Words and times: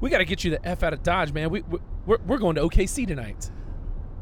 we 0.00 0.10
got 0.10 0.18
to 0.18 0.24
get 0.24 0.44
you 0.44 0.50
the 0.50 0.66
f 0.66 0.82
out 0.82 0.92
of 0.92 1.02
Dodge, 1.02 1.32
man. 1.32 1.50
We 1.50 1.62
we- 1.62 1.78
we're, 2.06 2.18
we're 2.26 2.38
going 2.38 2.54
to 2.56 2.60
OKC 2.62 3.06
tonight. 3.06 3.50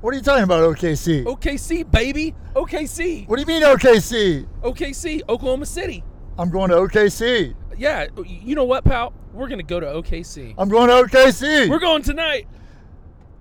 What 0.02 0.14
are 0.14 0.16
you 0.16 0.22
talking 0.22 0.44
about, 0.44 0.60
OKC? 0.76 1.24
OKC, 1.24 1.90
baby. 1.90 2.34
OKC. 2.54 3.26
What 3.28 3.36
do 3.36 3.40
you 3.42 3.46
mean 3.46 3.62
OKC? 3.62 4.46
OKC, 4.62 5.20
Oklahoma 5.28 5.66
City. 5.66 6.04
I'm 6.38 6.48
going 6.50 6.70
to 6.70 6.76
OKC. 6.76 7.54
Yeah, 7.76 8.06
you 8.24 8.54
know 8.54 8.64
what, 8.64 8.84
pal? 8.84 9.12
We're 9.32 9.48
gonna 9.48 9.62
go 9.64 9.80
to 9.80 9.86
OKC. 9.86 10.54
I'm 10.58 10.68
going 10.68 10.88
to 10.88 10.94
OKC. 11.16 11.68
We're 11.68 11.78
going 11.80 12.02
tonight. 12.02 12.46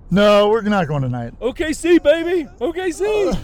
no, 0.09 0.49
we're 0.49 0.61
not 0.61 0.87
going 0.87 1.01
tonight. 1.03 1.39
OKC, 1.39 2.01
baby. 2.01 2.47
OKC. 2.59 3.37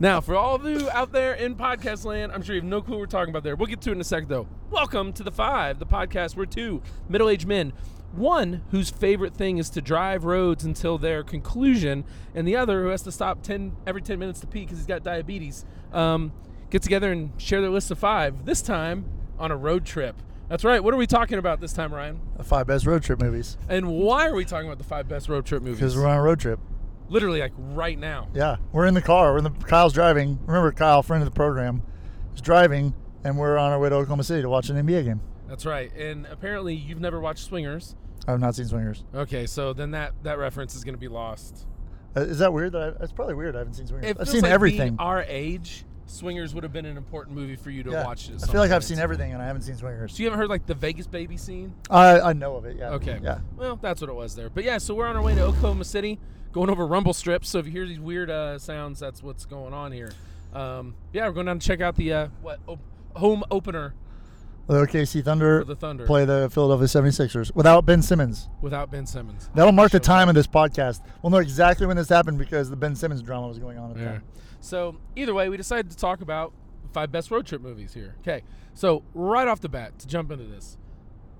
Now, 0.00 0.20
for 0.20 0.36
all 0.36 0.54
of 0.54 0.64
you 0.64 0.88
out 0.90 1.12
there 1.12 1.34
in 1.34 1.54
podcast 1.54 2.04
land, 2.04 2.32
I'm 2.32 2.42
sure 2.42 2.54
you 2.54 2.60
have 2.60 2.68
no 2.68 2.80
clue 2.80 2.94
what 2.94 3.00
we're 3.00 3.06
talking 3.06 3.30
about 3.30 3.42
there. 3.42 3.56
We'll 3.56 3.66
get 3.66 3.80
to 3.82 3.90
it 3.90 3.94
in 3.94 4.00
a 4.00 4.04
sec, 4.04 4.28
though. 4.28 4.46
Welcome 4.70 5.12
to 5.14 5.22
the 5.22 5.32
Five, 5.32 5.78
the 5.78 5.86
podcast 5.86 6.36
where 6.36 6.46
two 6.46 6.82
middle-aged 7.08 7.46
men, 7.46 7.72
one 8.12 8.62
whose 8.70 8.90
favorite 8.90 9.34
thing 9.34 9.58
is 9.58 9.70
to 9.70 9.80
drive 9.80 10.24
roads 10.24 10.64
until 10.64 10.98
their 10.98 11.22
conclusion, 11.22 12.04
and 12.34 12.46
the 12.46 12.56
other 12.56 12.82
who 12.82 12.88
has 12.88 13.02
to 13.02 13.12
stop 13.12 13.42
ten 13.42 13.76
every 13.86 14.02
ten 14.02 14.18
minutes 14.18 14.40
to 14.40 14.46
pee 14.46 14.60
because 14.60 14.78
he's 14.78 14.86
got 14.86 15.02
diabetes, 15.02 15.64
um, 15.92 16.32
get 16.70 16.82
together 16.82 17.12
and 17.12 17.30
share 17.40 17.60
their 17.60 17.70
list 17.70 17.90
of 17.90 17.98
five. 17.98 18.44
This 18.44 18.62
time 18.62 19.04
on 19.38 19.50
a 19.50 19.56
road 19.56 19.84
trip. 19.84 20.16
That's 20.48 20.64
right. 20.64 20.82
What 20.82 20.92
are 20.92 20.96
we 20.96 21.06
talking 21.06 21.38
about 21.38 21.60
this 21.60 21.72
time, 21.72 21.94
Ryan? 21.94 22.20
The 22.36 22.42
five 22.42 22.66
best 22.66 22.84
road 22.84 23.04
trip 23.04 23.20
movies. 23.20 23.56
And 23.68 23.86
why 23.88 24.26
are 24.26 24.34
we 24.34 24.44
talking 24.44 24.66
about 24.66 24.78
the 24.78 24.84
five 24.84 25.08
best 25.08 25.28
road 25.28 25.46
trip 25.46 25.62
movies? 25.62 25.78
Because 25.78 25.96
we're 25.96 26.06
on 26.06 26.18
a 26.18 26.22
road 26.22 26.40
trip. 26.40 26.58
Literally, 27.10 27.40
like 27.40 27.52
right 27.56 27.98
now. 27.98 28.28
Yeah, 28.32 28.56
we're 28.72 28.86
in 28.86 28.94
the 28.94 29.02
car. 29.02 29.32
We're 29.32 29.38
in 29.38 29.44
the 29.44 29.50
Kyle's 29.50 29.92
driving. 29.92 30.38
Remember, 30.46 30.72
Kyle, 30.72 31.02
friend 31.02 31.22
of 31.22 31.28
the 31.28 31.34
program, 31.34 31.82
is 32.34 32.40
driving, 32.40 32.94
and 33.24 33.36
we're 33.36 33.58
on 33.58 33.72
our 33.72 33.78
way 33.78 33.88
to 33.88 33.96
Oklahoma 33.96 34.24
City 34.24 34.42
to 34.42 34.48
watch 34.48 34.70
an 34.70 34.76
NBA 34.76 35.04
game. 35.04 35.20
That's 35.48 35.66
right. 35.66 35.92
And 35.96 36.26
apparently, 36.26 36.74
you've 36.74 37.00
never 37.00 37.20
watched 37.20 37.44
Swingers. 37.44 37.96
I 38.28 38.30
have 38.30 38.40
not 38.40 38.54
seen 38.54 38.66
Swingers. 38.66 39.04
Okay, 39.14 39.46
so 39.46 39.72
then 39.72 39.90
that 39.90 40.14
that 40.22 40.38
reference 40.38 40.76
is 40.76 40.84
going 40.84 40.94
to 40.94 41.00
be 41.00 41.08
lost. 41.08 41.66
Uh, 42.16 42.20
is 42.20 42.38
that 42.38 42.52
weird? 42.52 42.72
That 42.72 42.82
I, 42.82 42.90
that's 42.90 43.12
probably 43.12 43.34
weird. 43.34 43.56
I 43.56 43.58
haven't 43.58 43.74
seen 43.74 43.88
Swingers. 43.88 44.10
It 44.10 44.16
I've 44.20 44.28
seen 44.28 44.42
like 44.42 44.52
everything. 44.52 44.96
Our 45.00 45.24
age, 45.26 45.84
Swingers 46.10 46.54
would 46.54 46.64
have 46.64 46.72
been 46.72 46.86
an 46.86 46.96
important 46.96 47.36
movie 47.36 47.56
for 47.56 47.70
you 47.70 47.82
to 47.84 47.90
yeah. 47.92 48.04
watch. 48.04 48.30
at 48.30 48.42
I 48.42 48.46
feel 48.46 48.60
like 48.60 48.70
I've 48.70 48.84
seen 48.84 48.98
everything, 48.98 49.32
and 49.32 49.40
I 49.40 49.46
haven't 49.46 49.62
seen 49.62 49.76
Swingers. 49.76 50.12
So 50.12 50.18
you 50.22 50.26
haven't 50.26 50.40
heard 50.40 50.50
like 50.50 50.66
the 50.66 50.74
Vegas 50.74 51.06
baby 51.06 51.36
scene? 51.36 51.72
I, 51.88 52.20
I 52.20 52.32
know 52.32 52.56
of 52.56 52.64
it. 52.64 52.76
Yeah. 52.76 52.90
Okay. 52.90 53.20
Yeah. 53.22 53.38
Well, 53.56 53.76
that's 53.76 54.00
what 54.00 54.10
it 54.10 54.14
was 54.14 54.34
there. 54.34 54.50
But 54.50 54.64
yeah, 54.64 54.78
so 54.78 54.94
we're 54.94 55.06
on 55.06 55.16
our 55.16 55.22
way 55.22 55.34
to 55.34 55.42
Oklahoma 55.42 55.84
City, 55.84 56.18
going 56.52 56.68
over 56.68 56.86
rumble 56.86 57.14
strips. 57.14 57.48
So 57.48 57.58
if 57.58 57.66
you 57.66 57.72
hear 57.72 57.86
these 57.86 58.00
weird 58.00 58.28
uh, 58.28 58.58
sounds, 58.58 58.98
that's 58.98 59.22
what's 59.22 59.46
going 59.46 59.72
on 59.72 59.92
here. 59.92 60.12
Um, 60.52 60.94
yeah, 61.12 61.26
we're 61.26 61.32
going 61.32 61.46
down 61.46 61.60
to 61.60 61.66
check 61.66 61.80
out 61.80 61.94
the 61.94 62.12
uh, 62.12 62.28
what 62.42 62.58
op- 62.66 62.80
home 63.14 63.44
opener 63.50 63.94
The 64.66 64.74
OKC 64.74 65.24
Thunder 65.24 65.64
the 65.64 65.76
Thunder 65.76 66.06
play 66.06 66.24
the 66.24 66.50
Philadelphia 66.52 66.86
76ers 66.86 67.54
without 67.54 67.86
Ben 67.86 68.02
Simmons. 68.02 68.48
without 68.60 68.90
Ben 68.90 69.06
Simmons. 69.06 69.48
That'll 69.54 69.72
mark 69.72 69.92
the 69.92 70.00
time 70.00 70.28
of 70.28 70.34
this 70.34 70.48
podcast. 70.48 71.02
We'll 71.22 71.30
know 71.30 71.38
exactly 71.38 71.86
when 71.86 71.96
this 71.96 72.08
happened 72.08 72.38
because 72.38 72.68
the 72.68 72.76
Ben 72.76 72.96
Simmons 72.96 73.22
drama 73.22 73.46
was 73.46 73.58
going 73.60 73.78
on 73.78 73.90
at 73.90 73.96
the 73.96 74.04
time. 74.04 74.22
So 74.60 74.96
either 75.16 75.34
way, 75.34 75.48
we 75.48 75.56
decided 75.56 75.90
to 75.90 75.96
talk 75.96 76.20
about 76.20 76.52
five 76.92 77.10
best 77.10 77.30
road 77.30 77.46
trip 77.46 77.62
movies 77.62 77.94
here. 77.94 78.14
Okay. 78.20 78.42
So 78.74 79.02
right 79.14 79.48
off 79.48 79.60
the 79.60 79.68
bat, 79.68 79.98
to 80.00 80.06
jump 80.06 80.30
into 80.30 80.44
this, 80.44 80.76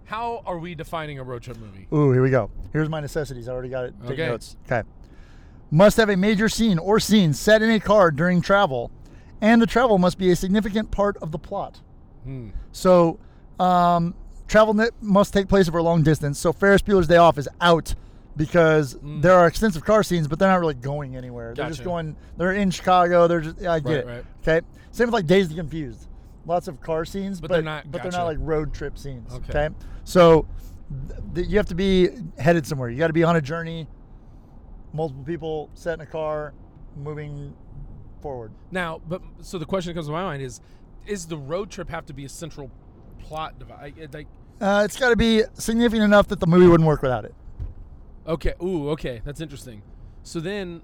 how 0.05 0.43
are 0.47 0.59
we 0.59 0.75
defining 0.75 1.19
a 1.19 1.23
road 1.23 1.43
trip 1.43 1.59
movie? 1.59 1.87
Ooh, 1.93 2.13
here 2.13 2.23
we 2.23 2.31
go. 2.31 2.51
Here's 2.73 2.89
my 2.89 3.01
necessities. 3.01 3.49
I 3.49 3.53
already 3.53 3.69
got 3.69 3.85
it. 3.85 3.95
Take 4.03 4.13
Okay. 4.13 4.27
notes. 4.27 4.57
Okay. 4.67 4.83
Must 5.71 5.97
have 5.99 6.09
a 6.09 6.17
major 6.17 6.49
scene 6.49 6.79
or 6.79 6.99
scenes 6.99 7.39
set 7.39 7.63
in 7.63 7.71
a 7.71 7.79
car 7.79 8.11
during 8.11 8.41
travel, 8.41 8.91
and 9.41 9.63
the 9.63 9.67
travel 9.67 9.99
must 9.99 10.19
be 10.19 10.31
a 10.33 10.37
significant 10.37 10.91
part 10.91 11.17
of 11.19 11.31
the 11.31 11.39
plot. 11.39 11.81
Hmm. 12.25 12.49
So, 12.73 13.21
um, 13.61 14.15
travel 14.49 14.75
must 15.01 15.33
take 15.33 15.47
place 15.49 15.69
over 15.69 15.79
a 15.79 15.83
long 15.83 16.03
distance. 16.03 16.39
So 16.41 16.53
Ferris 16.53 16.83
Bueller's 16.83 17.07
Day 17.07 17.17
Off 17.19 17.39
is 17.39 17.49
out 17.61 17.95
because 18.41 18.95
Mm. 18.95 19.21
there 19.23 19.35
are 19.35 19.47
extensive 19.47 19.85
car 19.85 20.03
scenes, 20.03 20.27
but 20.27 20.39
they're 20.39 20.49
not 20.49 20.61
really 20.61 20.75
going 20.75 21.15
anywhere. 21.17 21.55
They're 21.55 21.69
just 21.69 21.85
going. 21.85 22.17
They're 22.39 22.53
in 22.55 22.71
Chicago. 22.71 23.29
They're 23.29 23.41
just. 23.43 23.61
Yeah, 23.61 23.73
I 23.75 23.81
get 23.81 23.89
Right, 23.89 23.99
it. 23.99 24.07
right. 24.07 24.25
Okay. 24.59 24.67
Same 24.91 25.07
with 25.09 25.15
like 25.15 25.27
Dazed 25.27 25.51
and 25.51 25.59
Confused. 25.59 26.09
Lots 26.47 26.67
of 26.69 26.81
car 26.81 27.05
scenes, 27.05 27.41
But 27.41 27.49
but 27.49 27.55
they're 27.55 27.63
not- 27.63 27.91
But 27.93 28.03
they're 28.03 28.13
not 28.13 28.25
like 28.25 28.39
road 28.41 28.73
trip 28.73 28.97
scenes. 28.99 29.33
Okay. 29.35 29.67
Okay. 29.67 29.75
So 30.05 30.47
th- 31.09 31.21
th- 31.35 31.49
you 31.49 31.59
have 31.59 31.67
to 31.67 31.75
be 31.75 32.09
headed 32.39 32.67
somewhere. 32.67 32.89
You 32.89 32.99
got 32.99 33.09
to 33.09 33.13
be 33.13 33.23
on 33.25 33.37
a 33.37 33.41
journey. 33.43 33.87
Multiple 34.93 35.23
people 35.25 35.71
set 35.75 35.95
in 35.95 36.01
a 36.01 36.07
car, 36.07 36.53
moving 36.97 37.55
forward. 38.23 38.51
Now, 38.73 39.01
but 39.09 39.23
so 39.41 39.59
the 39.59 39.67
question 39.67 39.91
that 39.91 39.95
comes 39.95 40.07
to 40.07 40.13
my 40.13 40.25
mind 40.25 40.43
is: 40.43 40.61
Is 41.07 41.27
the 41.27 41.37
road 41.37 41.71
trip 41.71 41.91
have 41.91 42.07
to 42.07 42.13
be 42.15 42.25
a 42.25 42.29
central 42.29 42.71
plot 43.21 43.59
device? 43.59 43.93
Like, 44.13 44.27
Uh, 44.61 44.83
it's 44.85 44.99
got 44.99 45.11
to 45.11 45.17
be 45.17 45.43
significant 45.55 46.05
enough 46.05 46.27
that 46.29 46.41
the 46.41 46.47
movie 46.47 46.67
wouldn't 46.67 46.87
work 46.87 47.03
without 47.03 47.25
it. 47.25 47.35
Okay, 48.27 48.55
ooh, 48.63 48.91
okay, 48.91 49.21
that's 49.25 49.41
interesting. 49.41 49.83
So 50.23 50.41
then, 50.41 50.83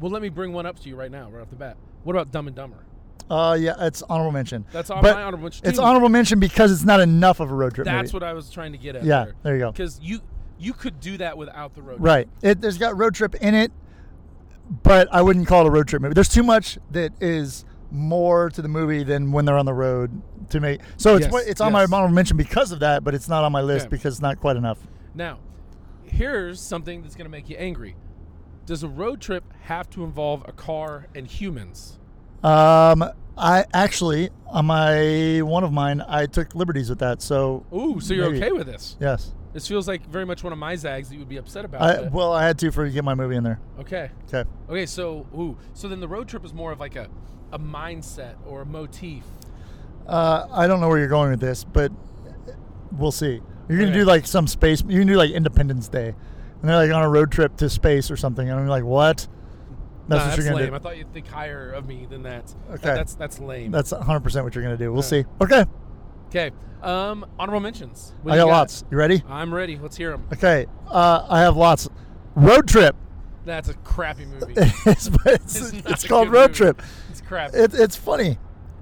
well, 0.00 0.10
let 0.10 0.22
me 0.22 0.28
bring 0.28 0.52
one 0.52 0.66
up 0.66 0.78
to 0.80 0.88
you 0.88 0.96
right 0.96 1.10
now, 1.10 1.30
right 1.30 1.40
off 1.42 1.50
the 1.50 1.56
bat. 1.56 1.76
What 2.04 2.14
about 2.16 2.30
Dumb 2.32 2.46
and 2.46 2.56
Dumber? 2.56 2.84
Uh, 3.30 3.56
yeah, 3.58 3.74
it's 3.80 4.02
honorable 4.02 4.32
mention. 4.32 4.64
That's 4.72 4.90
on 4.90 5.00
But 5.02 5.14
my 5.14 5.22
honorable 5.22 5.44
mention. 5.44 5.66
It's 5.66 5.78
too. 5.78 5.84
honorable 5.84 6.08
mention 6.08 6.38
because 6.40 6.70
it's 6.72 6.84
not 6.84 7.00
enough 7.00 7.40
of 7.40 7.50
a 7.50 7.54
road 7.54 7.74
trip 7.74 7.84
That's 7.86 8.12
movie. 8.12 8.24
what 8.24 8.28
I 8.28 8.32
was 8.34 8.50
trying 8.50 8.72
to 8.72 8.78
get 8.78 8.96
at. 8.96 9.04
Yeah, 9.04 9.26
there 9.42 9.54
you 9.54 9.60
go. 9.60 9.72
Because 9.72 9.98
you 10.02 10.20
you 10.58 10.72
could 10.72 11.00
do 11.00 11.16
that 11.18 11.36
without 11.38 11.74
the 11.74 11.82
road. 11.82 11.96
trip. 11.96 12.04
Right. 12.06 12.28
It, 12.42 12.60
there's 12.60 12.78
got 12.78 12.96
road 12.98 13.14
trip 13.14 13.34
in 13.36 13.54
it, 13.54 13.72
but 14.82 15.08
I 15.12 15.22
wouldn't 15.22 15.46
call 15.46 15.64
it 15.64 15.68
a 15.68 15.70
road 15.70 15.88
trip 15.88 16.02
movie. 16.02 16.14
There's 16.14 16.28
too 16.28 16.42
much 16.42 16.78
that 16.90 17.12
is 17.20 17.64
more 17.90 18.50
to 18.50 18.60
the 18.62 18.68
movie 18.68 19.02
than 19.04 19.32
when 19.32 19.44
they're 19.44 19.58
on 19.58 19.66
the 19.66 19.74
road 19.74 20.10
to 20.50 20.60
me. 20.60 20.78
So 20.96 21.16
it's 21.16 21.26
Yes, 21.32 21.46
it's 21.46 21.60
on 21.60 21.72
yes. 21.72 21.88
my 21.90 21.96
honorable 21.96 22.14
mention 22.14 22.36
because 22.36 22.70
of 22.72 22.80
that, 22.80 23.02
but 23.04 23.14
it's 23.14 23.28
not 23.28 23.44
on 23.44 23.52
my 23.52 23.60
list 23.62 23.86
Okay. 23.86 23.96
because 23.96 24.14
it's 24.14 24.22
not 24.22 24.40
quite 24.40 24.56
enough. 24.56 24.78
Now, 25.14 25.38
here's 26.12 26.60
something 26.60 27.02
that's 27.02 27.14
going 27.14 27.24
to 27.24 27.30
make 27.30 27.48
you 27.48 27.56
angry. 27.56 27.96
Does 28.66 28.82
a 28.82 28.88
road 28.88 29.20
trip 29.20 29.44
have 29.62 29.90
to 29.90 30.04
involve 30.04 30.44
a 30.46 30.52
car 30.52 31.06
and 31.14 31.26
humans? 31.26 31.98
Um, 32.44 33.04
I 33.36 33.64
actually 33.72 34.30
on 34.46 34.66
my 34.66 35.40
one 35.42 35.64
of 35.64 35.72
mine, 35.72 36.02
I 36.06 36.26
took 36.26 36.54
liberties 36.54 36.90
with 36.90 36.98
that. 37.00 37.22
So 37.22 37.64
Ooh, 37.74 38.00
so 38.00 38.14
you're 38.14 38.30
Maybe. 38.30 38.44
okay 38.44 38.52
with 38.52 38.66
this? 38.66 38.96
yes, 39.00 39.32
This 39.52 39.66
feels 39.66 39.88
like 39.88 40.06
very 40.06 40.26
much 40.26 40.44
one 40.44 40.52
of 40.52 40.58
my 40.58 40.76
zags 40.76 41.08
that 41.08 41.14
you 41.14 41.20
would 41.20 41.28
be 41.28 41.38
upset 41.38 41.64
about. 41.64 41.82
I, 41.82 41.96
but- 42.02 42.12
well, 42.12 42.32
I 42.32 42.44
had 42.46 42.58
to 42.60 42.70
for 42.70 42.84
to 42.84 42.90
get 42.90 43.04
my 43.04 43.14
movie 43.14 43.36
in 43.36 43.42
there. 43.44 43.58
okay. 43.80 44.10
Okay. 44.32 44.48
Okay, 44.68 44.86
so 44.86 45.26
ooh, 45.34 45.56
so 45.72 45.88
then 45.88 46.00
the 46.00 46.08
road 46.08 46.28
trip 46.28 46.44
is 46.44 46.52
more 46.52 46.72
of 46.72 46.78
like 46.80 46.96
a 46.96 47.08
a 47.52 47.58
mindset 47.58 48.34
or 48.46 48.62
a 48.62 48.66
motif. 48.66 49.24
Uh, 50.06 50.46
I 50.50 50.66
don't 50.66 50.80
know 50.80 50.88
where 50.88 50.98
you're 50.98 51.08
going 51.08 51.30
with 51.30 51.40
this, 51.40 51.64
but 51.64 51.92
we'll 52.92 53.12
see. 53.12 53.40
You're 53.72 53.80
gonna 53.80 53.90
Okay. 53.92 54.00
do 54.00 54.04
like 54.06 54.26
some 54.26 54.46
space. 54.46 54.82
You 54.86 54.98
can 55.00 55.06
do 55.08 55.16
like 55.16 55.30
Independence 55.30 55.88
Day, 55.88 56.08
and 56.60 56.68
they're 56.70 56.76
like 56.76 56.92
on 56.92 57.02
a 57.02 57.08
road 57.08 57.30
trip 57.32 57.56
to 57.58 57.68
space 57.70 58.10
or 58.10 58.16
something. 58.16 58.48
And 58.48 58.58
I'm 58.58 58.66
like, 58.66 58.84
what? 58.84 59.26
Nah, 60.08 60.16
That's 60.16 60.28
what 60.30 60.36
you're 60.44 60.52
gonna 60.52 60.64
lame. 60.64 60.74
I 60.74 60.78
thought 60.78 60.96
you'd 60.96 61.12
think 61.12 61.28
higher 61.28 61.70
of 61.70 61.86
me 61.86 62.06
than 62.10 62.24
that. 62.24 62.46
That- 62.68 62.74
Okay. 62.74 62.94
that's 62.94 63.14
that's 63.14 63.38
lame. 63.38 63.70
That's 63.70 63.92
100 63.92 64.20
percent 64.20 64.44
what 64.44 64.54
you're 64.54 64.64
gonna 64.64 64.76
do. 64.76 64.92
We'll 64.92 65.02
see. 65.02 65.24
Okay, 65.40 65.64
okay. 66.28 66.50
Um, 66.82 67.24
honorable 67.38 67.60
mentions. 67.60 68.12
What 68.22 68.32
I 68.32 68.34
do 68.36 68.40
got 68.42 68.46
you 68.46 68.52
lots. 68.52 68.84
You 68.90 68.96
ready? 68.98 69.22
I'm 69.28 69.54
ready. 69.54 69.78
Let's 69.78 69.96
hear 69.96 70.10
them. 70.10 70.26
Okay, 70.32 70.66
uh, 70.88 71.26
I 71.30 71.40
have 71.40 71.56
lots. 71.56 71.88
Road 72.34 72.66
trip. 72.66 72.96
That's 73.44 73.68
a 73.68 73.74
crappy 73.74 74.24
movie. 74.24 74.54
it's, 74.56 74.84
it's, 74.86 75.08
It's 75.26 75.72
it's, 75.72 75.84
not 75.84 76.04
a 76.04 76.08
called 76.08 76.28
good 76.28 76.34
Road 76.34 76.40
movie. 76.50 76.54
Trip. 76.54 76.82
It's 77.10 77.20
crappy. 77.20 77.56
It, 77.58 77.74
it's 77.74 77.96
funny. 77.96 78.38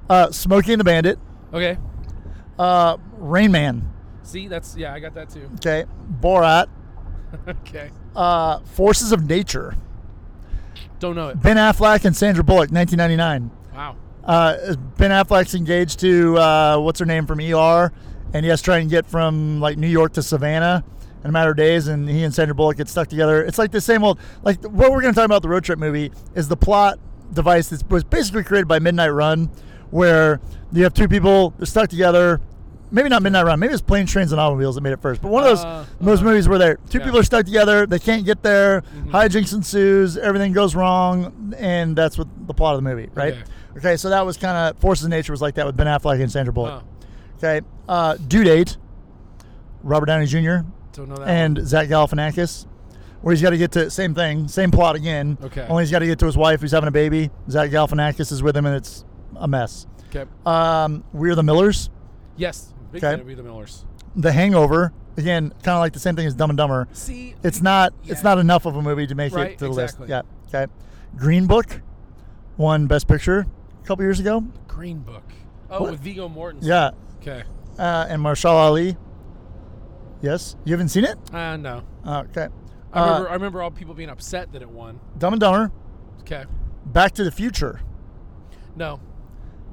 Uh, 0.09 0.31
Smokey 0.31 0.73
and 0.73 0.81
the 0.81 0.85
Bandit. 0.85 1.19
okay. 1.53 1.79
Uh, 2.59 2.97
Rain 3.19 3.53
Man. 3.53 3.91
See, 4.31 4.47
that's 4.47 4.77
yeah, 4.77 4.95
I 4.95 5.01
got 5.01 5.15
that 5.15 5.29
too. 5.29 5.51
Okay, 5.57 5.85
Borat. 6.21 6.69
okay. 7.49 7.91
Uh, 8.15 8.61
Forces 8.61 9.11
of 9.11 9.29
Nature. 9.29 9.77
Don't 11.01 11.17
know 11.17 11.31
it. 11.31 11.43
Ben 11.43 11.57
Affleck 11.57 12.05
and 12.05 12.17
Sandra 12.17 12.45
Bullock, 12.45 12.71
1999. 12.71 13.51
Wow. 13.75 13.97
Uh, 14.23 14.77
ben 14.99 15.11
Affleck's 15.11 15.55
engaged 15.55 15.99
to 16.01 16.39
uh, 16.39 16.79
what's 16.79 17.01
her 17.01 17.07
name 17.07 17.27
from 17.27 17.41
ER, 17.41 17.93
and 18.33 18.45
he 18.45 18.51
has 18.51 18.61
to 18.61 18.65
try 18.67 18.79
and 18.79 18.89
get 18.89 19.05
from 19.05 19.61
like 19.61 19.79
New 19.79 19.89
York 19.89 20.13
to 20.13 20.23
Savannah 20.23 20.85
in 21.25 21.31
a 21.31 21.33
matter 21.33 21.51
of 21.51 21.57
days, 21.57 21.89
and 21.89 22.09
he 22.09 22.23
and 22.23 22.33
Sandra 22.33 22.55
Bullock 22.55 22.77
get 22.77 22.89
stuck 22.89 23.09
together. 23.09 23.43
It's 23.43 23.59
like 23.59 23.73
the 23.73 23.81
same 23.81 24.05
old 24.05 24.21
like 24.45 24.63
what 24.63 24.93
we're 24.93 25.01
going 25.01 25.13
to 25.13 25.19
talk 25.19 25.27
about 25.27 25.43
the 25.43 25.49
road 25.49 25.65
trip 25.65 25.81
movie 25.81 26.13
is 26.37 26.47
the 26.47 26.57
plot 26.57 27.01
device 27.33 27.69
that 27.71 27.89
was 27.91 28.05
basically 28.05 28.45
created 28.45 28.69
by 28.69 28.79
Midnight 28.79 29.09
Run, 29.09 29.51
where 29.91 30.41
you 30.73 30.85
have 30.85 30.95
two 30.95 31.09
people 31.09 31.51
they're 31.59 31.67
stuck 31.67 31.91
together. 31.91 32.41
Maybe 32.93 33.09
not 33.09 33.23
Midnight 33.23 33.45
Run. 33.47 33.59
Maybe 33.61 33.73
it's 33.73 33.83
Planes, 33.83 34.11
Trains, 34.11 34.33
and 34.33 34.41
Automobiles 34.41 34.75
that 34.75 34.81
made 34.81 34.93
it 34.93 35.01
first. 35.01 35.23
But 35.23 35.31
one 35.31 35.45
of 35.45 35.49
those 35.49 35.65
Uh, 35.65 35.85
those 36.01 36.19
uh-huh. 36.19 36.29
movies 36.29 36.49
where 36.49 36.59
they're 36.59 36.77
two 36.89 36.99
Yeah. 36.99 37.05
people 37.05 37.21
are 37.21 37.25
stuck 37.25 37.45
together, 37.47 37.87
they 37.87 37.99
can't 37.99 38.25
get 38.25 38.43
there, 38.43 38.83
Mhm. 38.83 39.11
hijinks 39.13 39.53
ensues, 39.53 40.17
everything 40.17 40.53
goes 40.53 40.75
wrong, 40.75 41.55
and 41.57 41.95
that's 41.95 42.19
what 42.19 42.27
the 42.47 42.55
plot 42.55 42.75
of 42.75 42.83
the 42.83 42.89
movie, 42.89 43.09
right? 43.15 43.35
Okay. 43.35 43.43
Okay, 43.79 43.97
so 43.97 44.09
that 44.09 44.27
was 44.27 44.37
kind 44.37 44.57
of 44.57 44.77
Forces 44.81 45.05
of 45.05 45.11
Nature 45.11 45.33
was 45.33 45.41
like 45.41 45.55
that 45.55 45.67
with 45.67 45.77
Ben 45.77 45.87
Affleck 45.87 46.21
and 46.21 46.31
Sandra 46.33 46.53
Bullock. 46.53 46.83
Okay, 47.39 47.61
uh, 47.89 48.17
Due 48.27 48.43
Date, 48.45 48.77
Robert 49.83 50.07
Downey 50.07 50.27
Jr. 50.27 50.65
don't 50.93 51.09
know 51.09 51.15
that. 51.17 51.29
and 51.29 51.61
Zach 51.67 51.89
Galifianakis, 51.89 52.67
where 53.23 53.33
he's 53.33 53.41
got 53.43 53.51
to 53.51 53.57
get 53.59 53.71
to 53.73 53.89
same 53.91 54.15
thing, 54.15 54.49
same 54.49 54.71
plot 54.73 54.97
again. 54.97 55.39
Okay. 55.45 55.65
Only 55.69 55.85
he's 55.85 55.91
got 55.93 56.01
to 56.01 56.07
get 56.07 56.19
to 56.19 56.27
his 56.27 56.37
wife 56.37 56.61
who's 56.61 56.73
having 56.73 56.89
a 56.89 56.93
baby. 56.93 57.31
Zach 57.49 57.71
Galifianakis 57.71 58.33
is 58.33 58.43
with 58.43 58.57
him, 58.57 58.67
and 58.67 58.75
it's 58.75 59.05
a 59.37 59.47
mess. 59.47 59.87
Okay. 60.15 60.29
Um, 60.45 61.05
We're 61.13 61.37
the 61.37 61.43
Millers. 61.45 61.89
Yes, 62.37 62.75
Big 62.93 63.05
Okay. 63.05 63.17
fan 63.17 63.29
of 63.31 63.37
the 63.37 63.43
Millers. 63.43 63.85
The 64.17 64.33
Hangover, 64.33 64.93
again, 65.17 65.51
kind 65.63 65.77
of 65.77 65.81
like 65.81 65.93
the 65.93 66.01
same 66.01 66.17
thing 66.17 66.27
as 66.27 66.35
Dumb 66.35 66.51
and 66.51 66.57
Dumber. 66.57 66.89
See, 66.93 67.35
It's 67.43 67.61
not 67.63 67.93
it's 68.07 68.23
not 68.25 68.39
enough 68.39 68.67
of 68.67 68.77
a 68.77 68.83
movie 68.83 69.07
to 69.07 69.15
make 69.15 69.33
Right, 69.35 69.53
it 69.53 69.59
to 69.59 69.67
the 69.67 69.71
exactly. 69.83 70.09
list. 70.09 70.25
Yeah. 70.53 70.59
Okay. 70.63 70.73
Green 71.17 71.47
Book 71.47 71.81
won 72.57 72.87
Best 72.87 73.07
Picture 73.09 73.47
a 73.83 73.87
couple 73.87 74.05
years 74.05 74.19
ago. 74.21 74.45
Green 74.69 74.99
Book. 75.01 75.23
Oh, 75.71 75.83
What? 75.83 75.93
with 75.93 76.01
Viggo 76.01 76.29
Mortensen. 76.29 76.59
Yeah. 76.63 76.91
Okay. 77.21 77.45
Uh, 77.79 78.07
and 78.09 78.21
Mahershala 78.23 78.55
Ali. 78.67 78.97
Yes. 80.23 80.57
You 80.65 80.73
haven't 80.73 80.89
seen 80.89 81.05
it? 81.05 81.17
Uh, 81.33 81.57
no. 81.57 81.83
Uh, 82.05 82.25
okay. 82.31 82.49
I 82.93 83.01
Uh, 83.01 83.05
remember. 83.07 83.29
I 83.31 83.33
remember 83.35 83.63
all 83.63 83.71
people 83.71 83.95
being 83.95 84.11
upset 84.11 84.53
that 84.53 84.63
it 84.63 84.71
won. 84.71 85.01
Dumb 85.19 85.33
and 85.35 85.41
Dumber. 85.41 85.71
Okay. 86.21 86.45
Back 86.87 87.13
to 87.13 87.25
the 87.25 87.31
Future. 87.31 87.81
No, 88.77 89.01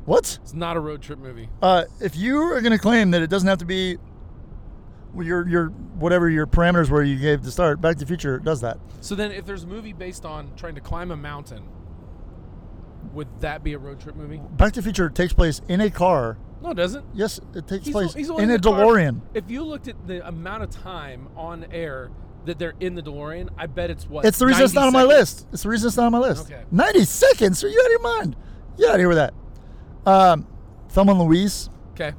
What? 0.07 0.39
it's 0.41 0.53
not 0.53 0.77
a 0.77 0.79
road 0.79 1.01
trip 1.01 1.19
movie. 1.19 1.49
Uh, 1.61 1.83
if 1.99 2.15
you 2.15 2.39
are 2.39 2.61
going 2.61 2.71
to 2.71 2.77
claim 2.79 3.11
that 3.11 3.21
it 3.21 3.29
doesn't 3.29 3.47
have 3.49 3.57
to 3.57 3.65
be 3.65 3.97
your 5.17 5.45
your 5.47 5.67
whatever 5.67 6.29
your 6.29 6.47
parameters 6.47 6.89
were 6.89 7.03
you 7.03 7.17
gave 7.19 7.41
to 7.41 7.51
start, 7.51 7.81
Back 7.81 7.95
to 7.95 7.99
the 7.99 8.05
Future 8.05 8.39
does 8.39 8.61
that. 8.61 8.79
So 9.01 9.15
then, 9.15 9.33
if 9.33 9.45
there's 9.45 9.63
a 9.63 9.67
movie 9.67 9.91
based 9.91 10.23
on 10.23 10.51
trying 10.55 10.75
to 10.75 10.81
climb 10.81 11.11
a 11.11 11.17
mountain, 11.17 11.63
would 13.13 13.27
that 13.41 13.63
be 13.65 13.73
a 13.73 13.79
road 13.79 13.99
trip 13.99 14.15
movie? 14.15 14.39
Back 14.51 14.71
to 14.73 14.79
the 14.79 14.83
Future 14.83 15.09
takes 15.09 15.33
place 15.33 15.61
in 15.67 15.81
a 15.81 15.89
car. 15.89 16.37
No, 16.61 16.71
it 16.71 16.75
doesn't. 16.75 17.05
Yes, 17.13 17.41
it 17.53 17.67
takes 17.67 17.85
He's 17.85 17.91
place 17.93 18.15
o- 18.15 18.17
he's 18.17 18.29
only 18.29 18.43
in 18.45 18.51
a 18.51 18.57
the 18.57 18.69
car. 18.71 18.79
DeLorean. 18.81 19.19
If 19.33 19.51
you 19.51 19.61
looked 19.63 19.89
at 19.89 20.07
the 20.07 20.25
amount 20.25 20.63
of 20.63 20.69
time 20.69 21.27
on 21.35 21.65
air 21.71 22.11
that 22.45 22.57
they're 22.59 22.75
in 22.79 22.95
the 22.95 23.03
DeLorean, 23.03 23.49
I 23.57 23.65
bet 23.67 23.89
it's 23.89 24.07
what. 24.07 24.23
It's 24.25 24.39
the 24.39 24.45
reason 24.47 24.63
it's 24.63 24.73
90 24.73 24.79
not 24.79 24.87
on 24.87 24.93
my 24.93 25.13
seconds? 25.13 25.19
list. 25.41 25.47
It's 25.51 25.63
the 25.63 25.69
reason 25.69 25.87
it's 25.89 25.97
not 25.97 26.05
on 26.05 26.11
my 26.13 26.19
list. 26.19 26.45
Okay. 26.49 26.63
90 26.71 27.03
seconds? 27.03 27.61
Are 27.63 27.67
you 27.67 27.77
out 27.79 27.85
of 27.87 27.91
your 27.91 28.01
mind? 28.01 28.35
Get 28.77 28.87
out 28.89 28.95
of 28.95 28.99
here 29.01 29.07
with 29.09 29.17
that. 29.17 29.33
Um, 30.07 30.47
Thelma 30.89 31.11
and 31.11 31.21
Louise. 31.21 31.69
Okay. 31.91 32.13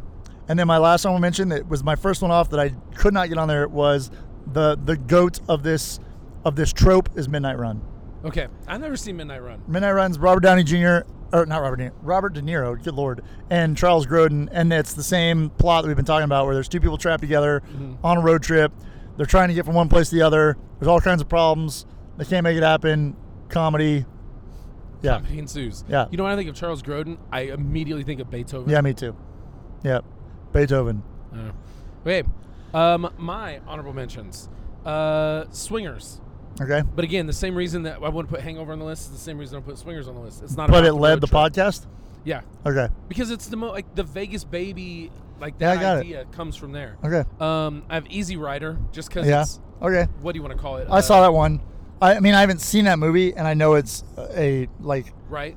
And 0.48 0.58
then 0.58 0.66
my 0.66 0.78
last 0.78 1.04
one 1.04 1.14
I 1.14 1.18
mentioned 1.18 1.52
that 1.52 1.68
was 1.68 1.82
my 1.84 1.96
first 1.96 2.22
one 2.22 2.30
off 2.30 2.50
that 2.50 2.60
I 2.60 2.70
could 2.94 3.12
not 3.14 3.28
get 3.28 3.38
on 3.38 3.48
there 3.48 3.66
was 3.68 4.10
the 4.52 4.78
the 4.82 4.96
goat 4.96 5.40
of 5.48 5.62
this 5.62 5.98
of 6.44 6.56
this 6.56 6.72
trope 6.72 7.08
is 7.16 7.28
Midnight 7.28 7.58
Run. 7.58 7.82
Okay. 8.24 8.46
I've 8.66 8.80
never 8.80 8.96
seen 8.96 9.16
Midnight 9.16 9.42
Run. 9.42 9.62
Midnight 9.68 9.92
Run's 9.92 10.18
Robert 10.18 10.40
Downey 10.40 10.64
Jr. 10.64 11.00
or 11.32 11.46
not 11.46 11.60
Robert 11.62 11.76
De 11.76 11.90
Niro, 11.90 11.92
Robert 12.02 12.32
De 12.34 12.40
Niro, 12.42 12.82
good 12.82 12.94
lord, 12.94 13.22
and 13.50 13.76
Charles 13.76 14.06
Grodin, 14.06 14.48
and 14.52 14.72
it's 14.72 14.94
the 14.94 15.02
same 15.02 15.50
plot 15.50 15.82
that 15.82 15.88
we've 15.88 15.96
been 15.96 16.04
talking 16.04 16.24
about, 16.24 16.44
where 16.46 16.54
there's 16.54 16.68
two 16.68 16.80
people 16.80 16.96
trapped 16.98 17.20
together 17.22 17.62
Mm-hmm. 17.72 17.94
on 18.04 18.16
a 18.18 18.20
road 18.20 18.42
trip. 18.42 18.72
They're 19.16 19.26
trying 19.26 19.48
to 19.48 19.54
get 19.54 19.64
from 19.66 19.74
one 19.74 19.88
place 19.88 20.08
to 20.10 20.14
the 20.16 20.22
other. 20.22 20.56
There's 20.78 20.88
all 20.88 21.00
kinds 21.00 21.20
of 21.20 21.28
problems. 21.28 21.84
They 22.16 22.24
can't 22.24 22.44
make 22.44 22.56
it 22.56 22.62
happen. 22.62 23.16
Comedy. 23.48 24.04
Yeah, 25.02 25.20
ensues. 25.30 25.84
Yeah. 25.88 26.06
You 26.10 26.16
know 26.16 26.24
when 26.24 26.32
I 26.32 26.36
think 26.36 26.48
of 26.50 26.56
Charles 26.56 26.82
Grodin, 26.82 27.18
I 27.30 27.42
immediately 27.42 28.02
think 28.04 28.20
of 28.20 28.30
Beethoven. 28.30 28.70
yeah, 28.70 28.80
me 28.80 28.94
too. 28.94 29.16
Yeah, 29.84 30.00
Beethoven. 30.52 31.02
Uh, 31.32 31.52
okay. 32.06 32.24
Um, 32.74 33.10
my 33.16 33.60
honorable 33.66 33.92
mentions. 33.92 34.48
Uh, 34.84 35.44
Swingers. 35.50 36.20
Okay, 36.60 36.82
But 36.94 37.04
again, 37.04 37.26
the 37.26 37.32
same 37.32 37.54
reason 37.54 37.84
that 37.84 38.02
I 38.02 38.08
wouldn't 38.08 38.28
put 38.30 38.40
Hangover 38.40 38.72
on 38.72 38.80
the 38.80 38.84
list 38.84 39.06
is 39.06 39.10
the 39.12 39.18
same 39.18 39.38
reason 39.38 39.58
I 39.58 39.60
put 39.60 39.78
Swingers 39.78 40.08
on 40.08 40.14
the 40.16 40.20
list. 40.20 40.42
It's 40.42 40.56
not. 40.56 40.68
but 40.70 40.84
it 40.84 40.92
led 40.94 41.20
the 41.20 41.28
trip. 41.28 41.52
podcast. 41.52 41.86
Yeah, 42.24 42.40
Okay, 42.66 42.88
because 43.08 43.30
it's 43.30 43.46
the 43.46 43.56
mo 43.56 43.70
like 43.70 43.94
the 43.94 44.02
Vegas 44.02 44.42
baby 44.42 45.12
like 45.40 45.54
Yeah, 45.60 45.76
that 45.76 45.98
it. 45.98 46.00
idea 46.00 46.24
comes 46.32 46.56
from 46.56 46.72
there. 46.72 46.96
okay, 47.04 47.22
Um, 47.38 47.84
I 47.88 47.94
have 47.94 48.08
Easy 48.10 48.36
Rider 48.36 48.76
just 48.90 49.08
because 49.08 49.28
yeah, 49.28 49.42
it's 49.42 49.60
okay. 49.80 50.08
what 50.20 50.32
do 50.32 50.38
you 50.38 50.42
want 50.42 50.56
to 50.56 50.60
call 50.60 50.78
it? 50.78 50.88
I 50.90 51.00
saw 51.00 51.20
that 51.22 51.32
one. 51.32 51.60
I, 52.00 52.14
I 52.16 52.20
mean, 52.20 52.34
I 52.34 52.40
haven't 52.40 52.60
seen 52.60 52.84
that 52.84 52.98
movie, 52.98 53.34
and 53.34 53.46
I 53.46 53.54
know 53.54 53.74
it's 53.74 54.04
a 54.18 54.68
like 54.80 55.12
right. 55.28 55.56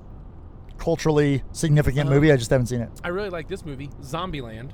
culturally 0.78 1.44
significant 1.52 2.08
Uh-huh. 2.08 2.16
movie. 2.16 2.32
I 2.32 2.38
just 2.38 2.50
haven't 2.50 2.68
seen 2.68 2.82
it. 2.82 2.90
I 3.04 3.10
really 3.10 3.30
like 3.30 3.48
this 3.48 3.66
movie, 3.66 3.90
Zombieland. 4.02 4.72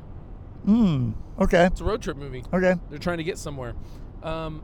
Hmm. 0.66 1.12
Okay. 1.40 1.66
It's 1.66 1.82
a 1.82 1.84
road 1.84 2.02
trip 2.02 2.18
movie. 2.18 2.44
Okay. 2.54 2.76
They're 2.90 3.00
trying 3.00 3.18
to 3.20 3.24
get 3.24 3.38
somewhere. 3.38 3.76
Um, 4.24 4.62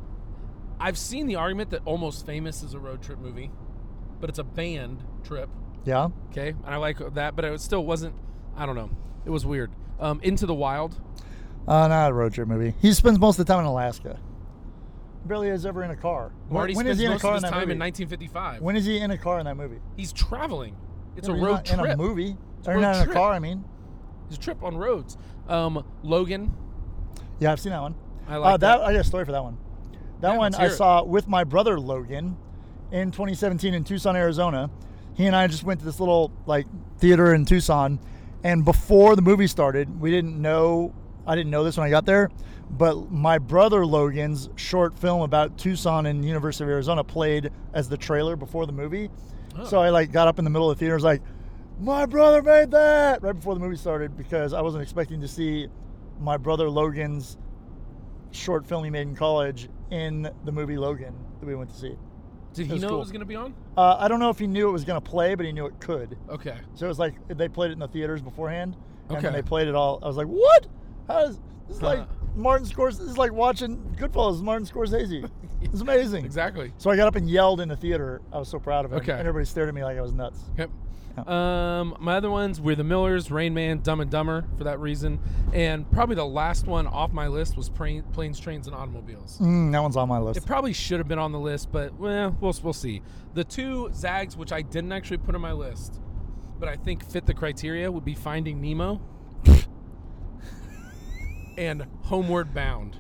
I've 0.79 0.97
seen 0.97 1.27
the 1.27 1.35
argument 1.35 1.69
that 1.69 1.81
Almost 1.85 2.25
Famous 2.25 2.63
is 2.63 2.73
a 2.73 2.79
road 2.79 3.01
trip 3.01 3.19
movie, 3.19 3.51
but 4.19 4.29
it's 4.29 4.39
a 4.39 4.43
band 4.43 5.03
trip. 5.23 5.49
Yeah. 5.85 6.09
Okay, 6.31 6.49
and 6.49 6.73
I 6.73 6.77
like 6.77 6.97
that, 7.13 7.35
but 7.35 7.45
it 7.45 7.59
still 7.61 7.85
wasn't. 7.85 8.15
I 8.55 8.65
don't 8.65 8.75
know. 8.75 8.89
It 9.25 9.29
was 9.29 9.45
weird. 9.45 9.71
Um, 9.99 10.19
Into 10.23 10.45
the 10.45 10.53
Wild. 10.53 10.99
Uh, 11.67 11.87
not 11.87 12.11
a 12.11 12.13
road 12.13 12.33
trip 12.33 12.47
movie. 12.47 12.73
He 12.81 12.91
spends 12.93 13.19
most 13.19 13.39
of 13.39 13.45
the 13.45 13.53
time 13.53 13.61
in 13.61 13.65
Alaska. 13.65 14.19
Barely 15.25 15.47
is 15.49 15.65
ever 15.65 15.83
in 15.83 15.91
a 15.91 15.95
car. 15.95 16.31
When- 16.47 16.53
Marty 16.53 16.75
when 16.75 16.85
spends 16.85 16.97
is 16.97 17.01
he 17.01 17.05
in 17.05 17.13
a 17.13 17.19
car 17.19 17.31
in 17.31 17.35
his 17.35 17.41
that 17.43 17.51
time 17.51 17.59
movie? 17.61 17.71
in 17.73 17.79
1955. 17.79 18.61
when 18.61 18.75
is 18.75 18.85
he 18.85 18.97
in 18.99 19.11
a 19.11 19.17
car 19.17 19.39
in 19.39 19.45
that 19.45 19.55
movie? 19.57 19.79
He's 19.95 20.11
traveling. 20.11 20.75
It's 21.15 21.27
Yeah, 21.27 21.35
a 21.35 21.37
road 21.37 21.51
not 21.51 21.65
trip. 21.65 21.79
in 21.79 21.91
a 21.91 21.97
movie. 21.97 22.35
a 22.65 22.69
Or 22.71 22.77
not 22.77 23.03
in 23.03 23.09
a 23.09 23.13
car. 23.13 23.31
I 23.33 23.39
mean. 23.39 23.63
It's 24.27 24.37
a 24.37 24.39
trip 24.39 24.63
on 24.63 24.75
roads. 24.77 25.17
Um, 25.47 25.83
Logan. 26.01 26.53
Yeah, 27.39 27.51
I've 27.51 27.59
seen 27.59 27.71
that 27.71 27.81
one. 27.81 27.95
I 28.27 28.37
like 28.37 28.53
uh, 28.53 28.57
that. 28.57 28.77
that. 28.79 28.81
I 28.85 28.93
got 28.93 29.01
a 29.01 29.03
story 29.03 29.25
for 29.25 29.31
that 29.33 29.43
one. 29.43 29.57
That 30.21 30.31
Yeah, 30.33 30.37
one 30.37 30.55
I 30.55 30.59
hear 30.59 30.67
it. 30.67 30.71
saw 30.75 31.03
with 31.03 31.27
my 31.27 31.43
brother 31.43 31.79
Logan 31.79 32.37
in 32.91 33.11
2017 33.11 33.73
in 33.73 33.83
Tucson, 33.83 34.15
Arizona. 34.15 34.69
He 35.13 35.25
and 35.27 35.35
I 35.35 35.47
just 35.47 35.63
went 35.63 35.79
to 35.81 35.85
this 35.85 35.99
little 35.99 36.31
like 36.45 36.65
theater 36.97 37.33
in 37.33 37.45
Tucson, 37.45 37.99
and 38.43 38.63
before 38.65 39.15
the 39.15 39.21
movie 39.21 39.47
started, 39.47 39.99
we 40.01 40.09
didn't 40.09 40.41
know. 40.41 40.93
I 41.25 41.35
didn't 41.35 41.51
know 41.51 41.63
this 41.63 41.77
when 41.77 41.87
I 41.87 41.89
got 41.89 42.05
there, 42.05 42.29
but 42.71 43.11
my 43.11 43.37
brother 43.37 43.85
Logan's 43.85 44.49
short 44.55 44.97
film 44.97 45.21
about 45.21 45.57
Tucson 45.57 46.05
and 46.05 46.23
University 46.25 46.63
of 46.65 46.69
Arizona 46.69 47.03
played 47.03 47.49
as 47.73 47.87
the 47.89 47.97
trailer 47.97 48.35
before 48.35 48.65
the 48.65 48.73
movie. 48.73 49.09
Oh. 49.57 49.65
So 49.65 49.79
I 49.79 49.89
like 49.89 50.11
got 50.11 50.27
up 50.27 50.39
in 50.39 50.45
the 50.45 50.51
middle 50.51 50.69
of 50.69 50.77
the 50.77 50.79
theater, 50.79 50.95
and 50.95 50.97
was 50.97 51.03
like, 51.05 51.21
"My 51.79 52.05
brother 52.05 52.41
made 52.41 52.71
that!" 52.71 53.21
right 53.21 53.33
before 53.35 53.53
the 53.53 53.59
movie 53.59 53.75
started 53.77 54.17
because 54.17 54.53
I 54.53 54.61
wasn't 54.61 54.83
expecting 54.83 55.21
to 55.21 55.27
see 55.27 55.67
my 56.19 56.37
brother 56.37 56.69
Logan's 56.69 57.37
short 58.31 58.65
film 58.65 58.83
he 58.83 58.89
made 58.89 59.07
in 59.07 59.15
college 59.15 59.69
in 59.91 60.29
the 60.43 60.51
movie 60.51 60.77
Logan 60.77 61.13
that 61.39 61.45
we 61.45 61.55
went 61.55 61.69
to 61.69 61.75
see. 61.75 61.95
Did 62.53 62.67
he 62.67 62.77
know 62.79 62.89
cool. 62.89 62.97
it 62.97 62.99
was 62.99 63.11
going 63.11 63.19
to 63.21 63.25
be 63.25 63.35
on? 63.35 63.53
Uh, 63.77 63.95
I 63.99 64.07
don't 64.07 64.19
know 64.19 64.29
if 64.29 64.37
he 64.37 64.45
knew 64.47 64.69
it 64.69 64.71
was 64.71 64.83
going 64.83 65.01
to 65.01 65.09
play, 65.09 65.33
but 65.35 65.45
he 65.45 65.51
knew 65.51 65.65
it 65.65 65.79
could. 65.79 66.17
Okay. 66.29 66.55
So 66.75 66.85
it 66.85 66.89
was 66.89 66.99
like 66.99 67.15
they 67.27 67.47
played 67.47 67.69
it 67.71 67.73
in 67.73 67.79
the 67.79 67.87
theaters 67.87 68.21
beforehand, 68.21 68.75
and 69.09 69.17
Okay. 69.17 69.23
then 69.23 69.33
they 69.33 69.41
played 69.41 69.67
it 69.67 69.75
all. 69.75 69.99
I 70.03 70.07
was 70.07 70.17
like, 70.17 70.27
"What? 70.27 70.67
How 71.07 71.25
is 71.25 71.39
this 71.67 71.77
is 71.77 71.83
like. 71.83 72.07
Martin 72.35 72.65
Scorsese? 72.65 72.97
This 72.97 73.09
is 73.09 73.17
like 73.17 73.31
watching 73.31 73.77
Goodfellas. 73.97 74.41
Martin 74.41 74.67
Scorsese. 74.67 75.29
It's 75.61 75.79
amazing." 75.79 76.25
Exactly. 76.25 76.73
So 76.77 76.89
I 76.91 76.97
got 76.97 77.07
up 77.07 77.15
and 77.15 77.29
yelled 77.29 77.61
in 77.61 77.69
the 77.69 77.75
theater. 77.77 78.21
I 78.33 78.37
was 78.37 78.49
so 78.49 78.59
proud 78.59 78.83
of 78.83 78.91
it. 78.91 78.97
Okay. 78.97 79.13
And 79.13 79.21
everybody 79.21 79.45
stared 79.45 79.69
at 79.69 79.73
me 79.73 79.81
like 79.83 79.97
I 79.97 80.01
was 80.01 80.11
nuts. 80.11 80.39
Yep. 80.57 80.69
Um, 81.27 81.95
my 81.99 82.15
other 82.17 82.31
ones 82.31 82.59
were 82.59 82.75
The 82.75 82.83
Millers, 82.83 83.29
Rain 83.29 83.53
Man, 83.53 83.79
Dumb 83.81 84.01
and 84.01 84.09
Dumber 84.09 84.45
for 84.57 84.63
that 84.63 84.79
reason, 84.79 85.19
and 85.53 85.89
probably 85.91 86.15
the 86.15 86.25
last 86.25 86.65
one 86.65 86.87
off 86.87 87.13
my 87.13 87.27
list 87.27 87.55
was 87.55 87.69
Pra- 87.69 88.01
Planes, 88.13 88.39
Trains, 88.39 88.65
and 88.65 88.75
Automobiles. 88.75 89.37
Mm, 89.39 89.71
that 89.71 89.81
one's 89.81 89.95
on 89.95 90.09
my 90.09 90.17
list. 90.17 90.37
It 90.37 90.45
probably 90.45 90.73
should 90.73 90.97
have 90.99 91.07
been 91.07 91.19
on 91.19 91.31
the 91.31 91.39
list, 91.39 91.71
but 91.71 91.93
well, 91.99 92.35
we'll 92.41 92.55
we'll 92.63 92.73
see. 92.73 93.01
The 93.35 93.43
two 93.43 93.91
Zags, 93.93 94.35
which 94.35 94.51
I 94.51 94.63
didn't 94.63 94.91
actually 94.91 95.17
put 95.19 95.35
on 95.35 95.41
my 95.41 95.53
list, 95.53 96.01
but 96.59 96.67
I 96.67 96.75
think 96.75 97.07
fit 97.09 97.25
the 97.27 97.33
criteria, 97.33 97.91
would 97.91 98.05
be 98.05 98.15
Finding 98.15 98.59
Nemo 98.59 98.99
and 101.57 101.85
Homeward 102.03 102.53
Bound. 102.53 102.97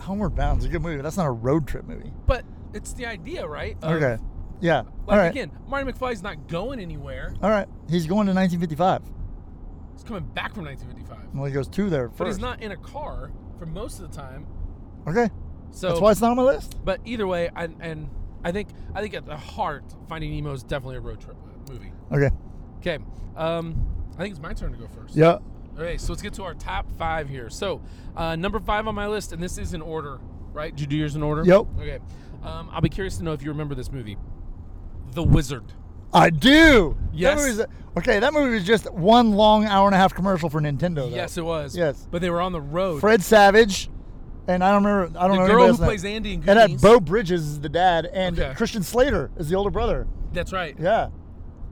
Homeward 0.00 0.34
Bound's 0.34 0.64
a 0.64 0.68
good 0.68 0.82
movie. 0.82 1.00
That's 1.02 1.16
not 1.16 1.26
a 1.26 1.30
road 1.32 1.66
trip 1.66 1.86
movie. 1.86 2.12
But 2.26 2.44
it's 2.72 2.92
the 2.92 3.06
idea, 3.06 3.46
right? 3.46 3.76
of- 3.82 3.92
Okay. 4.02 4.22
Yeah. 4.60 4.82
Like 4.82 4.88
All 5.08 5.16
right. 5.18 5.30
again, 5.30 5.50
Marty 5.66 5.90
McFly's 5.90 6.22
not 6.22 6.48
going 6.48 6.80
anywhere. 6.80 7.34
All 7.42 7.50
right. 7.50 7.68
He's 7.88 8.06
going 8.06 8.26
to 8.26 8.32
1955. 8.32 9.02
He's 9.94 10.04
coming 10.04 10.24
back 10.24 10.54
from 10.54 10.64
1955. 10.64 11.34
Well, 11.34 11.44
he 11.46 11.52
goes 11.52 11.68
to 11.68 11.90
there 11.90 12.08
first. 12.08 12.18
But 12.18 12.26
he's 12.28 12.38
not 12.38 12.62
in 12.62 12.72
a 12.72 12.76
car 12.76 13.30
for 13.58 13.66
most 13.66 14.00
of 14.00 14.10
the 14.10 14.16
time. 14.16 14.46
Okay. 15.06 15.28
So 15.70 15.88
That's 15.88 16.00
why 16.00 16.12
it's 16.12 16.20
not 16.20 16.30
on 16.30 16.36
my 16.36 16.42
list. 16.44 16.78
But 16.84 17.00
either 17.04 17.26
way, 17.26 17.50
I, 17.54 17.68
and 17.80 18.08
I 18.44 18.52
think 18.52 18.68
I 18.94 19.00
think 19.00 19.14
at 19.14 19.26
the 19.26 19.36
heart, 19.36 19.84
Finding 20.08 20.30
Nemo 20.32 20.52
is 20.52 20.62
definitely 20.62 20.96
a 20.96 21.00
road 21.00 21.20
trip 21.20 21.36
movie. 21.68 21.92
Okay. 22.12 22.30
Okay, 22.78 22.98
um, 23.36 23.86
I 24.14 24.22
think 24.22 24.32
it's 24.34 24.42
my 24.42 24.52
turn 24.52 24.70
to 24.72 24.78
go 24.78 24.86
first. 24.86 25.16
Yeah. 25.16 25.38
Okay, 25.78 25.98
so 25.98 26.12
let's 26.12 26.22
get 26.22 26.32
to 26.34 26.44
our 26.44 26.54
top 26.54 26.86
five 26.98 27.28
here. 27.28 27.50
So, 27.50 27.82
uh, 28.16 28.36
number 28.36 28.60
five 28.60 28.86
on 28.86 28.94
my 28.94 29.08
list, 29.08 29.32
and 29.32 29.42
this 29.42 29.58
is 29.58 29.74
in 29.74 29.82
order, 29.82 30.20
right? 30.52 30.70
Did 30.74 30.80
you 30.82 30.86
do 30.86 30.96
yours 30.96 31.16
in 31.16 31.22
order? 31.22 31.42
Yep. 31.44 31.66
Okay. 31.80 31.98
Um, 32.44 32.68
I'll 32.72 32.80
be 32.80 32.88
curious 32.88 33.16
to 33.18 33.24
know 33.24 33.32
if 33.32 33.42
you 33.42 33.48
remember 33.50 33.74
this 33.74 33.90
movie, 33.90 34.16
The 35.12 35.22
Wizard. 35.22 35.72
I 36.12 36.30
do. 36.30 36.96
Yes. 37.12 37.40
That 37.40 37.48
movie's, 37.48 37.66
okay, 37.98 38.20
that 38.20 38.32
movie 38.32 38.54
was 38.54 38.64
just 38.64 38.88
one 38.92 39.32
long 39.32 39.64
hour 39.64 39.86
and 39.88 39.94
a 39.94 39.98
half 39.98 40.14
commercial 40.14 40.48
for 40.48 40.60
Nintendo. 40.60 40.96
Though. 40.96 41.08
Yes, 41.08 41.36
it 41.38 41.44
was. 41.44 41.76
Yes. 41.76 42.06
But 42.08 42.20
they 42.22 42.30
were 42.30 42.40
on 42.40 42.52
the 42.52 42.60
road. 42.60 43.00
Fred 43.00 43.20
Savage, 43.22 43.90
and 44.46 44.62
I 44.62 44.70
don't 44.70 44.84
remember. 44.84 45.18
I 45.18 45.26
don't 45.26 45.38
the 45.38 45.42
know 45.48 45.54
girl 45.54 45.66
who 45.72 45.76
plays 45.84 46.02
that. 46.02 46.08
Andy 46.10 46.34
and 46.34 46.44
had 46.44 46.80
Beau 46.80 47.00
Bridges 47.00 47.44
is 47.44 47.60
the 47.60 47.68
dad, 47.68 48.06
and 48.12 48.38
Okay. 48.38 48.54
Christian 48.54 48.84
Slater 48.84 49.32
is 49.38 49.48
the 49.48 49.56
older 49.56 49.70
brother. 49.70 50.06
That's 50.32 50.52
right. 50.52 50.76
Yeah. 50.78 51.08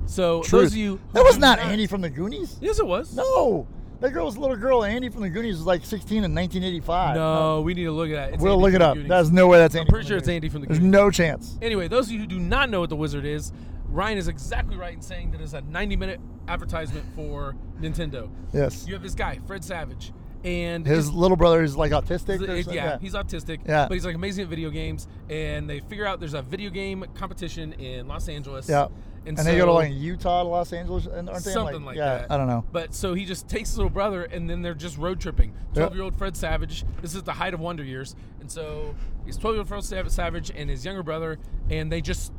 So 0.06 0.40
Truth. 0.42 0.50
those 0.50 0.72
of 0.72 0.78
you 0.78 1.00
that 1.12 1.22
was 1.22 1.38
not 1.38 1.60
Andy 1.60 1.86
from 1.86 2.00
the 2.00 2.10
Goonies. 2.10 2.58
Yes, 2.60 2.80
it 2.80 2.86
was. 2.86 3.14
No, 3.14 3.68
that 4.02 4.12
girl 4.12 4.26
was 4.26 4.36
a 4.36 4.40
little 4.40 4.56
girl. 4.56 4.84
Andy 4.84 5.08
from 5.08 5.22
the 5.22 5.30
Goonies 5.30 5.56
was 5.56 5.66
like 5.66 5.84
16 5.84 6.18
in 6.24 6.34
1985. 6.34 7.16
No, 7.16 7.60
we 7.62 7.74
need 7.74 7.84
to 7.84 7.92
look 7.92 8.10
at 8.10 8.14
that. 8.14 8.34
It's 8.34 8.42
we'll 8.42 8.52
Andy 8.54 8.62
look 8.64 8.74
it 8.74 8.82
up. 8.82 8.94
Goonies. 8.94 9.08
There's 9.08 9.30
no 9.32 9.46
way 9.46 9.58
that's 9.58 9.74
Andy. 9.74 9.82
I'm 9.82 9.86
pretty 9.88 10.04
from 10.04 10.08
sure 10.08 10.16
the 10.18 10.22
it's 10.22 10.28
Andy 10.28 10.48
from 10.48 10.60
the 10.60 10.66
Goonies. 10.66 10.80
There's 10.80 10.90
no 10.92 11.10
chance. 11.10 11.58
Anyway, 11.62 11.88
those 11.88 12.06
of 12.06 12.12
you 12.12 12.18
who 12.20 12.26
do 12.26 12.38
not 12.38 12.68
know 12.70 12.80
what 12.80 12.90
the 12.90 12.96
wizard 12.96 13.24
is, 13.24 13.52
Ryan 13.88 14.18
is 14.18 14.28
exactly 14.28 14.76
right 14.76 14.94
in 14.94 15.02
saying 15.02 15.30
that 15.32 15.40
it's 15.40 15.52
a 15.52 15.60
90 15.62 15.96
minute 15.96 16.20
advertisement 16.48 17.04
for 17.14 17.54
Nintendo. 17.80 18.30
Yes. 18.52 18.86
You 18.86 18.94
have 18.94 19.02
this 19.02 19.14
guy, 19.14 19.38
Fred 19.46 19.62
Savage, 19.64 20.12
and 20.44 20.86
His 20.86 21.12
little 21.12 21.36
brother 21.36 21.62
is 21.62 21.76
like 21.76 21.92
autistic. 21.92 22.40
Yeah, 22.40 22.62
something? 22.62 23.00
he's 23.00 23.14
autistic, 23.14 23.60
Yeah. 23.66 23.86
but 23.88 23.94
he's 23.94 24.04
like 24.06 24.14
amazing 24.16 24.44
at 24.44 24.50
video 24.50 24.70
games. 24.70 25.06
And 25.28 25.68
they 25.68 25.80
figure 25.80 26.06
out 26.06 26.20
there's 26.20 26.34
a 26.34 26.42
video 26.42 26.70
game 26.70 27.04
competition 27.14 27.74
in 27.74 28.08
Los 28.08 28.28
Angeles. 28.28 28.68
Yeah. 28.68 28.88
And, 29.26 29.38
And 29.38 29.46
they 29.46 29.56
go 29.56 29.66
to 29.66 29.72
like 29.72 29.92
Utah 29.92 30.42
to 30.42 30.48
Los 30.48 30.72
Angeles, 30.72 31.06
and 31.06 31.30
aren't 31.30 31.44
they? 31.44 31.52
something 31.52 31.84
like, 31.84 31.96
yeah, 31.96 32.18
that. 32.18 32.30
I 32.30 32.36
don't 32.36 32.46
know. 32.46 32.64
But 32.72 32.94
so 32.94 33.14
he 33.14 33.24
just 33.24 33.48
takes 33.48 33.70
his 33.70 33.78
little 33.78 33.90
brother, 33.90 34.24
and 34.24 34.48
then 34.48 34.62
they're 34.62 34.74
just 34.74 34.98
road 34.98 35.20
tripping. 35.20 35.52
Twelve-year-old 35.74 36.16
Fred 36.16 36.36
Savage. 36.36 36.84
This 37.00 37.14
is 37.14 37.22
the 37.22 37.34
height 37.34 37.54
of 37.54 37.60
Wonder 37.60 37.84
Years, 37.84 38.16
and 38.40 38.50
so 38.50 38.94
he's 39.24 39.36
twelve-year-old 39.36 39.68
Fred 39.68 40.10
Savage 40.10 40.50
and 40.54 40.68
his 40.68 40.84
younger 40.84 41.02
brother, 41.02 41.38
and 41.70 41.90
they 41.90 42.00
just 42.00 42.32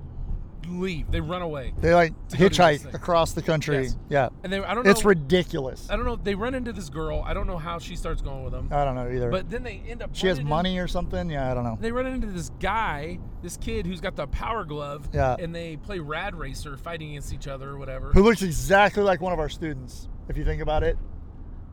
leave. 0.70 1.12
They 1.12 1.22
run 1.22 1.42
away, 1.42 1.74
They 1.80 1.94
like 1.94 2.14
to 2.30 2.38
go 2.38 2.44
do 2.44 2.50
this 2.50 2.58
hitchhike 2.58 2.94
across 2.94 3.34
the 3.34 3.42
country. 3.42 3.84
Yes. 3.84 3.98
Yeah, 4.10 4.30
and 4.44 4.52
they 4.52 4.60
I 4.60 4.74
don't 4.74 4.86
know. 4.86 4.92
it's 4.92 5.04
ridiculous. 5.06 5.88
I 5.90 5.96
don't 5.96 6.06
know. 6.06 6.16
They 6.16 6.36
run 6.36 6.56
into 6.56 6.74
this 6.74 6.90
girl. 6.90 7.24
I 7.26 7.34
don't 7.34 7.48
know 7.48 7.58
how 7.58 7.80
she 7.80 7.96
starts 7.96 8.22
going 8.22 8.44
with 8.44 8.54
them, 8.54 8.70
I 8.72 8.86
don't 8.86 8.96
know 8.96 9.10
either. 9.10 9.30
but 9.30 9.50
then 9.50 9.64
they 9.64 9.82
end 9.88 10.02
up. 10.04 10.12
she 10.14 10.28
has 10.28 10.40
in- 10.40 10.48
money 10.48 10.78
or 10.80 10.88
something. 10.88 11.30
Yeah, 11.30 11.50
I 11.52 11.54
don't 11.54 11.64
know. 11.64 11.78
they 11.80 11.92
run 11.92 12.06
into 12.06 12.28
this 12.28 12.50
guy, 12.60 13.20
this 13.42 13.58
kid 13.58 13.86
who's 13.86 14.02
got 14.02 14.16
the 14.16 14.28
power 14.28 14.64
glove, 14.66 15.08
Yeah. 15.14 15.36
and 15.40 15.54
they 15.54 15.78
play 15.78 16.00
Rad 16.00 16.36
Racer, 16.36 16.78
fighting 16.78 17.12
against 17.12 17.34
each 17.34 17.48
other 17.48 17.70
or 17.70 17.78
whatever. 17.78 18.12
Who 18.12 18.24
looks 18.24 18.42
exactly 18.42 19.04
like 19.04 19.22
one 19.22 19.34
of 19.34 19.40
our 19.40 19.50
students, 19.50 20.08
if 20.30 20.38
you 20.38 20.46
think 20.46 20.62
about 20.62 20.84
it. 20.84 20.98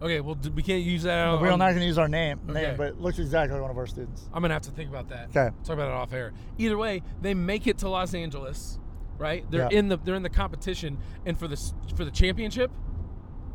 Okay, 0.02 0.20
well, 0.20 0.34
we 0.54 0.62
can't 0.62 0.82
use 0.82 1.02
that. 1.02 1.38
We're 1.38 1.50
on- 1.52 1.58
not 1.58 1.68
going 1.72 1.80
to 1.80 1.84
use 1.86 1.98
our 1.98 2.08
name, 2.08 2.40
Okay. 2.48 2.62
name, 2.68 2.76
but 2.78 2.86
it 2.86 3.00
looks 3.02 3.18
exactly 3.18 3.52
like 3.52 3.60
one 3.60 3.70
of 3.70 3.76
our 3.76 3.86
students. 3.86 4.30
I'm 4.32 4.40
gonna 4.40 4.54
have 4.54 4.62
to 4.62 4.70
think 4.70 4.88
about 4.88 5.10
that. 5.10 5.28
Okay. 5.28 5.54
Talk 5.62 5.74
about 5.74 5.88
it 5.88 5.92
off 5.92 6.14
air. 6.14 6.32
Either 6.56 6.78
way, 6.78 7.02
they 7.20 7.34
make 7.34 7.66
it 7.66 7.76
to 7.78 7.88
Los 7.90 8.14
Angeles, 8.14 8.78
right? 9.20 9.44
They're 9.50 9.68
Yeah. 9.70 9.78
in 9.78 9.88
the 9.88 9.96
they're 9.98 10.14
in 10.16 10.22
the 10.24 10.28
competition, 10.30 10.98
and 11.24 11.38
for 11.38 11.46
the 11.46 11.56
for 11.94 12.04
the 12.04 12.10
championship, 12.10 12.72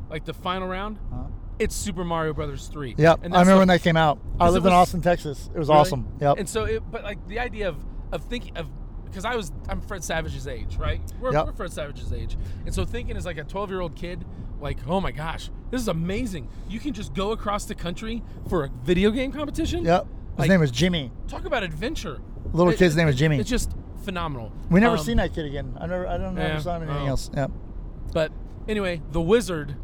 like 0.10 0.24
the 0.25 0.34
final 0.34 0.67
round, 0.67 1.00
Uh-huh. 1.12 1.24
it's 1.60 1.75
Super 1.75 2.05
Mario 2.05 2.34
Brothers 2.34 2.67
three. 2.67 2.95
Yep, 2.98 3.22
And 3.24 3.34
I 3.36 3.39
remember 3.39 3.53
the- 3.55 3.60
when 3.60 3.67
that 3.69 3.81
came 3.81 3.98
out. 3.98 4.19
I 4.39 4.50
lived 4.50 4.65
in 4.65 4.72
Austin, 4.74 5.01
Texas. 5.01 5.50
It 5.53 5.57
was 5.60 5.67
Really? 5.67 5.79
awesome. 5.79 6.07
Yep. 6.22 6.38
And 6.38 6.48
so, 6.48 6.65
it, 6.65 6.84
but 6.91 7.03
like 7.03 7.27
the 7.27 7.39
idea 7.39 7.67
of 7.67 7.75
of 8.12 8.22
thinking 8.24 8.55
of 8.55 8.67
because 9.05 9.25
I 9.25 9.36
was 9.36 9.51
I'm 9.67 9.81
Fred 9.81 10.03
Savage's 10.03 10.48
age, 10.48 10.77
right? 10.77 11.01
We're, 11.19 11.31
Yep. 11.34 11.45
we're 11.48 11.53
Fred 11.53 11.72
Savage's 11.72 12.13
age, 12.13 12.38
and 12.65 12.74
so 12.74 12.86
thinking 12.86 13.17
as 13.17 13.25
like 13.25 13.38
a 13.38 13.43
12 13.43 13.69
year 13.72 13.81
old 13.81 13.95
kid, 13.95 14.24
like 14.62 14.77
oh 14.88 15.01
my 15.01 15.12
gosh, 15.12 15.50
this 15.72 15.81
is 15.81 15.88
amazing. 15.88 16.48
You 16.69 16.79
can 16.79 16.93
just 16.93 17.13
go 17.13 17.31
across 17.31 17.65
the 17.65 17.75
country 17.75 18.24
for 18.48 18.63
a 18.65 18.69
video 18.84 19.10
game 19.12 19.31
competition. 19.31 19.84
Yep. 19.84 20.05
His 20.05 20.39
Like- 20.39 20.50
name 20.50 20.60
was 20.60 20.69
Jimmy. 20.72 21.12
Talk 21.27 21.45
about 21.45 21.63
adventure. 21.63 22.19
Little 22.53 22.74
It- 22.74 22.77
kid's 22.77 22.95
name 22.95 23.07
was 23.07 23.15
Jimmy. 23.15 23.39
It's 23.39 23.50
just 23.50 23.74
phenomenal. 24.06 24.52
We 24.70 24.80
never 24.80 24.98
Um, 24.98 25.04
seen 25.04 25.18
that 25.18 25.34
kid 25.34 25.46
again. 25.46 25.76
I 25.80 25.88
never. 25.88 26.08
I 26.08 26.18
don't 26.18 26.36
know. 26.36 26.42
yeah, 26.42 26.60
saw 26.60 26.78
him 26.78 26.84
in 26.84 26.90
anything 26.90 27.08
oh. 27.08 27.12
else. 27.12 27.30
Yep. 27.36 27.52
But 28.14 28.32
anyway, 28.68 29.02
the 29.12 29.22
Wizard. 29.22 29.76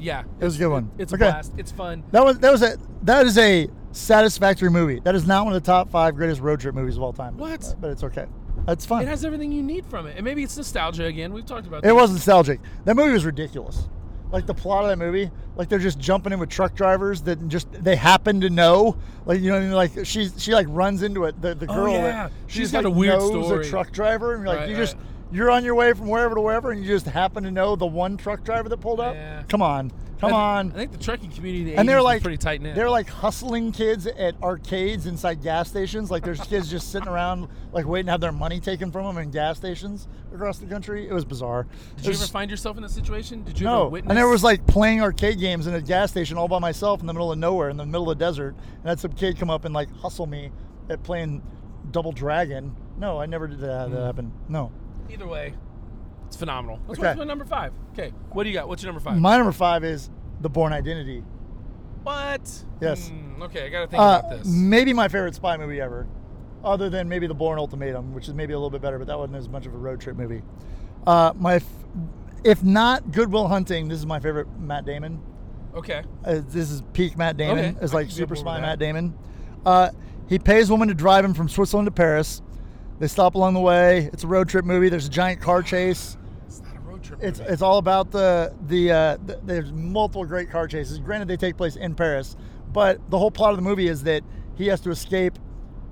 Yeah, 0.00 0.22
It 0.38 0.44
was 0.44 0.54
a 0.54 0.58
good 0.60 0.68
one. 0.68 0.90
It's 0.96 1.12
Okay. 1.12 1.26
a 1.26 1.30
blast. 1.32 1.52
It's 1.56 1.72
fun. 1.72 2.04
That 2.12 2.24
was 2.24 2.38
that 2.38 2.52
was 2.52 2.62
a 2.62 2.76
that 3.02 3.26
is 3.26 3.36
a 3.36 3.68
satisfactory 3.90 4.70
movie. 4.70 5.00
That 5.00 5.14
is 5.16 5.26
not 5.26 5.44
one 5.44 5.54
of 5.54 5.62
the 5.62 5.66
top 5.66 5.90
five 5.90 6.14
greatest 6.14 6.40
road 6.40 6.60
trip 6.60 6.74
movies 6.74 6.96
of 6.96 7.02
all 7.02 7.12
time. 7.12 7.36
What? 7.36 7.74
But 7.80 7.90
it's 7.90 8.04
okay. 8.04 8.26
That's 8.64 8.86
fun. 8.86 9.02
It 9.02 9.08
has 9.08 9.24
everything 9.24 9.50
you 9.50 9.62
need 9.62 9.84
from 9.86 10.06
it, 10.06 10.14
and 10.16 10.24
maybe 10.24 10.42
it's 10.44 10.56
nostalgia 10.56 11.04
again. 11.06 11.32
We've 11.32 11.44
talked 11.46 11.66
about 11.66 11.78
It 11.78 11.88
this. 11.88 11.92
was 11.94 12.12
nostalgic. 12.12 12.60
That 12.84 12.94
movie 12.96 13.12
was 13.12 13.24
ridiculous. 13.24 13.88
Like 14.30 14.46
the 14.46 14.54
plot 14.54 14.84
of 14.84 14.90
that 14.90 14.98
movie, 14.98 15.30
like 15.56 15.68
they're 15.70 15.78
just 15.78 15.98
jumping 15.98 16.32
in 16.34 16.38
with 16.38 16.50
truck 16.50 16.74
drivers 16.74 17.22
that 17.22 17.48
just 17.48 17.66
they 17.72 17.96
happen 17.96 18.40
to 18.42 18.50
know. 18.50 18.96
Like 19.24 19.40
you 19.40 19.48
know, 19.48 19.54
what 19.54 19.62
I 19.62 19.64
mean? 19.64 19.72
like 19.72 20.04
she 20.06 20.28
she 20.36 20.52
like 20.52 20.66
runs 20.68 21.02
into 21.02 21.24
it. 21.24 21.40
The 21.40 21.54
the 21.54 21.66
Oh, 21.70 21.74
girl 21.74 21.92
yeah. 21.94 22.02
that 22.02 22.32
She's 22.46 22.54
she's 22.56 22.72
got 22.72 22.84
like 22.84 22.92
a 22.92 22.96
weird 22.96 23.18
knows 23.20 23.46
story. 23.46 23.66
a 23.66 23.70
truck 23.70 23.90
driver, 23.90 24.34
and 24.34 24.42
you're 24.42 24.48
like 24.48 24.60
Right, 24.60 24.68
you 24.68 24.76
just 24.76 24.96
you're 25.32 25.50
on 25.50 25.64
your 25.64 25.74
way 25.74 25.92
from 25.94 26.08
wherever 26.08 26.34
to 26.34 26.40
wherever, 26.42 26.72
and 26.72 26.82
you 26.82 26.88
just 26.88 27.06
happen 27.06 27.42
to 27.44 27.50
know 27.50 27.74
the 27.76 27.86
one 27.86 28.16
truck 28.18 28.44
driver 28.44 28.68
that 28.68 28.76
pulled 28.78 29.00
up. 29.00 29.14
Yeah. 29.14 29.42
Come 29.48 29.62
on, 29.62 29.90
come 30.18 30.28
I 30.28 30.30
th- 30.30 30.34
on. 30.34 30.72
I 30.72 30.74
think 30.74 30.92
the 30.92 30.98
trucking 30.98 31.30
community 31.30 31.60
in 31.60 31.66
the 31.66 31.76
and 31.76 31.86
80s 31.86 31.90
they're 31.90 31.96
was 31.98 32.04
like 32.04 32.22
pretty 32.22 32.36
tight 32.38 32.60
knit. 32.60 32.74
They're 32.74 32.90
like 32.90 33.08
hustling 33.08 33.72
kids 33.72 34.06
at 34.06 34.34
arcades 34.42 35.06
inside 35.06 35.42
gas 35.42 35.68
stations. 35.68 36.10
Like 36.10 36.24
there's 36.24 36.40
kids 36.40 36.70
just 36.70 36.90
sitting 36.92 37.08
around 37.08 37.48
like 37.72 37.86
waiting 37.86 38.06
to 38.06 38.12
have 38.12 38.20
their 38.20 38.32
money 38.32 38.60
taken 38.60 38.90
from 38.92 39.06
them 39.06 39.22
in 39.22 39.30
gas 39.30 39.56
stations 39.56 40.08
across 40.34 40.58
the 40.58 40.66
country. 40.66 41.08
It 41.08 41.12
was 41.12 41.24
bizarre. 41.24 41.66
Did 41.96 42.06
you 42.06 42.12
ever 42.12 42.26
find 42.26 42.50
yourself 42.50 42.76
in 42.78 42.84
a 42.84 42.88
situation? 42.88 43.42
Did 43.44 43.58
you 43.60 43.66
no, 43.66 43.82
ever 43.82 43.88
witness? 43.90 44.10
and 44.10 44.18
there 44.18 44.28
was 44.28 44.42
like 44.44 44.66
playing 44.66 45.00
arcade 45.00 45.38
games 45.38 45.66
in 45.66 45.74
a 45.74 45.80
gas 45.80 46.10
station 46.10 46.36
all 46.36 46.48
by 46.48 46.58
myself 46.58 47.00
in 47.00 47.06
the 47.06 47.12
middle 47.12 47.30
of 47.32 47.38
nowhere, 47.38 47.68
in 47.70 47.76
the 47.76 47.86
middle 47.86 48.10
of 48.10 48.18
the 48.18 48.24
desert, 48.24 48.54
and 48.78 48.86
had 48.86 48.98
some 49.00 49.12
kid 49.12 49.38
come 49.38 49.50
up 49.50 49.64
and 49.64 49.74
like 49.74 49.90
hustle 49.96 50.26
me 50.26 50.50
at 50.90 51.02
playing 51.02 51.42
Double 51.90 52.12
Dragon. 52.12 52.74
No, 52.98 53.18
I 53.20 53.26
never 53.26 53.46
did 53.46 53.60
that, 53.60 53.86
Hmm. 53.88 53.94
that 53.94 54.04
happen. 54.04 54.32
No, 54.48 54.72
Either 55.10 55.26
way, 55.26 55.54
it's 56.28 56.36
phenomenal. 56.36 56.78
Let's 56.86 57.00
Okay. 57.00 57.14
to 57.18 57.24
number 57.24 57.44
five. 57.44 57.72
Okay, 57.92 58.12
what 58.30 58.44
do 58.44 58.48
you 58.50 58.54
got? 58.54 58.68
What's 58.68 58.82
your 58.82 58.92
number 58.92 59.00
five? 59.04 59.18
my 59.18 59.36
number 59.36 59.50
five 59.52 59.82
is 59.84 60.08
The 60.40 60.48
Bourne 60.48 60.72
Identity. 60.72 61.24
what? 62.04 62.64
Yes. 62.80 63.08
Hmm, 63.08 63.42
okay, 63.42 63.66
I 63.66 63.68
gotta 63.68 63.86
think 63.88 64.00
Uh, 64.00 64.22
about 64.24 64.30
this. 64.38 64.46
maybe 64.48 64.92
my 64.92 65.08
favorite 65.08 65.34
spy 65.34 65.56
movie 65.56 65.80
ever, 65.80 66.06
other 66.64 66.88
than 66.88 67.08
maybe 67.08 67.26
The 67.26 67.34
Bourne 67.34 67.58
Ultimatum, 67.58 68.14
which 68.14 68.28
is 68.28 68.34
maybe 68.34 68.52
a 68.52 68.56
little 68.56 68.70
bit 68.70 68.80
better, 68.80 68.98
but 68.98 69.06
that 69.08 69.18
wasn't 69.18 69.36
as 69.36 69.48
much 69.48 69.66
of 69.66 69.74
a 69.74 69.78
road 69.78 70.00
trip 70.00 70.16
movie. 70.16 70.42
Uh, 71.06 71.32
my, 71.36 71.54
f- 71.56 71.64
if 72.44 72.62
not 72.62 73.10
Goodwill 73.12 73.48
Hunting, 73.48 73.88
this 73.88 73.98
is 73.98 74.06
my 74.06 74.20
favorite 74.20 74.46
Matt 74.58 74.84
Damon. 74.86 75.20
Okay. 75.74 76.02
Uh, 76.24 76.40
this 76.48 76.70
is 76.70 76.82
peak 76.92 77.16
Matt 77.18 77.36
Damon. 77.36 77.58
Okay, 77.76 77.76
It's 77.82 77.92
like 77.94 78.10
super 78.10 78.36
spy. 78.36 78.60
Matt 78.60 78.78
Damon. 78.78 79.14
Uh, 79.66 79.90
he 80.28 80.38
pays 80.38 80.70
a 80.70 80.72
woman 80.72 80.88
to 80.88 80.94
drive 80.94 81.24
him 81.24 81.34
from 81.34 81.48
Switzerland 81.48 81.86
to 81.86 81.90
Paris. 81.92 82.42
They 82.98 83.06
stop 83.06 83.34
along 83.34 83.54
the 83.54 83.60
way. 83.60 84.10
It's 84.12 84.24
a 84.24 84.26
road 84.26 84.48
trip 84.48 84.64
movie. 84.64 84.88
There's 84.88 85.06
a 85.06 85.10
giant 85.10 85.40
car 85.40 85.62
chase. 85.62 86.16
It's 86.46 86.60
not 86.60 86.76
a 86.76 86.80
road 86.80 87.02
trip. 87.02 87.20
It's 87.22 87.38
movie. 87.38 87.52
it's 87.52 87.62
all 87.62 87.78
about 87.78 88.10
the 88.10 88.54
the, 88.66 88.90
uh, 88.90 89.16
the 89.24 89.40
there's 89.44 89.72
multiple 89.72 90.24
great 90.24 90.50
car 90.50 90.66
chases. 90.66 90.98
Granted, 90.98 91.28
they 91.28 91.36
take 91.36 91.56
place 91.56 91.76
in 91.76 91.94
Paris, 91.94 92.36
but 92.72 93.08
the 93.10 93.18
whole 93.18 93.30
plot 93.30 93.50
of 93.50 93.56
the 93.56 93.62
movie 93.62 93.86
is 93.86 94.02
that 94.02 94.24
he 94.56 94.66
has 94.66 94.80
to 94.80 94.90
escape 94.90 95.38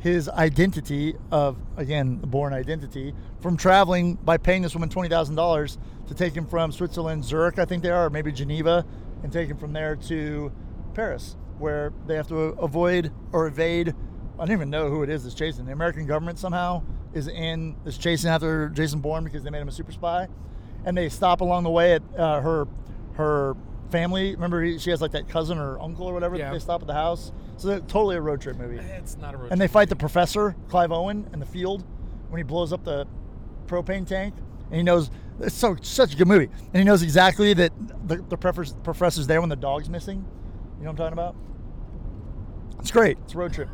his 0.00 0.28
identity 0.28 1.14
of 1.30 1.56
again 1.76 2.20
the 2.20 2.26
Bourne 2.26 2.52
identity 2.52 3.14
from 3.40 3.56
traveling 3.56 4.14
by 4.14 4.36
paying 4.36 4.62
this 4.62 4.74
woman 4.74 4.88
twenty 4.88 5.08
thousand 5.08 5.36
dollars 5.36 5.78
to 6.08 6.14
take 6.14 6.34
him 6.34 6.46
from 6.46 6.70
Switzerland, 6.70 7.24
Zurich, 7.24 7.58
I 7.58 7.64
think 7.64 7.82
they 7.82 7.90
are, 7.90 8.06
or 8.06 8.10
maybe 8.10 8.30
Geneva, 8.30 8.84
and 9.22 9.32
take 9.32 9.48
him 9.48 9.56
from 9.56 9.72
there 9.72 9.96
to 9.96 10.52
Paris, 10.94 11.36
where 11.58 11.92
they 12.06 12.14
have 12.14 12.28
to 12.28 12.36
avoid 12.36 13.12
or 13.32 13.46
evade. 13.46 13.94
I 14.38 14.44
don't 14.44 14.52
even 14.52 14.70
know 14.70 14.90
who 14.90 15.02
it 15.02 15.08
is 15.08 15.22
that's 15.22 15.34
chasing. 15.34 15.64
The 15.64 15.72
American 15.72 16.06
government 16.06 16.38
somehow 16.38 16.82
is 17.16 17.28
in 17.28 17.74
is 17.84 17.96
chasing 17.96 18.30
after 18.30 18.68
Jason 18.68 19.00
Bourne 19.00 19.24
because 19.24 19.42
they 19.42 19.50
made 19.50 19.60
him 19.62 19.68
a 19.68 19.72
super 19.72 19.92
spy, 19.92 20.28
and 20.84 20.96
they 20.96 21.08
stop 21.08 21.40
along 21.40 21.64
the 21.64 21.70
way 21.70 21.94
at 21.94 22.02
uh, 22.16 22.40
her 22.40 22.68
her 23.14 23.56
family. 23.90 24.34
Remember, 24.34 24.62
he, 24.62 24.78
she 24.78 24.90
has 24.90 25.00
like 25.00 25.12
that 25.12 25.28
cousin 25.28 25.58
or 25.58 25.80
uncle 25.80 26.06
or 26.06 26.12
whatever. 26.12 26.36
Yeah. 26.36 26.52
They 26.52 26.58
stop 26.58 26.82
at 26.82 26.86
the 26.86 26.94
house, 26.94 27.32
so 27.56 27.68
they're 27.68 27.80
totally 27.80 28.16
a 28.16 28.20
road 28.20 28.40
trip 28.40 28.58
movie. 28.58 28.76
It's 28.78 29.16
not 29.16 29.34
a 29.34 29.38
road 29.38 29.52
And 29.52 29.60
they 29.60 29.68
fight 29.68 29.88
the 29.88 29.96
professor 29.96 30.54
Clive 30.68 30.92
Owen 30.92 31.28
in 31.32 31.40
the 31.40 31.46
field 31.46 31.84
when 32.28 32.38
he 32.38 32.42
blows 32.44 32.72
up 32.72 32.84
the 32.84 33.06
propane 33.66 34.06
tank, 34.06 34.34
and 34.66 34.76
he 34.76 34.82
knows 34.82 35.10
it's 35.40 35.54
so 35.54 35.76
such 35.80 36.14
a 36.14 36.16
good 36.16 36.28
movie, 36.28 36.50
and 36.66 36.76
he 36.76 36.84
knows 36.84 37.02
exactly 37.02 37.54
that 37.54 37.72
the, 38.06 38.16
the 38.16 38.36
professor, 38.36 38.74
professor's 38.76 39.26
there 39.26 39.40
when 39.40 39.50
the 39.50 39.56
dog's 39.56 39.88
missing. 39.88 40.24
You 40.78 40.84
know 40.84 40.90
what 40.90 41.00
I'm 41.00 41.12
talking 41.12 41.12
about? 41.14 41.36
It's 42.80 42.90
great. 42.90 43.16
It's 43.24 43.34
a 43.34 43.38
road 43.38 43.54
trip. 43.54 43.68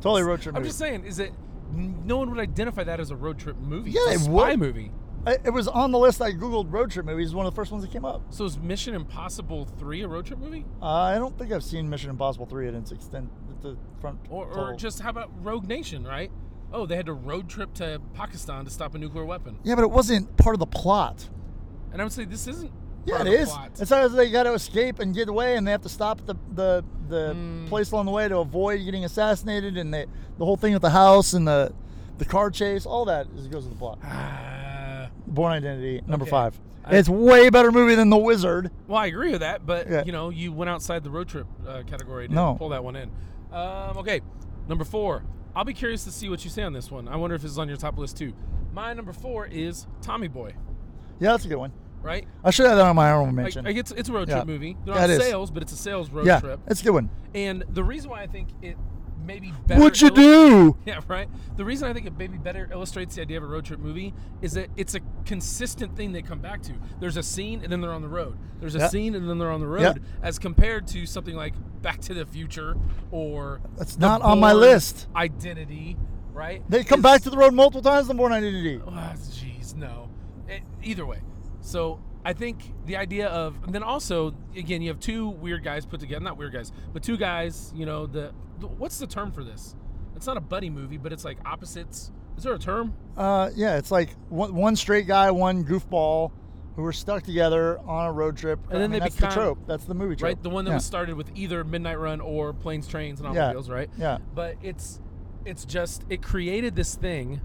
Totally 0.00 0.22
a 0.22 0.24
road 0.24 0.42
trip 0.42 0.54
I'm 0.56 0.62
movie. 0.62 0.68
just 0.68 0.78
saying, 0.78 1.04
is 1.04 1.18
it? 1.18 1.32
No 1.72 2.18
one 2.18 2.30
would 2.30 2.38
identify 2.40 2.84
that 2.84 3.00
as 3.00 3.10
a 3.10 3.16
road 3.16 3.38
trip 3.38 3.56
movie. 3.56 3.90
Yeah, 3.92 4.00
it's 4.08 4.22
a 4.22 4.24
spy 4.24 4.50
would. 4.50 4.58
movie. 4.60 4.92
I- 5.24 5.38
it 5.44 5.50
was 5.52 5.68
on 5.68 5.92
the 5.92 5.98
list. 5.98 6.20
I 6.20 6.32
googled 6.32 6.72
road 6.72 6.90
trip 6.90 7.06
movies. 7.06 7.32
One 7.34 7.46
of 7.46 7.52
the 7.52 7.56
first 7.56 7.70
ones 7.70 7.84
that 7.84 7.92
came 7.92 8.04
up. 8.04 8.22
So 8.30 8.44
is 8.44 8.58
Mission 8.58 8.94
Impossible 8.94 9.64
Three 9.78 10.02
a 10.02 10.08
road 10.08 10.26
trip 10.26 10.38
movie, 10.40 10.64
Uh, 10.82 10.86
I 10.86 11.14
don't 11.18 11.38
think 11.38 11.52
I've 11.52 11.62
seen 11.64 11.88
Mission 11.88 12.10
Impossible 12.10 12.46
three 12.46 12.66
at 12.68 12.74
its 12.74 12.90
extent. 12.92 13.30
At 13.50 13.62
the 13.62 13.76
front. 14.00 14.18
or, 14.30 14.46
or 14.46 14.74
just 14.74 15.00
how 15.00 15.10
about 15.10 15.30
Rogue 15.44 15.66
Nation? 15.68 16.04
Right? 16.04 16.30
Oh, 16.72 16.86
they 16.86 16.96
had 16.96 17.06
to 17.06 17.12
road 17.12 17.48
trip 17.48 17.72
to 17.74 18.00
Pakistan 18.14 18.64
to 18.64 18.70
stop 18.70 18.94
a 18.94 18.98
nuclear 18.98 19.24
weapon. 19.24 19.58
yeah, 19.62 19.74
but 19.76 19.82
it 19.84 19.90
wasn't 19.90 20.36
part 20.38 20.54
of 20.54 20.60
the 20.60 20.66
plot. 20.66 21.28
And 21.92 22.00
I 22.00 22.04
would 22.04 22.12
say 22.12 22.24
this 22.24 22.46
isn't. 22.48 22.72
Yeah, 23.04 23.20
it 23.22 23.26
is. 23.26 23.34
it 23.34 23.40
of 23.42 23.48
the 23.48 23.52
plot. 23.54 23.70
It's 23.80 23.90
not 23.90 24.02
as 24.04 24.12
they 24.14 24.30
got 24.30 24.44
to 24.44 24.52
escape 24.54 24.98
and 25.00 25.14
get 25.14 25.28
away, 25.28 25.56
and 25.56 25.66
they 25.66 25.70
have 25.72 25.82
to 25.82 25.88
stop 25.88 26.20
at 26.20 26.26
the 26.26 26.34
the, 26.54 26.84
the 27.08 27.34
Mm. 27.34 27.68
place 27.68 27.90
along 27.92 28.06
the 28.06 28.12
way 28.12 28.28
to 28.28 28.38
avoid 28.38 28.84
getting 28.84 29.04
assassinated, 29.04 29.76
and 29.76 29.92
they, 29.92 30.06
the 30.38 30.44
whole 30.44 30.56
thing 30.56 30.72
with 30.72 30.82
the 30.82 30.90
house 30.90 31.32
and 31.32 31.46
the 31.46 31.72
the 32.18 32.24
car 32.24 32.50
chase, 32.50 32.86
all 32.86 33.04
that 33.06 33.26
is, 33.36 33.48
goes 33.48 33.64
with 33.64 33.72
the 33.72 33.78
plot. 33.78 33.98
Ah, 34.04 35.08
Bourne 35.26 35.52
Identity, 35.52 36.02
number 36.06 36.22
Okay. 36.24 36.30
five. 36.30 36.60
I- 36.84 36.96
it's 36.96 37.08
way 37.08 37.48
better 37.50 37.70
movie 37.72 37.94
than 37.94 38.10
The 38.10 38.16
Wizard. 38.16 38.70
well, 38.88 38.98
I 38.98 39.06
agree 39.06 39.30
with 39.32 39.40
that, 39.40 39.66
but 39.66 39.88
Yeah. 39.90 40.04
you 40.04 40.12
know, 40.12 40.30
you 40.30 40.52
went 40.52 40.68
outside 40.70 41.02
the 41.04 41.10
road 41.10 41.28
trip 41.28 41.46
uh, 41.66 41.82
category 41.86 42.28
to 42.28 42.34
No. 42.34 42.54
pull 42.54 42.68
that 42.70 42.82
one 42.84 42.96
in. 42.96 43.10
Um, 43.52 43.96
okay, 43.98 44.20
number 44.68 44.84
four. 44.84 45.22
I'll 45.54 45.64
be 45.64 45.74
curious 45.74 46.04
to 46.04 46.10
see 46.12 46.28
what 46.30 46.44
you 46.44 46.50
say 46.50 46.62
on 46.62 46.72
this 46.72 46.90
one. 46.90 47.08
I 47.08 47.16
wonder 47.16 47.36
if 47.36 47.42
this 47.42 47.50
is 47.50 47.58
on 47.58 47.68
your 47.68 47.76
top 47.76 47.98
list 47.98 48.16
too. 48.16 48.32
My 48.72 48.94
number 48.94 49.12
four 49.12 49.46
is 49.46 49.86
Tommy 50.00 50.28
Boy. 50.28 50.54
Yeah, 51.20 51.32
that's 51.32 51.44
a 51.44 51.48
good 51.48 51.56
one. 51.58 51.72
Right? 52.02 52.26
I 52.44 52.50
should 52.50 52.66
have 52.66 52.76
that 52.76 52.86
on 52.86 52.96
my 52.96 53.10
honorable 53.12 53.32
mention. 53.32 53.64
like 53.64 53.76
it's 53.76 53.92
it's 53.92 54.08
a 54.08 54.12
road 54.12 54.28
Yeah. 54.28 54.36
trip 54.36 54.46
movie. 54.48 54.76
They're 54.84 54.94
Yeah, 54.94 55.04
on 55.04 55.10
it 55.10 55.14
is. 55.14 55.22
sales, 55.22 55.50
but 55.50 55.62
it's 55.62 55.72
a 55.72 55.76
sales 55.76 56.10
road 56.10 56.26
yeah, 56.26 56.40
trip. 56.40 56.60
it's 56.66 56.80
a 56.80 56.84
good 56.84 56.94
one. 56.94 57.10
And 57.34 57.64
the 57.68 57.84
reason 57.84 58.10
why 58.10 58.22
I 58.22 58.26
think 58.26 58.48
it 58.60 58.76
maybe 59.24 59.52
better. 59.68 59.80
What'd 59.80 60.00
you 60.00 60.10
do? 60.10 60.76
Yeah, 60.84 61.00
right. 61.06 61.28
The 61.56 61.64
reason 61.64 61.88
I 61.88 61.92
think 61.92 62.06
it 62.06 62.18
maybe 62.18 62.38
better 62.38 62.68
illustrates 62.72 63.14
the 63.14 63.22
idea 63.22 63.36
of 63.38 63.44
a 63.44 63.46
road 63.46 63.64
trip 63.64 63.78
movie 63.78 64.12
is 64.40 64.52
that 64.54 64.68
it's 64.76 64.96
a 64.96 65.00
consistent 65.26 65.96
thing 65.96 66.10
they 66.10 66.22
come 66.22 66.40
back 66.40 66.60
to. 66.62 66.72
There's 66.98 67.16
a 67.16 67.22
scene 67.22 67.60
and 67.62 67.70
then 67.72 67.80
they're 67.80 67.92
on 67.92 68.02
the 68.02 68.08
road. 68.08 68.36
There's 68.58 68.74
a 68.74 68.80
Yeah. 68.80 68.88
scene 68.88 69.14
and 69.14 69.28
then 69.30 69.38
they're 69.38 69.52
on 69.52 69.60
the 69.60 69.66
road, 69.68 69.82
Yeah. 69.82 69.94
as 70.24 70.40
compared 70.40 70.88
to 70.88 71.06
something 71.06 71.36
like 71.36 71.54
Back 71.82 72.00
to 72.02 72.14
the 72.14 72.26
Future 72.26 72.76
or 73.12 73.60
That's 73.76 73.96
not 73.98 74.22
on 74.22 74.40
my 74.40 74.52
list. 74.52 75.06
Identity, 75.14 75.96
right? 76.32 76.62
They 76.68 76.82
come 76.82 77.00
back 77.00 77.22
to 77.22 77.30
the 77.30 77.36
road 77.36 77.54
multiple 77.54 77.82
times. 77.82 78.08
The 78.08 78.14
Bourne 78.14 78.32
Identity. 78.32 78.80
Ah, 78.88 79.12
Jeez, 79.16 79.74
no. 79.76 80.08
It- 80.48 80.62
either 80.82 81.06
way, 81.06 81.20
so 81.62 81.98
I 82.24 82.34
think 82.34 82.74
the 82.84 82.96
idea 82.96 83.28
of 83.28 83.56
and 83.64 83.74
then 83.74 83.82
also 83.82 84.34
again 84.54 84.82
you 84.82 84.88
have 84.88 85.00
two 85.00 85.28
weird 85.30 85.64
guys 85.64 85.86
put 85.86 86.00
together, 86.00 86.22
not 86.22 86.36
weird 86.36 86.52
guys, 86.52 86.70
but 86.92 87.02
two 87.02 87.16
guys. 87.16 87.72
You 87.74 87.86
know 87.86 88.06
the, 88.06 88.32
the 88.60 88.66
what's 88.66 88.98
the 88.98 89.06
term 89.06 89.32
for 89.32 89.42
this? 89.42 89.74
It's 90.14 90.26
not 90.26 90.36
a 90.36 90.40
buddy 90.40 90.68
movie, 90.70 90.98
but 90.98 91.12
it's 91.12 91.24
like 91.24 91.38
opposites. 91.46 92.12
Is 92.36 92.44
there 92.44 92.54
a 92.54 92.58
term? 92.58 92.94
Uh, 93.16 93.50
yeah, 93.54 93.76
it's 93.76 93.90
like 93.90 94.14
one, 94.28 94.54
one 94.54 94.76
straight 94.76 95.06
guy, 95.06 95.30
one 95.30 95.64
goofball, 95.64 96.30
who 96.76 96.82
were 96.82 96.92
stuck 96.92 97.22
together 97.24 97.78
on 97.80 98.06
a 98.06 98.12
road 98.12 98.36
trip. 98.36 98.60
And 98.68 98.76
I 98.76 98.80
then 98.80 98.90
mean, 98.90 99.00
they 99.00 99.04
that's 99.06 99.16
become- 99.16 99.30
the 99.30 99.34
trope. 99.34 99.58
That's 99.66 99.84
the 99.84 99.94
movie 99.94 100.16
trope. 100.16 100.28
Right, 100.28 100.42
the 100.42 100.50
one 100.50 100.64
that 100.64 100.70
yeah. 100.70 100.76
was 100.76 100.84
started 100.84 101.16
with 101.16 101.30
either 101.34 101.64
Midnight 101.64 101.98
Run 101.98 102.20
or 102.20 102.52
Planes, 102.52 102.86
Trains, 102.86 103.20
and 103.20 103.34
Yeah. 103.34 103.48
Automobiles, 103.48 103.68
right? 103.70 103.90
Yeah. 103.98 104.18
But 104.34 104.56
it's 104.62 105.00
it's 105.44 105.64
just 105.64 106.04
it 106.08 106.22
created 106.22 106.76
this 106.76 106.94
thing, 106.94 107.40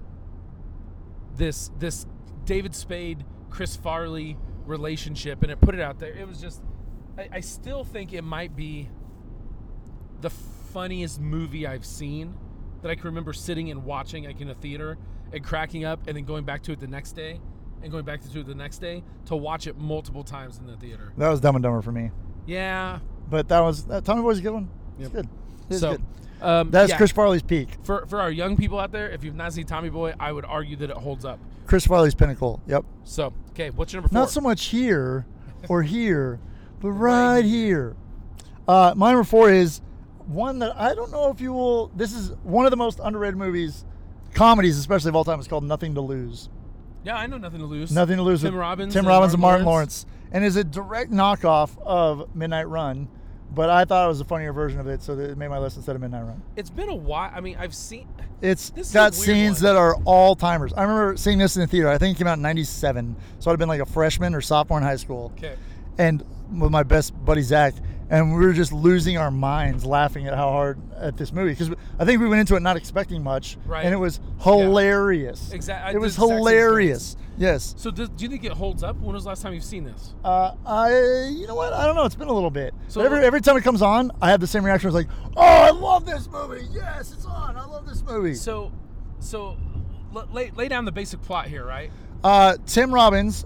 this 1.36 1.70
this 1.78 2.06
David 2.44 2.74
Spade, 2.74 3.24
Chris 3.50 3.76
Farley 3.76 4.36
relationship, 4.66 5.42
and 5.42 5.50
it 5.50 5.60
put 5.60 5.74
it 5.74 5.80
out 5.80 5.98
there. 5.98 6.12
It 6.12 6.26
was 6.28 6.40
just, 6.40 6.62
I, 7.16 7.28
I 7.32 7.40
still 7.40 7.84
think 7.84 8.12
it 8.12 8.22
might 8.22 8.54
be 8.54 8.88
the 10.20 10.30
funniest 10.30 11.20
movie 11.20 11.66
I've 11.66 11.84
seen 11.86 12.34
that 12.82 12.90
I 12.90 12.94
can 12.94 13.04
remember 13.04 13.32
sitting 13.32 13.70
and 13.70 13.84
watching 13.84 14.24
like 14.24 14.40
in 14.40 14.50
a 14.50 14.54
theater 14.54 14.98
and 15.32 15.44
cracking 15.44 15.84
up 15.84 16.06
and 16.06 16.16
then 16.16 16.24
going 16.24 16.44
back 16.44 16.62
to 16.64 16.72
it 16.72 16.80
the 16.80 16.86
next 16.86 17.12
day 17.12 17.40
and 17.82 17.90
going 17.92 18.04
back 18.04 18.20
to 18.22 18.40
it 18.40 18.46
the 18.46 18.54
next 18.54 18.78
day 18.78 19.02
to 19.26 19.36
watch 19.36 19.66
it 19.66 19.76
multiple 19.78 20.24
times 20.24 20.58
in 20.58 20.66
the 20.66 20.76
theater. 20.76 21.12
That 21.16 21.28
was 21.28 21.40
Dumb 21.40 21.56
and 21.56 21.62
Dumber 21.62 21.82
for 21.82 21.92
me. 21.92 22.10
Yeah. 22.46 22.98
But 23.30 23.48
that 23.48 23.60
was 23.60 23.84
that 23.86 24.04
Tommy 24.04 24.22
Boy's 24.22 24.38
a 24.38 24.42
good 24.42 24.52
one. 24.54 24.68
It's 24.98 25.02
Yep. 25.04 25.12
good. 25.12 25.28
It's 25.70 25.80
so 25.80 25.92
good. 25.92 26.02
Um, 26.40 26.70
That's 26.70 26.90
yeah. 26.90 26.96
Chris 26.96 27.12
Farley's 27.12 27.42
peak. 27.42 27.68
For 27.82 28.06
for 28.06 28.20
our 28.20 28.30
young 28.30 28.56
people 28.56 28.78
out 28.78 28.92
there, 28.92 29.10
if 29.10 29.24
you've 29.24 29.34
not 29.34 29.52
seen 29.52 29.66
Tommy 29.66 29.90
Boy, 29.90 30.14
I 30.18 30.32
would 30.32 30.44
argue 30.44 30.76
that 30.76 30.90
it 30.90 30.96
holds 30.96 31.24
up. 31.24 31.38
Chris 31.66 31.86
Farley's 31.86 32.14
pinnacle. 32.14 32.62
Yep. 32.66 32.84
So, 33.04 33.32
okay, 33.50 33.70
what's 33.70 33.92
your 33.92 34.00
number 34.00 34.08
four? 34.08 34.20
Not 34.20 34.30
so 34.30 34.40
much 34.40 34.66
here 34.66 35.26
or 35.68 35.82
here, 35.82 36.40
but 36.80 36.90
right 36.90 37.44
here. 37.44 37.96
Uh, 38.66 38.94
my 38.96 39.10
number 39.12 39.24
four 39.24 39.50
is 39.50 39.80
one 40.26 40.58
that 40.60 40.76
I 40.76 40.94
don't 40.94 41.10
know 41.10 41.30
if 41.30 41.40
you 41.40 41.52
will. 41.52 41.88
This 41.88 42.12
is 42.12 42.30
one 42.42 42.66
of 42.66 42.70
the 42.70 42.76
most 42.76 43.00
underrated 43.02 43.36
movies, 43.36 43.84
comedies 44.34 44.78
especially 44.78 45.08
of 45.08 45.16
all 45.16 45.24
time. 45.24 45.38
It's 45.38 45.48
called 45.48 45.64
Nothing 45.64 45.94
to 45.94 46.00
Lose. 46.00 46.48
Yeah, 47.04 47.16
I 47.16 47.26
know 47.26 47.38
nothing 47.38 47.60
to 47.60 47.66
lose. 47.66 47.92
Nothing 47.92 48.16
to 48.16 48.22
lose. 48.22 48.42
Tim 48.42 48.54
Robbins. 48.54 48.92
Tim 48.92 49.06
Robbins 49.06 49.32
and 49.32 49.40
Martin 49.40 49.64
Lawrence, 49.64 50.04
and 50.32 50.44
is 50.44 50.56
a 50.56 50.64
direct 50.64 51.10
knockoff 51.10 51.70
of 51.80 52.34
Midnight 52.34 52.68
Run. 52.68 53.08
But 53.54 53.70
I 53.70 53.84
thought 53.84 54.04
it 54.04 54.08
was 54.08 54.20
a 54.20 54.24
funnier 54.24 54.52
version 54.52 54.78
of 54.78 54.86
it, 54.88 55.02
so 55.02 55.18
it 55.18 55.36
made 55.38 55.48
my 55.48 55.58
list 55.58 55.76
instead 55.76 55.96
of 55.96 56.02
Midnight 56.02 56.22
Run. 56.24 56.42
It's 56.54 56.68
been 56.70 56.88
a 56.90 56.94
while. 56.94 57.30
I 57.34 57.40
mean, 57.40 57.56
I've 57.58 57.74
seen. 57.74 58.06
It's 58.42 58.70
This 58.70 58.92
got 58.92 59.14
scenes 59.14 59.62
one. 59.62 59.74
that 59.74 59.76
are 59.76 59.96
all 60.04 60.36
timers. 60.36 60.72
I 60.74 60.82
remember 60.82 61.16
seeing 61.16 61.38
this 61.38 61.56
in 61.56 61.62
the 61.62 61.66
theater. 61.66 61.88
I 61.88 61.98
think 61.98 62.14
it 62.16 62.18
came 62.18 62.26
out 62.26 62.36
in 62.36 62.42
'97, 62.42 63.16
so 63.38 63.50
I'd 63.50 63.52
have 63.52 63.58
been 63.58 63.68
like 63.68 63.80
a 63.80 63.86
freshman 63.86 64.34
or 64.34 64.40
sophomore 64.40 64.78
in 64.78 64.84
high 64.84 64.96
school. 64.96 65.32
Okay. 65.38 65.56
and 65.96 66.22
with 66.56 66.70
my 66.70 66.82
best 66.84 67.12
buddy 67.24 67.42
Zach, 67.42 67.74
and 68.10 68.32
we 68.32 68.38
were 68.46 68.52
just 68.52 68.72
losing 68.72 69.18
our 69.18 69.30
minds 69.32 69.84
laughing 69.84 70.26
at 70.28 70.34
how 70.34 70.50
hard 70.50 70.78
at 70.96 71.16
this 71.16 71.32
movie 71.32 71.50
because 71.50 71.70
I 71.98 72.04
think 72.04 72.20
we 72.22 72.28
went 72.28 72.40
into 72.40 72.54
it 72.54 72.60
not 72.60 72.76
expecting 72.76 73.22
much, 73.22 73.56
Right. 73.66 73.84
and 73.84 73.92
it 73.92 73.96
was 73.98 74.20
hilarious. 74.42 75.52
Exact- 75.52 75.86
I 75.86 75.90
It 75.92 76.00
was 76.00 76.14
hilarious. 76.16 77.16
Yes. 77.38 77.74
So, 77.78 77.90
does, 77.90 78.08
do 78.10 78.24
you 78.24 78.30
think 78.30 78.44
it 78.44 78.52
holds 78.52 78.82
up? 78.82 78.96
When 79.00 79.14
was 79.14 79.22
the 79.24 79.28
last 79.30 79.42
time 79.42 79.54
you've 79.54 79.64
seen 79.64 79.84
this? 79.84 80.14
Uh, 80.24 80.52
I, 80.66 81.28
you 81.32 81.46
know 81.46 81.54
what? 81.54 81.72
I 81.72 81.86
don't 81.86 81.94
know. 81.94 82.04
It's 82.04 82.14
been 82.16 82.28
a 82.28 82.32
little 82.32 82.50
bit. 82.50 82.74
So- 82.88 83.00
So 83.00 83.06
every 83.06 83.24
every 83.24 83.40
time 83.40 83.56
it 83.56 83.62
comes 83.62 83.80
on, 83.82 84.10
I 84.20 84.30
have 84.30 84.40
the 84.40 84.46
same 84.46 84.64
reaction. 84.64 84.88
It's 84.88 84.94
like, 84.94 85.08
oh, 85.36 85.40
I 85.42 85.70
love 85.70 86.04
this 86.04 86.28
movie. 86.28 86.66
Yes, 86.72 87.12
it's 87.12 87.24
on. 87.24 87.56
I 87.56 87.64
love 87.64 87.86
this 87.86 88.02
movie. 88.02 88.34
So, 88.34 88.72
so 89.20 89.56
lay, 90.32 90.50
lay 90.50 90.68
down 90.68 90.84
the 90.84 90.92
basic 90.92 91.22
plot 91.22 91.46
here, 91.46 91.64
right? 91.64 91.90
Uh, 92.24 92.56
Tim 92.66 92.92
Robbins 92.92 93.44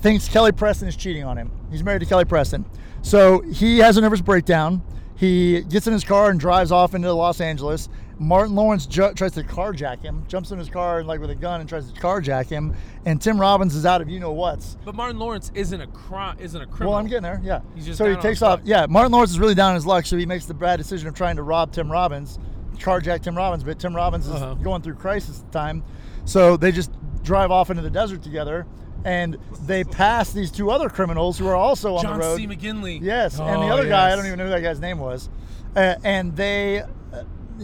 thinks 0.00 0.28
Kelly 0.28 0.52
Preston 0.52 0.88
is 0.88 0.96
cheating 0.96 1.24
on 1.24 1.36
him. 1.38 1.50
He's 1.70 1.82
married 1.82 2.00
to 2.00 2.06
Kelly 2.06 2.24
Preston. 2.26 2.64
So 3.02 3.40
he 3.40 3.78
has 3.78 3.96
a 3.96 4.00
nervous 4.02 4.20
breakdown. 4.20 4.82
He 5.20 5.60
gets 5.64 5.86
in 5.86 5.92
his 5.92 6.02
car 6.02 6.30
and 6.30 6.40
drives 6.40 6.72
off 6.72 6.94
into 6.94 7.12
Los 7.12 7.42
Angeles. 7.42 7.90
Martin 8.18 8.54
Lawrence 8.54 8.86
ju- 8.86 9.12
tries 9.14 9.32
to 9.32 9.42
carjack 9.42 10.00
him, 10.02 10.24
jumps 10.28 10.50
in 10.50 10.58
his 10.58 10.70
car 10.70 11.04
like 11.04 11.20
with 11.20 11.28
a 11.28 11.34
gun 11.34 11.60
and 11.60 11.68
tries 11.68 11.92
to 11.92 12.00
carjack 12.00 12.46
him. 12.48 12.74
And 13.04 13.20
Tim 13.20 13.38
Robbins 13.38 13.74
is 13.74 13.84
out 13.84 14.00
of 14.00 14.08
you 14.08 14.18
know 14.18 14.32
what's. 14.32 14.78
But 14.82 14.94
Martin 14.94 15.18
Lawrence 15.18 15.52
isn't 15.54 15.78
a 15.78 15.86
crime. 15.88 16.38
Isn't 16.40 16.60
a 16.62 16.64
criminal. 16.66 16.92
Well, 16.92 16.98
I'm 16.98 17.06
getting 17.06 17.22
there. 17.22 17.38
Yeah. 17.44 17.60
He's 17.74 17.84
just 17.84 17.98
so 17.98 18.08
he 18.08 18.16
takes 18.16 18.40
off. 18.40 18.60
luck. 18.60 18.62
Yeah, 18.64 18.86
Martin 18.88 19.12
Lawrence 19.12 19.30
is 19.30 19.38
really 19.38 19.54
down 19.54 19.70
on 19.70 19.74
his 19.74 19.84
luck, 19.86 20.06
so 20.06 20.16
he 20.16 20.24
makes 20.24 20.46
the 20.46 20.54
bad 20.54 20.78
decision 20.78 21.06
of 21.06 21.14
trying 21.14 21.36
to 21.36 21.42
rob 21.42 21.70
Tim 21.70 21.92
Robbins, 21.92 22.38
carjack 22.78 23.20
Tim 23.22 23.36
Robbins. 23.36 23.62
But 23.62 23.78
Tim 23.78 23.94
Robbins 23.94 24.26
is 24.26 24.32
Uh-huh. 24.34 24.54
going 24.54 24.80
through 24.80 24.94
crisis 24.94 25.44
time, 25.50 25.82
so 26.24 26.56
they 26.56 26.72
just 26.72 26.90
drive 27.22 27.50
off 27.50 27.68
into 27.68 27.82
the 27.82 27.90
desert 27.90 28.22
together, 28.22 28.66
and 29.04 29.36
they 29.66 29.84
pass 29.84 30.32
these 30.32 30.50
two 30.50 30.70
other 30.70 30.88
criminals 30.88 31.38
who 31.38 31.46
are 31.46 31.56
also 31.56 31.96
on 31.96 32.02
John 32.02 32.18
the 32.18 32.24
road. 32.26 32.38
John 32.40 32.50
C. 32.50 32.56
McGinley. 32.56 33.00
Yes, 33.00 33.38
and 33.38 33.48
the 33.62 33.66
Oh, 33.66 33.72
other 33.72 33.88
guy, 33.88 34.12
I 34.12 34.16
don't 34.16 34.26
even 34.26 34.38
know 34.38 34.44
who 34.44 34.50
that 34.50 34.62
guy's 34.62 34.80
name 34.80 34.98
was. 34.98 35.28
Uh, 35.76 35.94
and 36.04 36.36
they, 36.36 36.80
uh, 36.80 36.86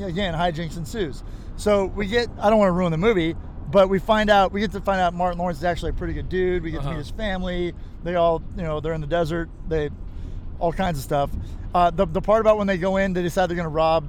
again, 0.03 0.35
hijinks 0.35 0.77
ensues. 0.77 1.22
So 1.57 1.87
we 1.87 2.07
get, 2.07 2.29
I 2.40 2.51
don't 2.51 2.59
want 2.59 2.68
to 2.68 2.72
ruin 2.72 2.92
the 2.92 2.99
movie, 2.99 3.35
but 3.70 3.88
we 3.88 3.99
find 3.99 4.31
out, 4.31 4.53
we 4.53 4.61
get 4.61 4.72
to 4.72 4.81
find 4.81 5.01
out 5.01 5.12
Martin 5.14 5.38
Lawrence 5.38 5.59
is 5.59 5.64
actually 5.64 5.90
a 5.90 5.94
pretty 5.94 6.12
good 6.12 6.29
dude. 6.29 6.62
We 6.62 6.70
get 6.70 6.79
to 6.79 6.81
Uh-huh. 6.83 6.90
meet 6.92 6.99
his 6.99 7.11
family. 7.11 7.75
They 8.05 8.14
all, 8.14 8.42
you 8.57 8.62
know, 8.62 8.81
they're 8.81 8.92
in 8.94 9.01
the 9.01 9.07
desert. 9.07 9.49
They, 9.68 9.90
all 10.59 10.72
kinds 10.72 10.99
of 10.99 11.05
stuff. 11.05 11.31
Uh, 11.75 11.90
the, 11.90 12.07
the 12.07 12.20
part 12.22 12.40
about 12.40 12.57
when 12.59 12.66
they 12.66 12.79
go 12.79 12.96
in, 12.96 13.12
they 13.12 13.22
decide 13.22 13.49
they're 13.51 13.57
going 13.57 13.64
to 13.64 13.68
rob 13.70 14.07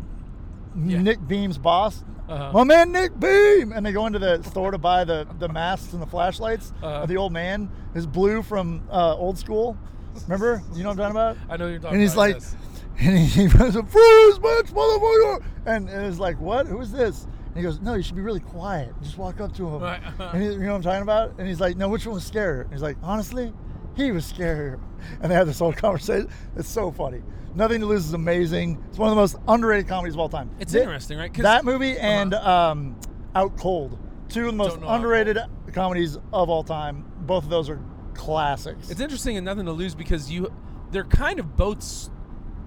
Yeah. 0.78 1.02
Nick 1.02 1.28
Beam's 1.28 1.58
boss. 1.58 2.04
Uh-huh. 2.28 2.52
My 2.54 2.64
man 2.64 2.92
Nick 2.92 3.18
Beam, 3.20 3.72
and 3.72 3.86
they 3.86 3.92
go 3.92 4.06
into 4.06 4.20
the 4.20 4.42
store 4.44 4.72
to 4.72 4.78
buy 4.78 5.04
the, 5.04 5.28
the 5.40 5.48
masks 5.48 5.94
and 5.94 6.02
the 6.02 6.08
flashlights. 6.08 6.74
Uh-huh. 6.82 7.04
of 7.04 7.10
the 7.10 7.18
old 7.18 7.32
man 7.32 7.70
is 7.96 8.06
blue 8.06 8.42
from 8.42 8.82
uh, 8.92 9.16
old 9.16 9.38
school. 9.38 9.78
Remember? 10.24 10.62
You 10.74 10.84
know 10.84 10.90
what 10.90 11.00
I'm 11.00 11.14
talking 11.14 11.16
about? 11.16 11.38
I 11.50 11.58
know 11.58 11.68
you're 11.68 11.80
talking 11.80 11.96
and 11.96 12.02
he's 12.02 12.16
like, 12.16 12.36
yes. 12.36 12.56
and 13.00 13.18
he, 13.18 13.26
he 13.44 13.48
goes, 13.48 13.74
freeze, 13.74 14.40
bitch, 14.40 14.72
motherfucker. 14.72 15.44
And, 15.66 15.90
and 15.90 16.06
it's 16.06 16.20
like, 16.20 16.40
what? 16.40 16.68
Who 16.68 16.82
is 16.82 16.92
this? 16.92 17.24
And 17.24 17.56
he 17.56 17.62
goes, 17.62 17.80
no, 17.80 17.94
you 17.94 18.04
should 18.04 18.16
be 18.16 18.22
really 18.22 18.40
quiet. 18.40 18.94
Just 19.02 19.18
walk 19.18 19.40
up 19.40 19.56
to 19.56 19.68
him. 19.68 19.82
Right. 19.82 20.02
And 20.20 20.42
he, 20.42 20.50
you 20.50 20.60
know 20.60 20.72
what 20.72 20.76
I'm 20.76 20.82
talking 20.82 21.04
about? 21.04 21.34
And 21.38 21.48
he's 21.48 21.60
like, 21.60 21.78
no, 21.78 21.88
which 21.88 22.06
one 22.06 22.16
was 22.16 22.30
scarier? 22.30 22.64
And 22.64 22.72
he's 22.74 22.82
like, 22.82 22.98
honestly, 23.02 23.54
he 23.98 24.12
was 24.12 24.32
scarier. 24.32 24.80
And 25.22 25.32
they 25.32 25.36
had 25.36 25.48
this 25.48 25.60
whole 25.60 25.74
conversation. 25.74 26.30
It's 26.56 26.70
so 26.70 26.92
funny. 26.92 27.22
Nothing 27.56 27.82
to 27.82 27.88
Lose 27.88 28.06
is 28.06 28.14
amazing. 28.14 28.82
It's 28.90 29.00
one 29.00 29.10
of 29.10 29.16
the 29.16 29.22
most 29.22 29.36
underrated 29.48 29.88
comedies 29.88 30.14
of 30.14 30.20
all 30.20 30.30
time. 30.30 30.52
It's 30.60 30.72
Thi- 30.72 30.80
interesting, 30.82 31.18
right? 31.18 31.34
That 31.34 31.66
movie 31.66 31.98
and 31.98 32.34
um, 32.36 33.00
Out 33.36 33.58
Cold, 33.58 33.98
two 34.30 34.42
of 34.42 34.48
the 34.48 34.52
most 34.54 34.72
Don't 34.72 34.82
know 34.82 34.90
Out 34.90 34.96
underrated 34.98 35.40
comedies 35.74 36.18
of 36.32 36.50
all 36.50 36.64
time. 36.64 37.04
Both 37.22 37.46
of 37.46 37.50
those 37.50 37.70
are 37.70 37.82
classics. 38.14 38.90
It's 38.90 39.02
interesting 39.02 39.38
and 39.38 39.46
nothing 39.46 39.66
to 39.66 39.72
lose 39.72 39.96
because 39.96 40.32
you, 40.32 40.54
they're 40.92 41.04
kind 41.04 41.40
of 41.40 41.56
both. 41.56 42.10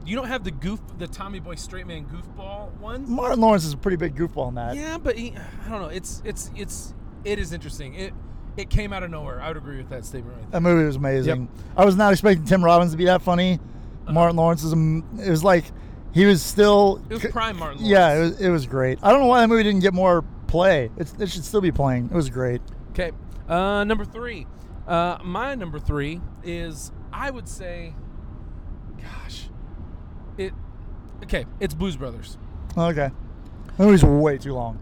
You 0.05 0.17
don't 0.17 0.29
have 0.29 0.45
the 0.45 0.51
goof, 0.51 0.81
the 0.99 1.07
Tommy 1.07 1.39
Boy 1.41 1.55
straight 1.55 1.87
man 1.87 2.07
goofball 2.07 2.73
one. 2.79 3.09
Martin 3.09 3.41
Lawrence 3.41 3.65
is 3.65 3.75
a 3.75 3.77
pretty 3.77 3.97
big 3.97 4.17
goofball 4.17 4.49
in 4.49 4.55
that. 4.57 4.75
Yeah, 4.75 4.99
but 4.99 5.17
he, 5.17 5.35
I 5.65 5.69
don't 5.69 5.83
know. 5.83 5.89
It's 5.89 6.23
it's 6.25 6.51
it's 6.57 6.95
it 7.25 7.39
is 7.39 7.53
interesting. 7.53 7.95
It 7.95 8.15
it 8.61 8.71
came 8.71 8.93
out 8.93 9.03
of 9.03 9.11
nowhere. 9.11 9.41
I 9.41 9.49
would 9.49 9.57
agree 9.57 9.79
with 9.79 9.89
that 9.91 10.05
statement 10.05 10.37
right. 10.37 10.51
That 10.53 10.61
movie 10.61 10.85
was 10.85 10.97
amazing. 10.97 11.49
I 11.77 11.85
was 11.85 11.97
not 11.97 12.13
expecting 12.13 12.45
Tim 12.45 12.65
Robbins 12.65 12.93
to 12.93 12.97
be 12.97 13.07
that 13.07 13.23
funny. 13.23 13.55
Uh-huh. 13.55 14.13
Martin 14.13 14.37
Lawrence 14.37 14.63
is. 14.63 14.73
It 14.73 15.31
was 15.31 15.43
like 15.43 15.65
he 16.13 16.27
was 16.27 16.43
still. 16.43 17.03
It 17.09 17.15
was 17.15 17.25
prime 17.33 17.57
Martin. 17.59 17.79
Lawrence. 17.79 17.91
Yeah, 17.91 18.15
it 18.15 18.21
was. 18.21 18.41
It 18.41 18.49
was 18.51 18.67
great. 18.67 18.99
I 19.03 19.11
don't 19.11 19.21
know 19.21 19.27
why 19.27 19.41
that 19.41 19.49
movie 19.49 19.63
didn't 19.63 19.81
get 19.81 19.95
more 19.95 20.23
play. 20.47 20.91
It's, 20.97 21.15
it 21.19 21.31
should 21.31 21.45
still 21.45 21.61
be 21.61 21.73
playing. 21.73 22.07
It 22.07 22.15
was 22.15 22.29
great. 22.31 22.61
Okay, 22.91 23.13
uh, 23.49 23.85
number 23.85 24.05
three. 24.05 24.47
Uh, 24.87 25.19
my 25.23 25.55
number 25.55 25.79
three 25.79 26.21
is 26.43 26.91
I 27.13 27.31
would 27.31 27.49
say, 27.49 27.95
gosh, 29.01 29.49
it. 30.37 30.53
Okay, 31.23 31.47
it's 31.61 31.75
Blues 31.75 31.97
Brothers. 31.97 32.37
Okay, 32.77 33.11
that 33.77 33.85
movie's 33.85 34.05
way 34.05 34.39
too 34.39 34.55
long. 34.55 34.79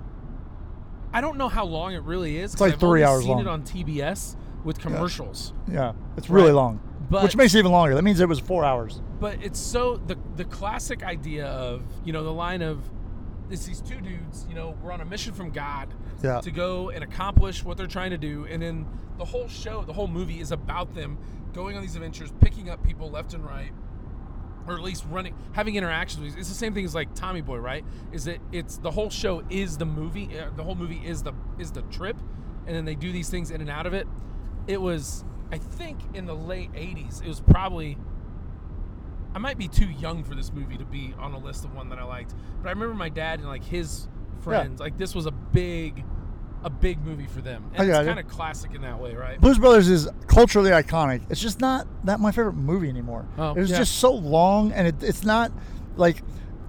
I 1.12 1.20
don't 1.20 1.38
know 1.38 1.48
how 1.48 1.64
long 1.64 1.94
it 1.94 2.02
really 2.02 2.38
is. 2.38 2.52
It's 2.52 2.60
like 2.60 2.74
I've 2.74 2.80
three 2.80 3.02
hours 3.02 3.22
seen 3.22 3.30
long. 3.32 3.40
it 3.40 3.46
on 3.48 3.62
TBS 3.62 4.36
with 4.64 4.78
commercials. 4.78 5.52
Yeah, 5.70 5.92
it's 6.16 6.28
really 6.28 6.48
Right. 6.48 6.54
long. 6.56 6.80
But- 7.10 7.22
which 7.22 7.36
makes 7.36 7.54
it 7.54 7.58
even 7.60 7.72
longer. 7.72 7.94
That 7.94 8.02
means 8.04 8.20
it 8.20 8.28
was 8.28 8.38
four 8.40 8.64
hours. 8.64 9.00
But 9.20 9.42
it's 9.42 9.58
so 9.58 9.96
the 10.06 10.16
the 10.36 10.44
classic 10.44 11.02
idea 11.02 11.46
of 11.46 11.82
you 12.04 12.12
know 12.12 12.22
the 12.22 12.32
line 12.32 12.60
of 12.62 12.88
it's 13.50 13.64
these 13.64 13.80
two 13.80 14.00
dudes 14.02 14.44
you 14.48 14.54
know 14.54 14.74
we're 14.82 14.92
on 14.92 15.00
a 15.00 15.04
mission 15.06 15.32
from 15.32 15.50
God 15.50 15.94
Yeah. 16.22 16.40
to 16.40 16.50
go 16.50 16.90
and 16.90 17.02
accomplish 17.02 17.64
what 17.64 17.76
they're 17.78 17.86
trying 17.86 18.10
to 18.10 18.18
do, 18.18 18.44
and 18.50 18.60
then 18.62 18.86
the 19.16 19.24
whole 19.24 19.48
show, 19.48 19.82
the 19.82 19.92
whole 19.94 20.06
movie 20.06 20.38
is 20.40 20.52
about 20.52 20.94
them 20.94 21.16
going 21.54 21.74
on 21.76 21.82
these 21.82 21.94
adventures, 21.96 22.30
picking 22.40 22.68
up 22.68 22.84
people 22.84 23.10
left 23.10 23.32
and 23.34 23.44
right, 23.44 23.72
or 24.68 24.74
at 24.74 24.82
least 24.82 25.04
running, 25.10 25.34
having 25.52 25.76
interactions 25.76 26.24
with. 26.24 26.36
It's 26.38 26.48
the 26.48 26.54
same 26.54 26.74
thing 26.74 26.84
as 26.84 26.94
like 26.94 27.14
Tommy 27.14 27.40
Boy, 27.40 27.58
right? 27.58 27.84
Is 28.12 28.24
that 28.24 28.38
it's 28.52 28.78
the 28.78 28.90
whole 28.90 29.10
show 29.10 29.42
is 29.50 29.78
the 29.78 29.86
movie. 29.86 30.28
uh, 30.38 30.50
The 30.56 30.62
whole 30.64 30.74
movie 30.74 31.00
is 31.04 31.22
the 31.22 31.32
is 31.58 31.72
the 31.72 31.82
trip, 31.82 32.16
and 32.66 32.76
then 32.76 32.84
they 32.84 32.94
do 32.94 33.12
these 33.12 33.28
things 33.30 33.50
in 33.50 33.60
and 33.60 33.70
out 33.70 33.86
of 33.86 33.94
it. 33.94 34.06
It 34.66 34.80
was, 34.80 35.24
I 35.50 35.58
think, 35.58 35.98
in 36.14 36.26
the 36.26 36.34
late 36.34 36.72
'80s. 36.72 37.22
It 37.22 37.28
was 37.28 37.40
probably. 37.40 37.96
I 39.34 39.38
might 39.38 39.58
be 39.58 39.68
too 39.68 39.88
young 39.88 40.24
for 40.24 40.34
this 40.34 40.52
movie 40.52 40.78
to 40.78 40.84
be 40.84 41.14
on 41.18 41.32
a 41.32 41.38
list 41.38 41.64
of 41.64 41.74
one 41.74 41.90
that 41.90 41.98
I 41.98 42.04
liked, 42.04 42.34
but 42.62 42.68
I 42.68 42.72
remember 42.72 42.94
my 42.94 43.08
dad 43.10 43.40
and 43.40 43.48
like 43.48 43.62
his 43.64 44.08
friends. 44.40 44.80
Like 44.80 44.96
this 44.96 45.14
was 45.14 45.26
a 45.26 45.30
big, 45.30 46.02
a 46.64 46.70
big 46.70 47.04
movie 47.04 47.26
for 47.26 47.40
them, 47.40 47.64
I 47.74 47.82
and 47.82 47.92
got 47.92 48.00
it's 48.04 48.08
kind 48.08 48.18
of 48.18 48.28
classic 48.28 48.74
in 48.74 48.82
that 48.82 48.98
way, 49.00 49.14
right? 49.14 49.40
Blues 49.40 49.58
Brothers 49.58 49.88
is 49.88 50.08
culturally 50.26 50.70
iconic. 50.70 51.22
It's 51.30 51.40
just 51.40 51.60
not 51.60 51.86
that 52.04 52.20
my 52.20 52.32
favorite 52.32 52.54
movie 52.54 52.88
anymore. 52.88 53.26
Oh, 53.38 53.50
it 53.52 53.58
was 53.60 53.70
yeah. 53.70 53.78
just 53.78 53.96
so 53.96 54.12
long, 54.12 54.72
and 54.72 54.86
it, 54.88 54.96
it's 55.02 55.24
not 55.24 55.52
like 55.96 56.22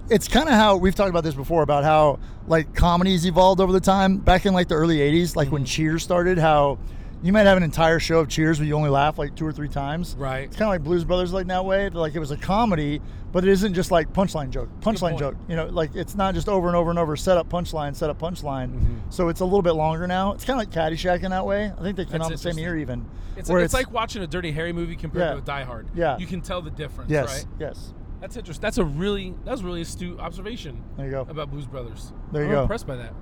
it's 0.08 0.28
kind 0.28 0.48
of 0.48 0.54
how 0.54 0.76
we've 0.76 0.94
talked 0.94 1.10
about 1.10 1.24
this 1.24 1.34
before 1.34 1.62
about 1.62 1.84
how 1.84 2.18
like 2.46 2.74
comedies 2.74 3.26
evolved 3.26 3.60
over 3.60 3.72
the 3.72 3.80
time. 3.80 4.18
Back 4.18 4.46
in 4.46 4.54
like 4.54 4.68
the 4.68 4.74
early 4.74 4.98
'80s, 4.98 5.34
like 5.36 5.46
Mm-hmm. 5.46 5.54
when 5.54 5.64
Cheers 5.64 6.02
started, 6.02 6.38
how 6.38 6.78
you 7.22 7.32
might 7.32 7.46
have 7.46 7.56
an 7.56 7.62
entire 7.62 7.98
show 7.98 8.20
of 8.20 8.28
Cheers 8.28 8.58
where 8.58 8.66
you 8.66 8.74
only 8.74 8.90
laugh 8.90 9.18
like 9.18 9.34
two 9.34 9.46
or 9.46 9.52
three 9.52 9.68
times. 9.68 10.14
Right. 10.18 10.44
It's 10.44 10.56
kind 10.56 10.68
of 10.68 10.70
like 10.70 10.82
Blues 10.82 11.04
Brothers, 11.04 11.32
like 11.32 11.46
that 11.48 11.64
way. 11.64 11.88
Like 11.90 12.14
it 12.14 12.18
was 12.18 12.30
a 12.30 12.36
comedy, 12.36 13.00
but 13.32 13.44
it 13.44 13.50
isn't 13.50 13.74
just 13.74 13.90
like 13.90 14.12
punchline 14.12 14.50
joke, 14.50 14.68
punchline 14.80 15.18
joke. 15.18 15.36
You 15.48 15.56
know, 15.56 15.66
like 15.66 15.94
it's 15.94 16.14
not 16.14 16.34
just 16.34 16.48
over 16.48 16.68
and 16.68 16.76
over 16.76 16.90
and 16.90 16.98
over, 16.98 17.16
set 17.16 17.36
up 17.36 17.48
punchline, 17.48 17.94
set 17.94 18.08
up 18.10 18.18
punchline. 18.18 18.70
Mm-hmm. 18.70 18.96
So 19.10 19.28
it's 19.28 19.40
a 19.40 19.44
little 19.44 19.62
bit 19.62 19.72
longer 19.72 20.06
now. 20.06 20.32
It's 20.32 20.44
kind 20.44 20.60
of 20.60 20.66
like 20.66 20.74
Caddyshack 20.74 21.22
in 21.22 21.30
that 21.30 21.44
way. 21.44 21.72
I 21.76 21.82
think 21.82 21.96
they 21.96 22.04
came 22.04 22.12
That's 22.12 22.24
out 22.24 22.30
the 22.30 22.38
same 22.38 22.58
year 22.58 22.78
even. 22.78 23.08
It's, 23.36 23.48
where 23.48 23.60
it's, 23.60 23.74
like 23.74 23.90
watching 23.90 24.22
a 24.22 24.26
Dirty 24.26 24.52
Harry 24.52 24.72
movie 24.72 24.96
compared 24.96 25.24
Yeah. 25.24 25.32
to 25.32 25.38
a 25.38 25.42
Die 25.42 25.62
Hard. 25.64 25.88
Yeah. 25.94 26.18
you 26.18 26.26
can 26.26 26.40
tell 26.40 26.62
the 26.62 26.70
difference. 26.70 27.10
yes, 27.10 27.28
right? 27.28 27.46
yes. 27.58 27.94
That's 28.20 28.36
interesting. 28.36 28.60
That's 28.60 28.78
a 28.78 28.84
really 28.84 29.34
that 29.44 29.50
was 29.52 29.62
a 29.62 29.64
really 29.64 29.80
astute 29.80 30.20
observation 30.20 30.82
There 30.96 31.06
you 31.06 31.12
go. 31.12 31.20
about 31.22 31.50
Blues 31.50 31.66
Brothers. 31.66 32.12
There 32.32 32.42
you 32.42 32.48
I'm 32.48 32.54
go. 32.54 32.62
Impressed 32.62 32.86
by 32.86 32.96
that. 32.96 33.14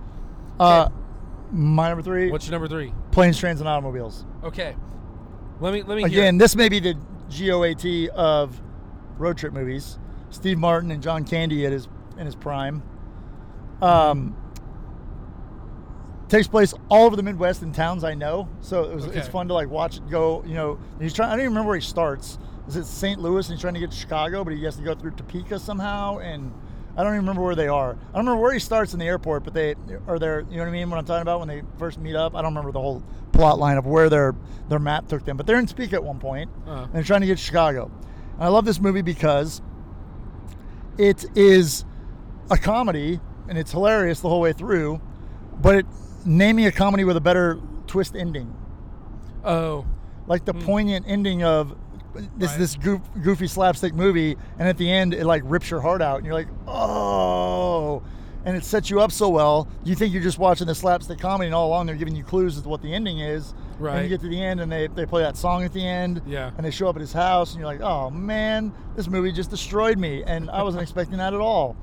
Uh, 0.58 0.88
my 1.52 1.88
number 1.88 2.02
three, 2.02 2.30
What's 2.30 2.46
your 2.46 2.52
number 2.52 2.68
three? 2.68 2.92
planes, 3.10 3.38
trains, 3.38 3.60
and 3.60 3.68
automobiles. 3.68 4.24
Okay, 4.44 4.76
let 5.60 5.72
me 5.72 5.82
let 5.82 5.96
me 5.96 6.08
hear. 6.08 6.20
Again, 6.20 6.38
this 6.38 6.54
may 6.54 6.68
be 6.68 6.80
the 6.80 6.94
GOAT 7.30 8.10
of 8.14 8.60
road 9.18 9.38
trip 9.38 9.52
movies. 9.52 9.98
Steve 10.30 10.58
Martin 10.58 10.90
and 10.90 11.02
John 11.02 11.24
Candy 11.24 11.64
at 11.66 11.72
his 11.72 11.88
in 12.18 12.26
his 12.26 12.34
prime. 12.34 12.82
Um, 13.80 14.36
takes 16.28 16.46
place 16.46 16.74
all 16.88 17.06
over 17.06 17.16
the 17.16 17.22
Midwest 17.22 17.62
in 17.62 17.72
towns 17.72 18.04
I 18.04 18.14
know, 18.14 18.48
so 18.60 18.84
it 18.84 18.94
was, 18.94 19.06
it's 19.06 19.28
fun 19.28 19.48
to 19.48 19.54
like 19.54 19.68
watch 19.68 19.96
it 19.96 20.08
go. 20.08 20.44
You 20.46 20.54
know, 20.54 20.78
he's 21.00 21.14
trying. 21.14 21.28
I 21.28 21.32
don't 21.32 21.40
even 21.40 21.52
remember 21.52 21.68
where 21.68 21.78
he 21.78 21.84
starts. 21.86 22.38
Is 22.66 22.76
it 22.76 22.84
St. 22.84 23.18
Louis 23.18 23.46
and 23.46 23.54
he's 23.54 23.60
trying 23.62 23.74
to 23.74 23.80
get 23.80 23.90
to 23.90 23.96
Chicago, 23.96 24.44
but 24.44 24.52
he 24.52 24.62
has 24.64 24.76
to 24.76 24.82
go 24.82 24.94
through 24.94 25.12
Topeka 25.12 25.58
somehow, 25.58 26.18
and 26.18 26.52
I 26.98 27.04
don't 27.04 27.12
even 27.12 27.20
remember 27.20 27.42
where 27.42 27.54
they 27.54 27.68
are. 27.68 27.90
I 27.92 28.16
don't 28.16 28.26
remember 28.26 28.42
where 28.42 28.52
he 28.52 28.58
starts 28.58 28.92
in 28.92 28.98
the 28.98 29.06
airport, 29.06 29.44
but 29.44 29.54
they 29.54 29.76
are 30.08 30.18
there. 30.18 30.40
You 30.40 30.56
know 30.56 30.62
what 30.64 30.68
I 30.68 30.72
mean? 30.72 30.90
What 30.90 30.98
I'm 30.98 31.04
talking 31.04 31.22
about 31.22 31.38
when 31.38 31.46
they 31.48 31.62
first 31.78 31.98
meet 31.98 32.16
up. 32.16 32.34
I 32.34 32.42
don't 32.42 32.50
remember 32.50 32.72
the 32.72 32.80
whole 32.80 33.02
plot 33.32 33.60
line 33.60 33.76
of 33.78 33.86
where 33.86 34.08
their 34.10 34.34
their 34.68 34.80
map 34.80 35.06
took 35.08 35.24
them, 35.24 35.36
but 35.36 35.46
they're 35.46 35.58
in 35.60 35.66
Topeka 35.66 35.94
at 35.94 36.02
one 36.04 36.18
point, 36.18 36.50
Uh. 36.66 36.82
and 36.82 36.92
they're 36.92 37.02
trying 37.04 37.20
to 37.20 37.26
get 37.28 37.38
to 37.38 37.44
Chicago. 37.44 37.88
And 38.34 38.42
I 38.44 38.48
love 38.48 38.64
this 38.64 38.80
movie 38.80 39.02
because 39.02 39.62
it 40.98 41.24
is 41.36 41.84
a 42.50 42.56
comedy 42.58 43.20
and 43.48 43.56
it's 43.56 43.70
hilarious 43.70 44.20
the 44.20 44.28
whole 44.28 44.40
way 44.40 44.52
through, 44.52 45.00
but 45.62 45.76
it 45.76 45.86
name 46.26 46.56
me 46.56 46.66
a 46.66 46.72
comedy 46.72 47.04
with 47.04 47.16
a 47.16 47.20
better 47.20 47.60
twist 47.86 48.16
ending, 48.16 48.54
Oh, 49.44 49.86
like 50.26 50.44
the 50.44 50.52
poignant 50.52 51.06
ending 51.08 51.42
of 51.44 51.74
this 52.36 52.50
Right. 52.50 52.58
this 52.58 52.76
goof, 52.76 53.00
goofy 53.22 53.46
slapstick 53.46 53.94
movie, 53.94 54.36
and 54.58 54.68
at 54.68 54.76
the 54.78 54.90
end 54.90 55.14
it 55.14 55.24
like 55.24 55.42
rips 55.44 55.70
your 55.70 55.80
heart 55.80 56.02
out, 56.02 56.16
and 56.18 56.26
you're 56.26 56.34
like, 56.34 56.48
oh. 56.66 58.02
And 58.44 58.56
it 58.56 58.64
sets 58.64 58.88
you 58.88 59.00
up 59.00 59.12
so 59.12 59.28
well. 59.28 59.68
You 59.84 59.94
think 59.94 60.14
you're 60.14 60.22
just 60.22 60.38
watching 60.38 60.66
the 60.66 60.74
slapstick 60.74 61.18
comedy, 61.18 61.46
and 61.46 61.54
all 61.54 61.66
along 61.68 61.86
they're 61.86 61.96
giving 61.96 62.16
you 62.16 62.24
clues 62.24 62.56
as 62.56 62.62
to 62.62 62.68
what 62.68 62.80
the 62.82 62.94
ending 62.94 63.18
is. 63.18 63.52
Right. 63.78 63.96
And 63.96 64.04
you 64.04 64.08
get 64.08 64.20
to 64.22 64.28
the 64.28 64.40
end, 64.42 64.60
and 64.60 64.70
they, 64.72 64.86
they 64.86 65.04
play 65.06 65.22
that 65.22 65.36
song 65.36 65.64
at 65.64 65.72
the 65.72 65.84
end. 65.86 66.22
Yeah. 66.26 66.50
And 66.56 66.64
they 66.64 66.70
show 66.70 66.88
up 66.88 66.96
at 66.96 67.00
his 67.00 67.12
house, 67.12 67.52
and 67.52 67.60
you're 67.60 67.66
like, 67.68 67.80
oh 67.82 68.10
man, 68.10 68.72
this 68.96 69.08
movie 69.08 69.32
just 69.32 69.50
destroyed 69.50 69.98
me, 69.98 70.22
and 70.24 70.50
I 70.50 70.62
wasn't 70.62 70.82
expecting 70.84 71.18
that 71.18 71.34
at 71.34 71.40
all. 71.40 71.76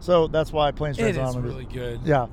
So 0.00 0.28
that's 0.28 0.52
why 0.52 0.70
Planes, 0.70 0.96
Trains, 0.98 1.16
and 1.16 1.26
Automobiles- 1.26 1.54
really 1.54 1.66
good. 1.72 2.00
Yeah, 2.04 2.26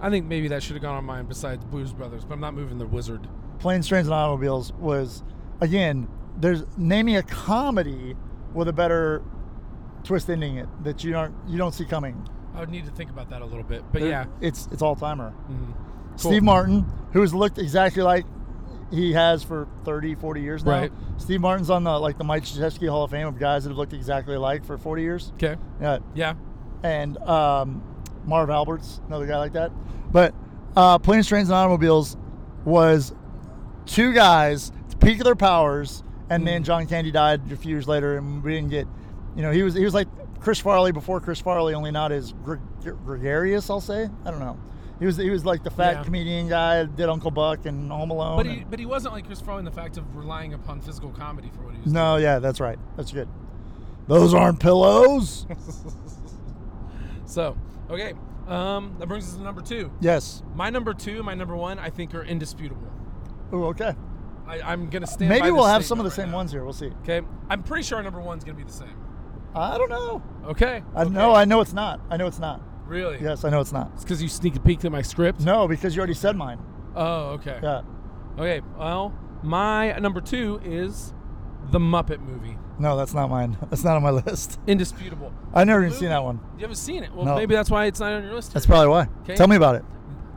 I 0.00 0.10
think 0.10 0.26
maybe 0.26 0.48
that 0.48 0.62
should 0.62 0.74
have 0.76 0.82
gone 0.82 0.96
on 0.96 1.04
mine 1.04 1.26
besides 1.26 1.64
Blues 1.64 1.92
Brothers, 1.92 2.24
but 2.24 2.34
I'm 2.34 2.40
not 2.40 2.54
moving 2.54 2.78
the 2.78 2.86
Wizard. 2.86 3.26
Planes, 3.58 3.86
Trains, 3.88 4.06
and 4.06 4.14
Automobiles 4.14 4.72
was, 4.74 5.22
again, 5.60 6.08
there's 6.36 6.64
naming 6.76 7.16
a 7.16 7.22
comedy 7.22 8.16
with 8.52 8.68
a 8.68 8.72
better 8.72 9.22
twist 10.02 10.28
ending 10.28 10.56
it 10.58 10.68
that 10.84 11.02
you 11.04 11.12
don't 11.12 11.34
you 11.46 11.56
don't 11.58 11.72
see 11.72 11.84
coming. 11.84 12.28
I 12.54 12.60
would 12.60 12.70
need 12.70 12.84
to 12.86 12.90
think 12.92 13.10
about 13.10 13.30
that 13.30 13.42
a 13.42 13.44
little 13.46 13.64
bit, 13.64 13.82
but 13.92 14.00
There- 14.00 14.10
yeah. 14.10 14.24
it's 14.40 14.68
it's 14.72 14.82
all 14.82 14.96
timer. 14.96 15.32
Mhm. 15.50 15.74
Steve 16.18 16.42
Martin, 16.42 16.84
who's 17.12 17.34
looked 17.34 17.58
exactly 17.58 18.02
like 18.02 18.24
he 18.90 19.12
has 19.14 19.42
for 19.42 19.66
30, 19.84 20.14
40 20.14 20.40
years 20.42 20.64
now. 20.64 20.70
Right. 20.72 20.92
Steve 21.16 21.40
Martin's 21.40 21.70
on 21.70 21.82
the 21.84 21.98
like 21.98 22.18
the 22.18 22.24
Mike 22.24 22.44
Krzyzewski 22.44 22.88
Hall 22.88 23.04
of 23.04 23.10
Fame 23.10 23.26
of 23.26 23.38
guys 23.38 23.64
that 23.64 23.70
have 23.70 23.76
looked 23.78 23.92
exactly 23.92 24.34
alike 24.36 24.64
for 24.64 24.78
40 24.78 25.02
years. 25.02 25.32
Okay. 25.34 25.56
Yeah, 25.80 25.98
Yeah. 26.14 26.34
and 26.84 27.16
um, 27.18 27.82
Marv 28.24 28.50
Alberts, 28.50 29.00
another 29.08 29.26
guy 29.26 29.38
like 29.38 29.54
that. 29.54 29.72
But 30.12 30.34
uh, 30.76 30.98
Planes, 30.98 31.26
Trains, 31.26 31.48
and 31.48 31.56
Automobiles 31.56 32.16
was 32.64 33.12
two 33.86 34.12
guys, 34.12 34.70
at 34.70 34.90
the 34.90 34.96
peak 34.98 35.18
of 35.18 35.24
their 35.24 35.34
powers, 35.34 36.02
and 36.30 36.46
then 36.46 36.62
Mm. 36.62 36.66
John 36.66 36.86
Candy 36.86 37.10
died 37.10 37.40
a 37.52 37.56
few 37.56 37.70
years 37.70 37.86
later, 37.88 38.16
and 38.16 38.42
we 38.42 38.52
didn't 38.52 38.70
get, 38.70 38.86
you 39.36 39.42
know, 39.42 39.50
he 39.50 39.62
was 39.62 39.74
he 39.74 39.84
was 39.84 39.94
like 39.94 40.08
Chris 40.40 40.60
Farley 40.60 40.92
before 40.92 41.20
Chris 41.20 41.40
Farley, 41.40 41.74
only 41.74 41.90
not 41.90 42.12
as 42.12 42.32
gre- 42.44 42.56
gregarious. 43.04 43.70
I'll 43.70 43.80
say, 43.80 44.08
I 44.24 44.30
don't 44.30 44.40
know. 44.40 44.58
He 45.00 45.06
was 45.06 45.16
he 45.16 45.30
was 45.30 45.44
like 45.44 45.64
the 45.64 45.70
fat 45.70 45.96
Yeah. 45.96 46.04
comedian 46.04 46.48
guy, 46.48 46.82
that 46.84 46.96
did 46.96 47.08
Uncle 47.08 47.30
Buck 47.30 47.66
and 47.66 47.90
Home 47.90 48.10
Alone. 48.10 48.36
But 48.36 48.46
he, 48.46 48.52
and- 48.58 48.70
but 48.70 48.78
he 48.78 48.86
wasn't 48.86 49.14
like 49.14 49.26
Chris 49.26 49.40
Farley 49.40 49.58
in 49.60 49.64
the 49.64 49.70
fact 49.70 49.96
of 49.96 50.16
relying 50.16 50.54
upon 50.54 50.80
physical 50.80 51.10
comedy 51.10 51.50
for 51.54 51.62
what 51.62 51.74
he 51.74 51.80
was 51.80 51.92
no, 51.92 52.16
yeah, 52.16 52.38
that's 52.38 52.60
right. 52.60 52.78
That's 52.96 53.10
good. 53.12 53.28
Those 54.06 54.34
aren't 54.34 54.60
pillows. 54.60 55.46
So, 57.26 57.56
okay. 57.90 58.12
Um, 58.46 58.94
that 58.98 59.08
brings 59.08 59.24
us 59.28 59.34
to 59.36 59.42
number 59.42 59.62
two. 59.62 59.90
yes. 60.00 60.42
My 60.54 60.70
number 60.70 60.92
two 60.92 61.16
and 61.16 61.24
my 61.24 61.34
number 61.34 61.56
one, 61.56 61.78
I 61.78 61.88
think, 61.90 62.14
are 62.14 62.22
indisputable. 62.22 62.86
Ooh, 63.52 63.64
okay. 63.66 63.94
I, 64.46 64.60
I'm 64.60 64.90
going 64.90 65.02
to 65.02 65.06
stand 65.06 65.28
Maybe 65.30 65.50
we'll 65.50 65.64
have 65.66 65.84
some 65.84 65.98
of 65.98 66.04
the 66.04 66.10
statement 66.10 66.28
same 66.30 66.32
right 66.32 66.36
ones 66.38 66.52
here. 66.52 66.64
We'll 66.64 66.72
see. 66.72 66.90
Okay. 67.02 67.22
I'm 67.48 67.62
pretty 67.62 67.82
sure 67.82 67.98
our 67.98 68.04
number 68.04 68.20
one's 68.20 68.44
going 68.44 68.56
to 68.56 68.62
be 68.62 68.66
the 68.70 68.76
same. 68.76 68.96
I 69.54 69.78
don't 69.78 69.88
know. 69.90 70.22
Okay. 70.46 70.82
I 70.94 71.02
okay. 71.02 71.10
know. 71.10 71.34
I 71.34 71.44
know 71.44 71.60
it's 71.60 71.72
not. 71.72 72.00
I 72.10 72.16
know 72.16 72.26
it's 72.26 72.38
not. 72.40 72.60
Really? 72.86 73.18
Yes, 73.22 73.44
I 73.44 73.50
know 73.50 73.60
it's 73.60 73.72
not. 73.72 73.90
It's 73.94 74.02
because 74.04 74.22
you 74.22 74.28
sneak 74.28 74.56
a 74.56 74.60
peek 74.60 74.84
at 74.84 74.92
my 74.92 75.00
script? 75.02 75.40
No, 75.40 75.66
because 75.68 75.94
you 75.96 76.00
already 76.00 76.14
said 76.14 76.36
mine. 76.36 76.58
Oh, 76.94 77.30
okay. 77.34 77.58
Yeah. 77.62 77.82
Okay. 78.38 78.60
Well, 78.76 79.14
my 79.42 79.92
number 79.98 80.20
two 80.20 80.60
is 80.64 81.14
The 81.70 81.78
Muppet 81.78 82.20
Movie. 82.20 82.58
No, 82.78 82.96
that's 82.96 83.14
not 83.14 83.30
mine. 83.30 83.56
That's 83.70 83.84
not 83.84 83.96
on 83.96 84.02
my 84.02 84.10
list. 84.10 84.58
Indisputable. 84.66 85.32
I've 85.54 85.68
never 85.68 85.78
even 85.82 85.90
Movie- 85.90 86.00
seen 86.00 86.08
that 86.08 86.24
one. 86.24 86.40
You 86.56 86.62
haven't 86.62 86.74
seen 86.76 87.04
it? 87.04 87.14
Well, 87.14 87.24
No. 87.24 87.36
maybe 87.36 87.54
that's 87.54 87.70
why 87.70 87.84
it's 87.84 88.00
not 88.00 88.12
on 88.12 88.24
your 88.24 88.34
list. 88.34 88.52
That's 88.52 88.66
probably 88.66 88.88
why. 88.88 89.06
Okay. 89.22 89.36
Tell 89.36 89.46
me 89.46 89.54
about 89.54 89.76
it. 89.76 89.84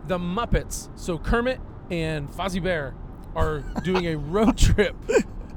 the 0.06 0.20
Muppets. 0.20 0.90
So 0.96 1.18
Kermit 1.18 1.60
and 1.90 2.30
Fozzie 2.30 2.62
Bear 2.62 2.94
are 3.38 3.60
doing 3.84 4.08
a 4.08 4.18
road 4.18 4.58
trip 4.68 4.96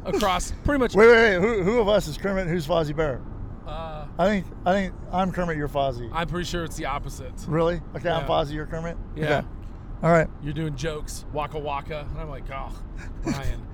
across 0.04 0.52
pretty 0.64 0.78
much. 0.78 0.94
Wait, 0.94 1.06
wait, 1.08 1.38
wait. 1.38 1.40
Who, 1.40 1.62
who 1.62 1.80
of 1.80 1.88
us 1.88 2.06
is 2.06 2.16
Kermit? 2.16 2.46
Who's 2.46 2.66
Fozzie 2.66 2.94
Bear? 2.94 3.20
Uh, 3.66 4.06
I 4.18 4.26
think 4.26 4.46
I 4.66 4.72
think 4.72 4.94
I'm 5.12 5.32
Kermit. 5.32 5.56
You're 5.56 5.68
Fozzie. 5.68 6.10
I'm 6.12 6.28
pretty 6.28 6.44
sure 6.48 6.64
it's 6.64 6.76
the 6.76 6.86
opposite. 6.86 7.32
really? 7.48 7.80
Okay, 7.96 8.08
I'm 8.08 8.22
Yeah. 8.22 8.26
Fozzie. 8.28 8.52
You're 8.52 8.66
Kermit. 8.66 8.96
Yeah. 9.16 9.38
Okay. 9.38 9.46
All 10.02 10.10
right. 10.12 10.28
You're 10.42 10.54
doing 10.54 10.76
jokes, 10.76 11.24
waka 11.32 11.58
waka, 11.58 12.06
and 12.10 12.18
I'm 12.18 12.30
like, 12.30 12.44
oh, 12.50 12.74
Ryan, 13.22 13.66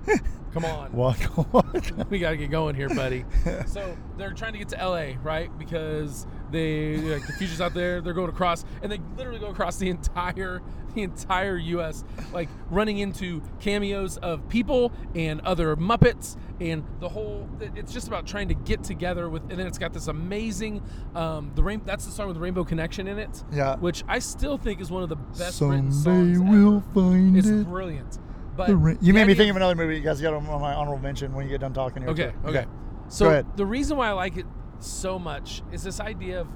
come 0.52 0.64
on. 0.64 0.92
Walk, 0.96 1.18
walk. 1.52 1.84
we 2.10 2.18
gotta 2.18 2.36
get 2.36 2.50
going 2.50 2.74
here, 2.74 2.88
buddy. 2.88 3.24
so 3.66 3.96
they're 4.16 4.32
trying 4.32 4.52
to 4.52 4.58
get 4.58 4.68
to 4.70 4.76
LA, 4.76 5.12
right? 5.22 5.56
Because 5.56 6.26
they 6.50 6.96
like 6.98 7.26
the 7.26 7.32
future's 7.32 7.60
out 7.60 7.74
there. 7.74 8.00
They're 8.00 8.14
going 8.14 8.28
across, 8.30 8.64
and 8.82 8.90
they 8.92 9.00
literally 9.16 9.38
go 9.38 9.46
across 9.48 9.76
the 9.76 9.88
entire 9.90 10.62
the 10.94 11.02
entire 11.02 11.56
U.S. 11.58 12.04
Like 12.32 12.48
running 12.70 12.98
into 12.98 13.42
cameos 13.60 14.16
of 14.18 14.48
people 14.48 14.92
and 15.14 15.40
other 15.42 15.76
Muppets, 15.76 16.36
and 16.60 16.84
the 17.00 17.08
whole. 17.08 17.48
It's 17.74 17.92
just 17.92 18.08
about 18.08 18.26
trying 18.26 18.48
to 18.48 18.54
get 18.54 18.82
together 18.84 19.28
with, 19.28 19.42
and 19.50 19.58
then 19.58 19.66
it's 19.66 19.78
got 19.78 19.92
this 19.92 20.08
amazing. 20.08 20.82
Um, 21.14 21.52
the 21.54 21.62
rain. 21.62 21.82
That's 21.84 22.04
the 22.06 22.12
song 22.12 22.28
with 22.28 22.36
the 22.36 22.40
Rainbow 22.40 22.64
Connection 22.64 23.08
in 23.08 23.18
it. 23.18 23.44
Yeah. 23.52 23.76
Which 23.76 24.04
I 24.08 24.18
still 24.20 24.56
think 24.56 24.80
is 24.80 24.90
one 24.90 25.02
of 25.02 25.08
the 25.08 25.16
best 25.16 25.60
written 25.60 25.92
Someday 25.92 26.34
songs 26.34 26.50
we'll 26.50 26.76
ever. 26.78 26.84
find 26.94 27.36
It's 27.36 27.48
it. 27.48 27.66
brilliant. 27.68 28.18
But 28.56 28.70
ra- 28.70 28.94
you 29.02 29.12
made 29.12 29.26
me 29.26 29.34
think 29.34 29.50
of 29.50 29.56
another 29.56 29.74
movie. 29.74 29.96
You 29.96 30.02
guys 30.02 30.18
got 30.20 30.32
on 30.32 30.44
my 30.46 30.72
honorable 30.72 31.02
mention 31.02 31.34
when 31.34 31.44
you 31.44 31.50
get 31.50 31.60
done 31.60 31.74
talking 31.74 32.00
here. 32.02 32.10
Okay, 32.12 32.32
okay. 32.46 32.62
Go 32.64 32.70
So 33.08 33.42
the 33.56 33.66
reason 33.66 33.98
why 33.98 34.08
I 34.08 34.12
like 34.12 34.38
it 34.38 34.46
so 34.82 35.18
much 35.18 35.62
is 35.72 35.82
this 35.82 36.00
idea 36.00 36.40
of 36.40 36.48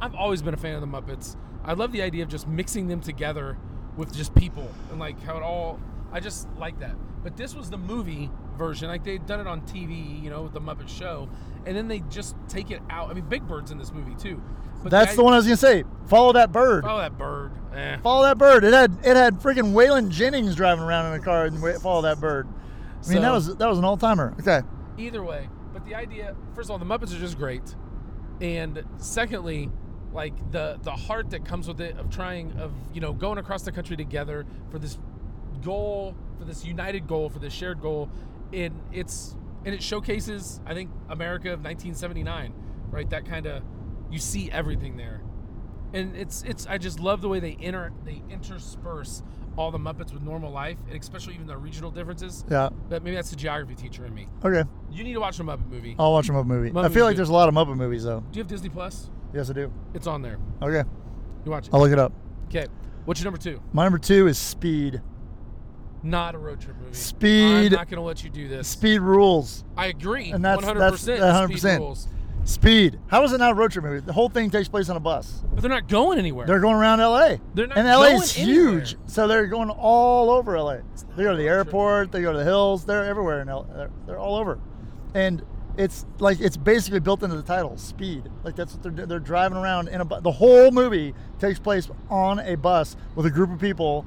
I've 0.00 0.14
always 0.14 0.42
been 0.42 0.54
a 0.54 0.58
fan 0.58 0.74
of 0.74 0.80
the 0.80 0.86
Muppets. 0.86 1.36
I 1.64 1.74
love 1.74 1.92
the 1.92 2.02
idea 2.02 2.24
of 2.24 2.28
just 2.28 2.48
mixing 2.48 2.88
them 2.88 3.00
together 3.00 3.56
with 3.96 4.14
just 4.14 4.34
people 4.34 4.68
and 4.90 4.98
like 4.98 5.22
how 5.22 5.36
it 5.36 5.42
all 5.42 5.78
I 6.12 6.20
just 6.20 6.48
like 6.58 6.78
that. 6.80 6.94
But 7.22 7.36
this 7.36 7.54
was 7.54 7.70
the 7.70 7.78
movie 7.78 8.30
version. 8.58 8.88
Like 8.88 9.04
they've 9.04 9.24
done 9.24 9.40
it 9.40 9.46
on 9.46 9.62
TV, 9.62 10.22
you 10.22 10.28
know, 10.28 10.42
with 10.42 10.52
the 10.52 10.60
Muppet 10.60 10.88
Show, 10.88 11.28
and 11.64 11.76
then 11.76 11.88
they 11.88 12.00
just 12.10 12.36
take 12.48 12.70
it 12.70 12.82
out. 12.90 13.10
I 13.10 13.14
mean, 13.14 13.24
Big 13.24 13.46
Bird's 13.46 13.70
in 13.70 13.78
this 13.78 13.92
movie 13.92 14.14
too. 14.16 14.42
But 14.82 14.90
That's 14.90 15.14
the 15.14 15.22
one 15.22 15.32
I 15.32 15.36
was 15.36 15.46
gonna 15.46 15.56
say. 15.56 15.84
Follow 16.06 16.32
that 16.32 16.50
bird. 16.50 16.84
Oh, 16.86 16.98
that 16.98 17.16
bird. 17.16 17.52
Eh. 17.74 17.98
Follow 17.98 18.24
that 18.24 18.36
bird. 18.36 18.64
It 18.64 18.72
had 18.72 18.92
it 19.04 19.16
had 19.16 19.40
freaking 19.40 19.72
Waylon 19.72 20.10
Jennings 20.10 20.56
driving 20.56 20.84
around 20.84 21.12
in 21.12 21.20
a 21.20 21.24
car 21.24 21.46
and 21.46 21.58
follow 21.80 22.02
that 22.02 22.20
bird. 22.20 22.48
I 23.06 23.08
mean, 23.08 23.22
that 23.22 23.32
was 23.32 23.56
that 23.56 23.68
was 23.68 23.78
an 23.78 23.84
all 23.84 23.96
timer. 23.96 24.34
Okay. 24.40 24.60
Either 24.98 25.22
way, 25.22 25.48
but 25.72 25.84
the 25.84 25.94
idea, 25.94 26.36
first 26.54 26.66
of 26.66 26.72
all, 26.72 26.78
the 26.78 26.84
Muppets 26.84 27.14
are 27.14 27.20
just 27.20 27.38
great, 27.38 27.74
and 28.40 28.84
secondly, 28.98 29.70
like 30.12 30.50
the 30.50 30.78
the 30.82 30.92
heart 30.92 31.30
that 31.30 31.44
comes 31.44 31.68
with 31.68 31.80
it 31.80 31.96
of 31.98 32.10
trying 32.10 32.52
of 32.58 32.72
you 32.92 33.00
know 33.00 33.12
going 33.12 33.38
across 33.38 33.62
the 33.62 33.72
country 33.72 33.96
together 33.96 34.46
for 34.70 34.78
this 34.78 34.98
goal, 35.62 36.14
for 36.38 36.44
this 36.44 36.64
united 36.64 37.06
goal, 37.06 37.28
for 37.30 37.38
this 37.38 37.52
shared 37.52 37.80
goal, 37.80 38.10
and 38.52 38.78
it's 38.92 39.36
and 39.64 39.74
it 39.74 39.82
showcases 39.82 40.60
I 40.66 40.74
think 40.74 40.90
America 41.08 41.48
of 41.52 41.60
1979, 41.60 42.52
right? 42.90 43.08
That 43.10 43.24
kind 43.24 43.46
of 43.46 43.62
you 44.10 44.18
see 44.18 44.50
everything 44.50 44.96
there, 44.96 45.22
and 45.92 46.16
it's 46.16 46.42
it's 46.42 46.66
I 46.66 46.78
just 46.78 47.00
love 47.00 47.20
the 47.22 47.28
way 47.28 47.40
they 47.40 47.56
inter 47.58 47.92
they 48.04 48.22
intersperse 48.28 49.22
all 49.56 49.70
the 49.70 49.78
Muppets 49.78 50.12
with 50.12 50.22
normal 50.22 50.50
life, 50.50 50.78
and 50.90 50.98
especially 51.00 51.34
even 51.34 51.46
the 51.46 51.56
regional 51.56 51.90
differences. 51.90 52.44
Yeah. 52.50 52.70
But 52.88 53.02
maybe 53.02 53.16
that's 53.16 53.30
the 53.30 53.36
geography 53.36 53.74
teacher 53.74 54.04
in 54.06 54.14
me. 54.14 54.28
Okay. 54.44 54.68
You 54.90 55.04
need 55.04 55.12
to 55.14 55.20
watch 55.20 55.38
a 55.40 55.44
Muppet 55.44 55.68
movie. 55.68 55.94
I'll 55.98 56.12
watch 56.12 56.28
a 56.28 56.32
Muppet 56.32 56.46
movie. 56.46 56.70
Muppet 56.70 56.84
I 56.84 56.88
feel 56.88 57.04
like 57.04 57.16
there's 57.16 57.28
a 57.28 57.32
lot 57.32 57.48
of 57.48 57.54
Muppet 57.54 57.76
movies 57.76 58.04
though. 58.04 58.20
Do 58.20 58.38
you 58.38 58.42
have 58.42 58.48
Disney 58.48 58.68
Plus? 58.68 59.10
Yes, 59.32 59.50
I 59.50 59.52
do. 59.54 59.72
It's 59.94 60.06
on 60.06 60.22
there. 60.22 60.38
Okay. 60.62 60.88
You 61.44 61.50
watch 61.50 61.68
it. 61.68 61.74
I'll 61.74 61.80
look 61.80 61.92
it 61.92 61.98
up. 61.98 62.12
Okay. 62.48 62.66
What's 63.04 63.20
your 63.20 63.24
number 63.30 63.38
two? 63.42 63.60
My 63.72 63.84
number 63.84 63.98
two 63.98 64.26
is 64.26 64.38
Speed. 64.38 65.00
Not 66.04 66.34
a 66.34 66.38
road 66.38 66.60
trip 66.60 66.76
movie. 66.78 66.94
Speed- 66.94 67.66
I'm 67.72 67.78
not 67.78 67.88
going 67.88 67.96
to 67.98 68.02
let 68.02 68.24
you 68.24 68.30
do 68.30 68.48
this. 68.48 68.68
Speed 68.68 68.98
rules. 69.00 69.64
I 69.76 69.86
agree. 69.86 70.32
And 70.32 70.44
that's- 70.44 70.64
100%. 70.68 70.78
that's- 70.78 71.00
Speed 71.02 71.18
100%. 71.20 71.78
rules. 71.78 72.08
Speed. 72.44 72.98
How 73.06 73.22
is 73.22 73.32
it 73.32 73.38
not 73.38 73.52
a 73.52 73.54
road 73.54 73.70
trip 73.70 73.84
movie? 73.84 74.00
The 74.00 74.12
whole 74.12 74.28
thing 74.28 74.50
takes 74.50 74.68
place 74.68 74.88
on 74.88 74.96
a 74.96 75.00
bus. 75.00 75.42
But 75.52 75.62
they're 75.62 75.70
not 75.70 75.88
going 75.88 76.18
anywhere. 76.18 76.46
They're 76.46 76.60
going 76.60 76.74
around 76.74 76.98
LA. 76.98 77.36
They're 77.54 77.68
not 77.68 77.78
and 77.78 77.86
LA 77.86 78.08
going 78.10 78.22
is 78.22 78.36
anywhere. 78.36 78.70
huge. 78.80 78.96
So 79.06 79.28
they're 79.28 79.46
going 79.46 79.70
all 79.70 80.30
over 80.30 80.58
LA. 80.58 80.78
They 81.16 81.22
go 81.22 81.30
to 81.32 81.36
the 81.36 81.48
airport, 81.48 82.10
they 82.10 82.22
go 82.22 82.32
to 82.32 82.38
the 82.38 82.44
hills, 82.44 82.84
they're 82.84 83.04
everywhere 83.04 83.40
in 83.42 83.48
LA. 83.48 83.62
They're, 83.62 83.90
they're 84.06 84.18
all 84.18 84.36
over. 84.36 84.58
And 85.14 85.42
it's 85.78 86.04
like 86.18 86.40
it's 86.40 86.56
basically 86.56 87.00
built 87.00 87.22
into 87.22 87.36
the 87.36 87.42
title, 87.42 87.76
speed. 87.78 88.28
Like 88.44 88.56
that's 88.56 88.74
what 88.74 88.82
they're 88.82 89.06
they're 89.06 89.18
driving 89.20 89.56
around 89.56 89.88
in 89.88 90.00
a 90.00 90.04
bu- 90.04 90.20
the 90.20 90.32
whole 90.32 90.70
movie 90.70 91.14
takes 91.38 91.58
place 91.58 91.88
on 92.10 92.40
a 92.40 92.56
bus 92.56 92.96
with 93.14 93.24
a 93.26 93.30
group 93.30 93.50
of 93.50 93.60
people 93.60 94.04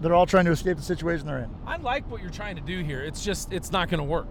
that 0.00 0.10
are 0.10 0.14
all 0.14 0.26
trying 0.26 0.44
to 0.44 0.50
escape 0.50 0.76
the 0.76 0.82
situation 0.82 1.26
they're 1.26 1.38
in. 1.38 1.50
I 1.66 1.76
like 1.76 2.08
what 2.10 2.20
you're 2.22 2.30
trying 2.30 2.56
to 2.56 2.62
do 2.62 2.82
here. 2.82 3.02
It's 3.02 3.24
just, 3.24 3.52
it's 3.52 3.70
not 3.70 3.88
going 3.88 3.98
to 3.98 4.04
work. 4.04 4.28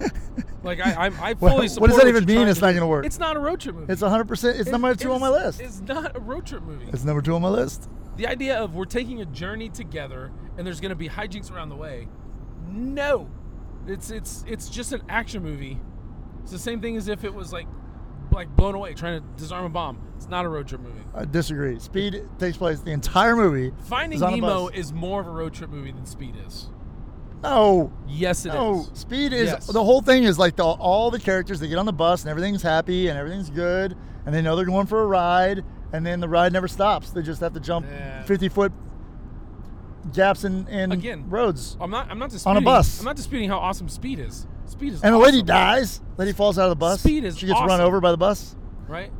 like, 0.62 0.80
I, 0.80 0.92
I, 0.92 1.06
I 1.06 1.32
What- 1.34 1.50
fully 1.50 1.62
what 1.62 1.70
support 1.70 1.90
does 1.90 1.98
that 2.00 2.08
even 2.08 2.24
mean 2.24 2.48
it's 2.48 2.60
not 2.60 2.72
gonna 2.74 2.86
work? 2.86 3.06
It's 3.06 3.18
not 3.18 3.36
a 3.36 3.40
road 3.40 3.60
trip 3.60 3.76
movie. 3.76 3.92
It's 3.92 4.02
100% 4.02 4.30
it's 4.58 4.68
It- 4.68 4.72
number 4.72 4.94
2 4.94 5.12
on 5.12 5.20
my 5.20 5.28
list. 5.28 5.60
It's 5.60 5.80
not 5.80 6.16
a 6.16 6.20
road 6.20 6.46
trip 6.46 6.62
movie. 6.62 6.86
It's 6.92 7.04
number 7.04 7.22
2 7.22 7.34
on 7.34 7.42
my 7.42 7.48
list. 7.48 7.88
the 8.16 8.26
idea 8.26 8.58
of 8.58 8.74
we're 8.74 8.84
taking 8.84 9.20
a 9.20 9.24
journey 9.26 9.68
together 9.68 10.30
and 10.56 10.66
there's 10.66 10.80
going 10.80 10.90
to 10.90 10.94
be 10.96 11.08
hijinks 11.08 11.50
around 11.50 11.68
the 11.68 11.74
way 11.76 12.06
no 12.70 13.28
it's 13.86 14.10
it's 14.10 14.44
it's 14.46 14.68
just 14.68 14.92
an 14.92 15.02
action 15.08 15.42
movie 15.42 15.78
it's 16.42 16.52
the 16.52 16.58
same 16.58 16.80
thing 16.80 16.96
as 16.96 17.08
if 17.08 17.24
it 17.24 17.34
was 17.34 17.52
like 17.52 17.66
like 18.30 18.48
blown 18.56 18.74
away 18.74 18.94
trying 18.94 19.20
to 19.20 19.26
disarm 19.36 19.64
a 19.64 19.68
bomb 19.68 19.98
it's 20.16 20.28
not 20.28 20.44
a 20.44 20.48
road 20.48 20.66
trip 20.68 20.80
movie 20.80 21.00
I 21.14 21.24
disagree. 21.24 21.78
Speed 21.78 22.22
takes 22.38 22.56
place 22.56 22.80
the 22.80 22.90
entire 22.92 23.36
movie. 23.36 23.72
finding 23.84 24.16
is 24.16 24.22
on 24.22 24.32
a 24.32 24.36
nemo 24.36 24.68
is 24.68 24.92
more 24.92 25.20
of 25.20 25.26
a 25.26 25.30
road 25.30 25.52
trip 25.54 25.70
movie 25.70 25.92
than 25.92 26.06
speed 26.06 26.34
is 26.46 26.70
No, 27.44 27.92
yes 28.08 28.44
it 28.46 28.48
is. 28.50 28.54
No, 28.54 28.86
Speed 28.94 29.32
is 29.32 29.48
Yes. 29.50 29.66
the 29.66 29.82
whole 29.84 30.00
thing 30.02 30.24
is 30.24 30.38
like 30.38 30.56
the, 30.56 30.64
all 30.64 31.10
the 31.10 31.20
characters 31.20 31.60
they 31.60 31.68
get 31.68 31.78
on 31.78 31.86
the 31.86 31.92
bus 31.92 32.22
and 32.22 32.30
everything's 32.30 32.62
happy 32.62 33.08
and 33.08 33.18
everything's 33.18 33.50
good 33.50 33.96
and 34.26 34.34
they 34.34 34.42
know 34.42 34.56
they're 34.56 34.64
going 34.64 34.86
for 34.86 35.02
a 35.02 35.06
ride 35.06 35.62
and 35.92 36.04
then 36.04 36.18
the 36.20 36.28
ride 36.28 36.52
never 36.52 36.66
stops. 36.66 37.10
They 37.10 37.22
just 37.22 37.40
have 37.40 37.52
to 37.52 37.60
jump 37.60 37.86
Yeah. 37.88 38.22
50 38.24 38.48
foot 38.48 38.72
gaps 40.12 40.44
in, 40.44 40.66
in 40.68 40.92
Again, 40.92 41.28
roads. 41.30 41.76
i'm 41.80 41.90
not 41.90 42.10
i'm 42.10 42.18
not 42.18 42.28
disputing 42.30 42.62
bus. 42.62 42.98
i'm 42.98 43.06
not 43.06 43.16
disputing 43.16 43.48
how 43.48 43.58
awesome 43.58 43.88
speed 43.88 44.18
is 44.18 44.46
speed 44.66 44.92
is 44.92 45.02
And 45.02 45.14
the 45.14 45.18
lady 45.18 45.38
awesome, 45.38 45.46
dies. 45.46 46.00
Lady 46.18 46.32
falls 46.32 46.58
out 46.58 46.64
of 46.64 46.70
the 46.70 46.76
bus. 46.76 47.00
Speed 47.00 47.24
is 47.24 47.38
She 47.38 47.46
gets 47.46 47.58
run 47.60 47.70
awesome. 47.70 47.86
over 47.86 48.00
by 48.02 48.10
the 48.10 48.18
bus. 48.18 48.54
right 48.86 49.10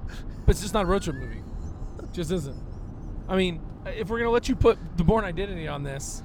but 0.44 0.50
it's 0.52 0.60
just 0.60 0.74
not 0.74 0.84
a 0.84 0.86
road 0.86 1.02
trip 1.02 1.16
movie 1.16 1.42
just 2.12 2.30
isn't 2.30 2.56
i 3.28 3.34
mean 3.36 3.60
if 3.86 4.08
we're 4.10 4.18
going 4.18 4.28
to 4.28 4.30
let 4.30 4.46
you 4.48 4.54
put 4.54 4.78
the 4.98 5.04
Bourne 5.04 5.24
identity 5.24 5.66
on 5.68 5.82
this 5.84 6.22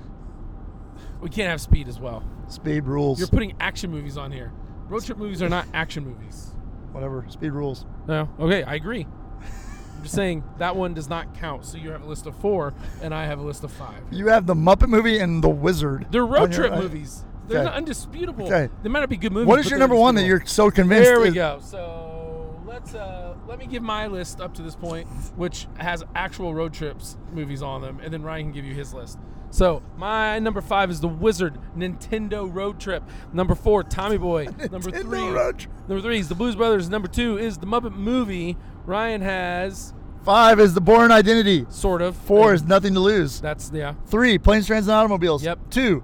we 1.21 1.29
can't 1.29 1.49
have 1.49 1.62
speed 1.62 1.88
as 1.88 1.99
well 1.99 2.23
Speed 2.49 2.85
rules. 2.85 3.19
You're 3.19 3.27
putting 3.27 3.55
action 3.59 3.91
movies 3.91 4.17
on 4.17 4.31
here. 4.31 4.51
Road 4.88 5.03
trip 5.03 5.17
movies 5.17 5.41
are 5.41 5.49
not 5.49 5.67
action 5.73 6.03
movies. 6.03 6.51
Whatever. 6.91 7.25
Speed 7.29 7.51
rules. 7.51 7.85
No. 8.07 8.27
Okay, 8.39 8.63
I 8.63 8.73
agree. 8.73 9.05
I'm 9.05 10.03
just 10.03 10.15
saying 10.15 10.43
that 10.57 10.75
one 10.75 10.95
does 10.95 11.07
not 11.09 11.35
count. 11.35 11.65
So 11.65 11.77
you 11.77 11.91
have 11.91 12.01
a 12.01 12.07
list 12.07 12.25
of 12.25 12.35
four, 12.38 12.73
and 13.01 13.13
I 13.13 13.25
have 13.25 13.39
a 13.39 13.43
list 13.43 13.63
of 13.63 13.71
five. 13.71 14.01
You 14.12 14.27
have 14.27 14.47
the 14.47 14.55
Muppet 14.55 14.89
movie 14.89 15.19
and 15.19 15.43
the 15.43 15.49
Wizard. 15.49 16.07
They're 16.09 16.25
road 16.25 16.53
your- 16.53 16.67
trip 16.67 16.73
uh, 16.73 16.81
movies. 16.81 17.23
They're 17.47 17.65
okay. 17.65 17.75
undisputable. 17.75 18.45
Okay. 18.45 18.69
They 18.83 18.89
might 18.89 18.99
not 18.99 19.09
be 19.09 19.17
good 19.17 19.31
movies. 19.31 19.47
What 19.47 19.59
is 19.59 19.69
your 19.69 19.79
number 19.79 19.95
one 19.95 20.15
that 20.15 20.23
you're 20.23 20.45
so 20.45 20.71
convinced? 20.71 21.03
There 21.05 21.19
we 21.19 21.29
is- 21.29 21.33
go. 21.33 21.59
So 21.62 22.62
let's 22.65 22.95
uh, 22.95 23.35
let 23.47 23.59
me 23.59 23.67
give 23.67 23.83
my 23.83 24.07
list 24.07 24.39
up 24.39 24.53
to 24.55 24.62
this 24.62 24.75
point, 24.75 25.07
which 25.35 25.67
has 25.77 26.03
actual 26.15 26.53
road 26.53 26.73
trips 26.73 27.17
movies 27.31 27.62
on 27.62 27.81
them, 27.81 27.99
and 28.01 28.12
then 28.12 28.23
Ryan 28.23 28.45
can 28.45 28.51
give 28.53 28.65
you 28.65 28.73
his 28.73 28.93
list. 28.93 29.19
So 29.51 29.81
my 29.97 30.39
number 30.39 30.62
five 30.62 30.89
is 30.91 31.01
The 31.01 31.07
Wizard 31.07 31.57
Nintendo 31.75 32.51
Road 32.53 32.79
Trip. 32.79 33.03
Number 33.33 33.55
four, 33.55 33.83
Tommy 33.83 34.17
Boy. 34.17 34.45
number 34.71 34.91
three, 34.91 35.31
number 35.31 36.01
three 36.01 36.19
is 36.19 36.29
The 36.29 36.35
Blues 36.35 36.55
Brothers. 36.55 36.89
Number 36.89 37.07
two 37.07 37.38
is 37.38 37.57
The 37.57 37.65
Muppet 37.65 37.93
Movie. 37.95 38.57
Ryan 38.85 39.21
has 39.21 39.93
Five 40.23 40.59
is 40.59 40.73
the 40.73 40.81
Bourne 40.81 41.12
Identity. 41.12 41.65
sort 41.69 42.01
of. 42.01 42.15
Four 42.15 42.53
is 42.53 42.63
Nothing 42.63 42.93
to 42.93 42.99
Lose. 42.99 43.39
that's 43.41 43.71
yeah, 43.73 43.95
Three, 44.07 44.38
Planes, 44.38 44.67
Trains, 44.67 44.88
and 44.88 44.95
Automobiles. 44.95 45.43
Yep. 45.43 45.59
Two, 45.69 46.03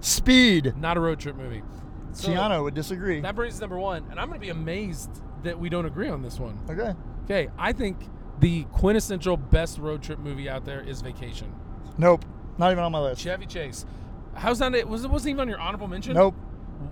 Speed. 0.00 0.74
not 0.76 0.96
a 0.96 1.00
road 1.00 1.18
trip 1.18 1.36
movie. 1.36 1.62
So 2.12 2.28
Chiano 2.28 2.62
would 2.62 2.74
disagree. 2.74 3.20
That 3.20 3.34
brings 3.34 3.54
us 3.54 3.58
to 3.58 3.62
number 3.64 3.78
one, 3.78 4.06
and 4.10 4.20
I'm 4.20 4.28
going 4.28 4.40
to 4.40 4.44
be 4.44 4.50
amazed 4.50 5.10
that 5.42 5.58
we 5.58 5.68
don't 5.68 5.86
agree 5.86 6.08
on 6.08 6.22
this 6.22 6.38
one. 6.38 6.58
Okay. 6.70 6.94
Okay, 7.24 7.48
I 7.58 7.72
think 7.72 7.98
the 8.40 8.64
quintessential 8.72 9.36
best 9.36 9.78
road 9.78 10.02
trip 10.02 10.18
movie 10.18 10.48
out 10.48 10.64
there 10.64 10.80
is 10.80 11.00
Vacation. 11.02 11.52
Nope. 11.98 12.24
Not 12.58 12.72
even 12.72 12.82
on 12.84 12.92
my 12.92 13.00
list. 13.00 13.22
Chevy 13.22 13.46
Chase. 13.46 13.84
How's 14.34 14.58
that? 14.58 14.74
It 14.74 14.88
was 14.88 15.04
it 15.04 15.10
wasn't 15.10 15.30
even 15.30 15.40
on 15.40 15.48
your 15.48 15.60
honorable 15.60 15.88
mention. 15.88 16.14
Nope. 16.14 16.34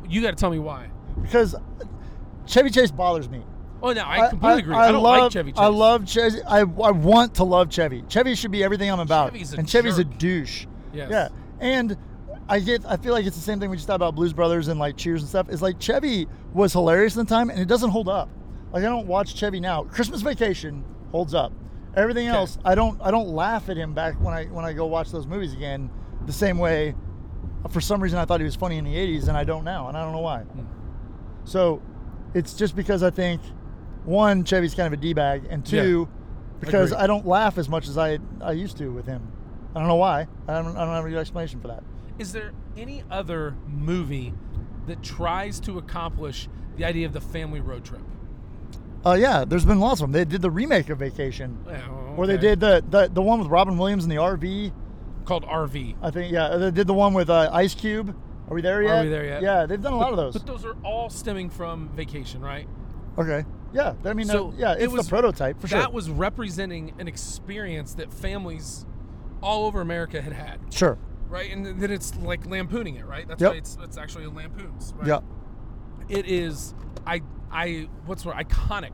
You 0.09 0.22
got 0.22 0.31
to 0.31 0.37
tell 0.37 0.50
me 0.50 0.59
why. 0.59 0.88
Because 1.20 1.55
Chevy 2.46 2.70
Chase 2.70 2.90
bothers 2.90 3.29
me. 3.29 3.42
Oh 3.83 3.92
no, 3.92 4.03
I 4.03 4.29
completely 4.31 4.61
agree. 4.61 4.74
I, 4.74 4.90
don't 4.90 5.03
love, 5.03 5.22
like 5.24 5.33
Chevy 5.33 5.53
Chase. 5.53 5.59
I 5.59 5.66
love 5.66 6.09
Chevy. 6.09 6.42
I, 6.44 6.61
I 6.61 6.90
want 6.90 7.35
to 7.35 7.44
love 7.44 7.68
Chevy. 7.68 8.03
Chevy 8.09 8.35
should 8.35 8.50
be 8.50 8.64
everything 8.64 8.90
I'm 8.90 9.00
about. 9.00 9.33
Chevy's 9.33 9.53
a 9.53 9.59
and 9.59 9.68
Chevy's 9.68 9.98
a 9.98 10.05
douche. 10.05 10.66
Yes. 10.94 11.11
Yeah. 11.11 11.29
And 11.61 11.96
I 12.48 12.61
get. 12.61 12.85
I 12.87 12.96
feel 12.96 13.12
like 13.12 13.27
it's 13.27 13.37
the 13.37 13.42
same 13.42 13.61
thing 13.61 13.68
we 13.68 13.77
just 13.77 13.87
talked 13.87 13.96
about 13.96 14.14
Blues 14.14 14.33
Brothers 14.33 14.68
and 14.68 14.81
like 14.81 14.96
Cheers 14.96 15.20
and 15.20 15.29
stuff. 15.29 15.50
Is 15.50 15.61
like 15.61 15.79
Chevy 15.81 16.27
was 16.55 16.72
hilarious 16.72 17.16
at 17.16 17.27
the 17.27 17.35
time, 17.35 17.50
and 17.50 17.59
it 17.59 17.68
doesn't 17.68 17.90
hold 17.90 18.09
up. 18.09 18.31
Like 18.72 18.85
I 18.85 18.87
don't 18.87 19.07
watch 19.07 19.35
Chevy 19.35 19.61
now. 19.61 19.85
Christmas 19.85 20.22
Vacation 20.22 20.83
holds 21.11 21.35
up. 21.35 21.53
Everything 21.96 22.28
Okay. 22.28 22.37
else, 22.37 22.59
I 22.64 22.74
don't. 22.74 23.00
I 23.02 23.11
don't 23.11 23.28
laugh 23.28 23.68
at 23.68 23.76
him 23.76 23.94
back 23.94 24.14
when 24.20 24.35
I 24.35 24.46
when 24.46 24.64
I 24.64 24.72
go 24.72 24.87
watch 24.87 25.11
those 25.11 25.26
movies 25.26 25.52
again. 25.52 25.90
The 26.26 26.33
same 26.33 26.59
way. 26.59 26.94
For 27.70 27.80
some 27.80 28.02
reason, 28.02 28.18
I 28.18 28.24
thought 28.26 28.40
he 28.40 28.44
was 28.44 28.57
funny 28.57 28.76
in 28.78 28.85
the 28.85 28.94
'80s, 28.94 29.28
and 29.28 29.37
I 29.37 29.44
don't 29.44 29.64
now, 29.64 29.88
and 29.88 29.96
I 29.96 30.02
don't 30.02 30.12
know 30.12 30.20
why. 30.20 30.40
Hmm. 30.40 30.64
So, 31.44 31.80
it's 32.35 32.54
just 32.54 32.76
because 32.76 33.02
I 33.02 33.11
think 33.11 33.40
one, 34.04 34.44
Chevy's 34.44 34.74
kind 34.74 34.87
of 34.87 34.92
a 34.98 35.00
d 35.02 35.14
bag, 35.14 35.46
and 35.48 35.64
two, 35.64 36.09
because 36.61 36.92
Agreed. 36.92 37.04
I 37.04 37.07
don't 37.07 37.26
laugh 37.26 37.57
as 37.59 37.68
much 37.68 37.88
as 37.88 37.96
I 37.96 38.18
I 38.42 38.52
used 38.52 38.76
to 38.78 38.88
with 38.88 39.07
him. 39.07 39.30
I 39.74 39.78
don't 39.78 39.88
know 39.88 39.94
why. 39.96 40.26
I 40.46 40.54
don't, 40.62 40.76
I 40.76 40.85
don't 40.85 40.94
have 40.94 41.04
a 41.07 41.09
good 41.11 41.18
explanation 41.18 41.61
for 41.61 41.68
that. 41.68 41.83
Is 42.18 42.33
there 42.33 42.52
any 42.76 43.02
other 43.11 43.57
movie 43.66 44.33
that 44.87 45.02
tries 45.02 45.59
to 45.61 45.78
accomplish 45.78 46.48
the 46.76 46.85
idea 46.85 47.07
of 47.07 47.12
the 47.12 47.20
family 47.20 47.61
road 47.61 47.85
trip? 47.85 48.02
Uh, 49.06 49.12
yeah, 49.14 49.44
there's 49.44 49.64
been 49.64 49.80
lots 49.80 50.00
of 50.00 50.04
them. 50.04 50.12
They 50.12 50.24
did 50.24 50.40
the 50.42 50.50
remake 50.50 50.88
of 50.88 50.98
Vacation, 50.98 51.58
Yeah, 51.66 51.88
or 52.16 52.26
they 52.26 52.38
did 52.38 52.60
the, 52.60 52.82
the 52.88 53.08
the 53.12 53.20
one 53.22 53.38
with 53.38 53.48
Robin 53.48 53.76
Williams 53.76 54.04
in 54.04 54.10
the 54.10 54.16
RV. 54.16 54.72
called 55.26 55.44
RV. 55.44 55.96
I 56.02 56.10
think 56.10 56.32
yeah, 56.32 56.56
they 56.56 56.70
did 56.70 56.86
the 56.86 56.94
one 56.94 57.12
with 57.14 57.28
uh, 57.28 57.50
Ice 57.52 57.74
Cube. 57.74 58.16
Are 58.48 58.54
we 58.54 58.62
there 58.62 58.82
yet? 58.82 58.98
Are 58.98 59.02
we 59.04 59.08
there 59.10 59.24
yet? 59.24 59.42
Yeah, 59.42 59.66
they've 59.66 59.80
done 59.80 59.92
a 59.92 59.98
lot 59.98 60.10
of 60.10 60.16
those. 60.16 60.34
But 60.34 60.46
those 60.46 60.64
are 60.64 60.76
all 60.84 61.10
stemming 61.10 61.50
from 61.50 61.88
Vacation, 61.90 62.40
right? 62.40 62.66
Okay. 63.18 63.44
Yeah, 63.72 63.94
I 64.04 64.12
mean, 64.12 64.26
So 64.26 64.48
uh, 64.48 64.52
yeah, 64.56 64.74
it 64.78 64.90
was- 64.90 65.06
the 65.06 65.10
prototype 65.10 65.60
for 65.60 65.66
that 65.68 65.82
sure. 65.84 65.90
was 65.90 66.08
representing 66.08 66.94
an 66.98 67.08
experience 67.08 67.94
that 67.94 68.12
families 68.12 68.86
all 69.42 69.66
over 69.66 69.80
America 69.80 70.22
had 70.22 70.32
had, 70.32 70.58
sure. 70.72 70.96
right? 71.28 71.50
And 71.52 71.66
then 71.80 71.90
it's 71.90 72.14
like 72.16 72.46
lampooning 72.46 72.94
it, 72.96 73.04
right? 73.04 73.26
That's 73.28 73.42
Yep. 73.42 73.50
why 73.50 73.56
it's 73.58 73.76
it's 73.82 73.98
actually 73.98 74.26
lampoons, 74.26 74.94
right? 74.96 75.08
Yeah. 75.08 75.20
It 76.08 76.26
is 76.26 76.74
I 77.06 77.20
I 77.54 77.88
what's 78.06 78.26
word 78.26 78.34
iconic 78.36 78.92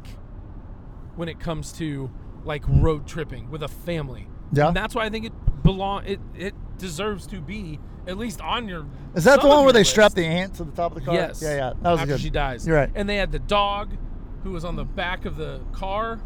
when 1.17 1.29
it 1.29 1.41
comes 1.41 1.73
to 1.73 2.11
like 2.45 2.63
road 2.69 3.07
tripping 3.07 3.51
with 3.51 3.63
a 3.63 3.69
family. 3.69 4.29
Yeah. 4.53 4.69
And 4.69 4.77
that's 4.77 4.95
why 4.95 5.05
I 5.05 5.11
think 5.11 5.27
it 5.27 5.33
belong 5.63 6.05
it 6.07 6.21
it 6.35 6.55
deserves 6.79 7.27
to 7.29 7.41
be 7.41 7.79
at 8.07 8.17
least 8.19 8.41
on 8.41 8.69
your. 8.69 8.87
Is 9.15 9.25
that 9.25 9.41
the 9.41 9.49
one 9.49 9.65
where 9.65 9.73
they 9.73 9.81
list. 9.81 9.91
strap 9.91 10.13
the 10.13 10.25
aunt 10.25 10.55
to 10.55 10.65
the 10.65 10.73
top 10.73 10.93
of 10.93 10.99
the 10.99 11.05
car? 11.05 11.15
Yes. 11.15 11.41
Yeah, 11.43 11.55
yeah. 11.55 11.73
That 11.83 11.91
was 11.91 12.01
after 12.01 12.13
good. 12.15 12.21
she 12.21 12.31
dies. 12.31 12.67
You're 12.67 12.77
right. 12.77 12.91
And 12.95 13.09
they 13.09 13.17
had 13.17 13.33
the 13.33 13.39
dog, 13.39 13.97
who 14.43 14.51
was 14.53 14.65
on 14.65 14.77
the 14.77 14.85
back 14.85 15.27
of 15.27 15.37
the 15.37 15.61
car, 15.73 16.21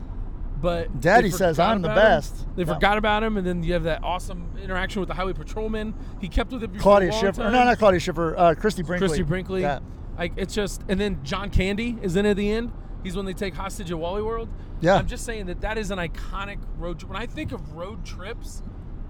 but 0.61 1.01
Daddy 1.01 1.31
says, 1.31 1.59
"I'm 1.59 1.83
the 1.83 1.89
about 1.93 1.99
him. 1.99 2.05
best." 2.05 2.47
They 2.57 2.63
Yeah. 2.63 2.75
forgot 2.75 2.97
about 2.99 3.23
him, 3.25 3.37
and 3.37 3.47
then 3.47 3.63
you 3.63 3.73
have 3.75 3.83
that 3.85 4.03
awesome 4.05 4.51
interaction 4.63 5.01
with 5.01 5.09
the 5.09 5.15
highway 5.15 5.33
patrolman. 5.33 5.95
He 6.21 6.29
kept 6.29 6.53
with 6.53 6.63
it 6.63 6.79
Claudia 6.79 7.13
Schiffer. 7.13 7.43
No, 7.43 7.65
not 7.65 7.79
Claudia 7.79 8.01
Schiffer. 8.01 8.37
Uh, 8.37 8.55
Christie 8.55 8.83
Brinkley. 8.83 9.09
Christie 9.09 9.25
Brinkley. 9.25 9.61
Yeah. 9.63 9.81
Like 10.19 10.33
it's 10.37 10.55
just, 10.55 10.83
and 10.89 11.01
then 11.01 11.21
John 11.25 11.51
Candy 11.51 11.97
is 12.03 12.17
in 12.17 12.27
at 12.27 12.37
the 12.37 12.51
end. 12.51 12.73
He's 13.03 13.17
when 13.17 13.27
they 13.27 13.33
take 13.35 13.55
hostage 13.55 13.91
at 13.91 13.99
Wally 13.99 14.23
World. 14.23 14.49
Yeah. 14.81 14.97
I'm 14.97 15.07
just 15.07 15.25
saying 15.25 15.47
that 15.47 15.61
that 15.61 15.77
is 15.79 15.91
an 15.91 15.99
iconic 15.99 16.59
road 16.79 16.99
trip. 16.99 17.11
When 17.13 17.21
I 17.21 17.27
think 17.27 17.53
of 17.53 17.73
road 17.75 18.05
trips, 18.05 18.63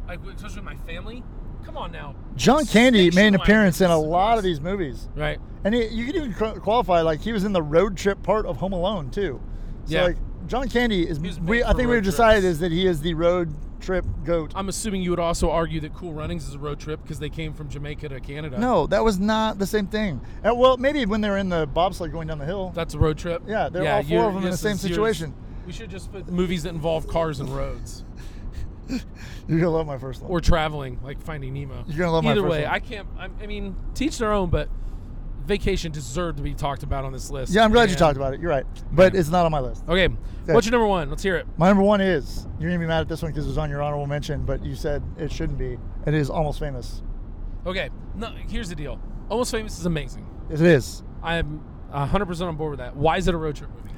like 0.09 0.19
especially 0.35 0.57
with 0.57 0.65
my 0.65 0.77
family, 0.77 1.23
come 1.65 1.77
on 1.77 1.93
now. 1.93 2.15
John 2.37 2.67
Candy 2.67 3.11
made 3.11 3.29
an 3.29 3.35
appearance 3.37 3.81
in 3.81 3.91
a 3.91 3.99
lot 3.99 4.37
of 4.39 4.45
these 4.45 4.61
movies. 4.61 5.09
Right. 5.15 5.39
And 5.65 5.75
he, 5.75 5.87
you 5.87 6.07
could 6.07 6.17
even 6.17 6.33
qualify 6.61 7.01
like 7.03 7.21
he 7.21 7.33
was 7.33 7.45
in 7.45 7.53
the 7.53 7.63
road 7.63 7.97
trip 7.97 8.23
part 8.23 8.47
of 8.47 8.57
Home 8.59 8.73
Alone 8.73 9.11
too. 9.11 9.41
So 9.87 9.95
Yeah. 9.95 10.05
like 10.05 10.17
John 10.47 10.69
Candy 10.69 11.09
is. 11.09 11.19
We, 11.21 11.63
I 11.65 11.73
think 11.73 11.89
we've 11.89 12.03
decided 12.03 12.41
trips. 12.43 12.55
is 12.55 12.59
that 12.61 12.73
he 12.73 12.87
is 12.87 13.01
the 13.01 13.15
road 13.15 13.55
trip 13.85 14.05
goat. 14.25 14.53
I'm 14.55 14.69
assuming 14.69 15.03
you 15.03 15.11
would 15.11 15.19
also 15.21 15.51
argue 15.51 15.81
that 15.81 15.95
Cool 15.95 16.13
Runnings 16.13 16.49
is 16.49 16.55
a 16.55 16.59
road 16.59 16.81
trip 16.81 17.03
because 17.03 17.19
they 17.19 17.29
came 17.31 17.53
from 17.53 17.69
Jamaica 17.69 18.09
to 18.09 18.21
Canada. 18.21 18.59
no, 18.59 18.87
that 18.89 19.05
was 19.05 19.19
not 19.19 19.59
the 19.59 19.67
same 19.67 19.87
thing. 19.87 20.21
Uh, 20.45 20.55
well, 20.55 20.77
maybe 20.77 21.05
when 21.07 21.21
they 21.21 21.29
were 21.29 21.39
in 21.39 21.49
the 21.49 21.67
bobsled 21.67 22.13
going 22.13 22.29
down 22.29 22.39
the 22.39 22.45
hill. 22.47 22.73
That's 22.75 22.95
a 22.95 22.99
road 22.99 23.19
trip. 23.19 23.43
Yeah, 23.47 23.69
they're 23.69 23.87
all 23.93 24.03
four 24.03 24.29
of 24.29 24.35
them 24.35 24.45
in 24.45 24.51
the 24.51 24.57
same 24.57 24.77
situation. 24.77 25.35
We 25.67 25.73
should 25.73 25.91
just 25.91 26.13
put 26.13 26.29
movies 26.29 26.65
that 26.65 26.71
involve 26.71 27.09
cars 27.09 27.41
and 27.41 27.49
roads 27.49 28.05
You're 29.49 29.61
gonna 29.61 29.71
love 29.71 29.87
my 29.87 29.99
first 29.99 30.23
one. 30.23 30.31
or 30.31 30.41
traveling, 30.41 31.01
like 31.03 31.21
Finding 31.23 31.55
Nemo. 31.55 31.85
You're 31.87 31.99
gonna 31.99 32.13
love 32.13 32.25
my 32.25 32.33
Either 32.33 32.43
first 32.43 32.51
way, 32.51 32.63
one. 32.65 32.73
I 32.73 32.79
can't. 32.81 33.09
I, 33.19 33.29
I 33.43 33.47
mean, 33.47 33.77
teach 33.95 34.19
their 34.19 34.33
own, 34.33 34.51
but 34.51 34.69
Vacation 35.47 35.93
deserved 35.93 36.39
to 36.39 36.43
be 36.43 36.55
talked 36.55 36.83
about 36.83 37.05
on 37.05 37.13
this 37.13 37.31
list. 37.31 37.53
yeah, 37.53 37.65
I'm 37.65 37.71
glad 37.73 37.85
you 37.85 37.91
And- 37.91 37.99
talked 37.99 38.17
about 38.17 38.33
it. 38.35 38.41
You're 38.41 38.51
right, 38.51 38.65
but 38.93 39.15
it's 39.15 39.29
not 39.29 39.45
on 39.45 39.53
my 39.53 39.61
list. 39.61 39.85
Okay, 39.89 40.09
what's 40.47 40.67
your 40.67 40.73
number 40.73 40.87
one? 40.87 41.11
Let's 41.11 41.23
hear 41.23 41.37
it. 41.37 41.47
My 41.59 41.69
number 41.69 41.83
one 41.83 42.01
is 42.01 42.47
you're 42.59 42.71
gonna 42.71 42.81
be 42.81 42.87
mad 42.87 43.01
at 43.03 43.09
this 43.09 43.21
one 43.23 43.31
because 43.31 43.45
it 43.45 43.49
was 43.49 43.59
on 43.59 43.69
your 43.69 43.83
honorable 43.83 44.07
mention, 44.07 44.45
but 44.45 44.65
you 44.65 44.75
said 44.75 45.03
it 45.19 45.31
shouldn't 45.31 45.59
be. 45.59 45.77
It 46.07 46.15
is 46.15 46.31
almost 46.31 46.59
famous. 46.59 47.03
Okay, 47.67 47.91
no, 48.15 48.31
here's 48.49 48.69
the 48.69 48.75
deal. 48.75 48.99
Almost 49.29 49.51
Famous 49.51 49.79
is 49.79 49.87
amazing. 49.87 50.27
It 50.51 50.61
is. 50.61 51.03
I'm 51.23 51.63
100% 51.93 52.49
on 52.49 52.57
board 52.57 52.71
with 52.73 52.79
that. 52.81 52.95
Why 52.97 53.17
is 53.17 53.27
it 53.29 53.35
a 53.35 53.39
road 53.39 53.57
trip 53.57 53.71
movie? 53.71 53.91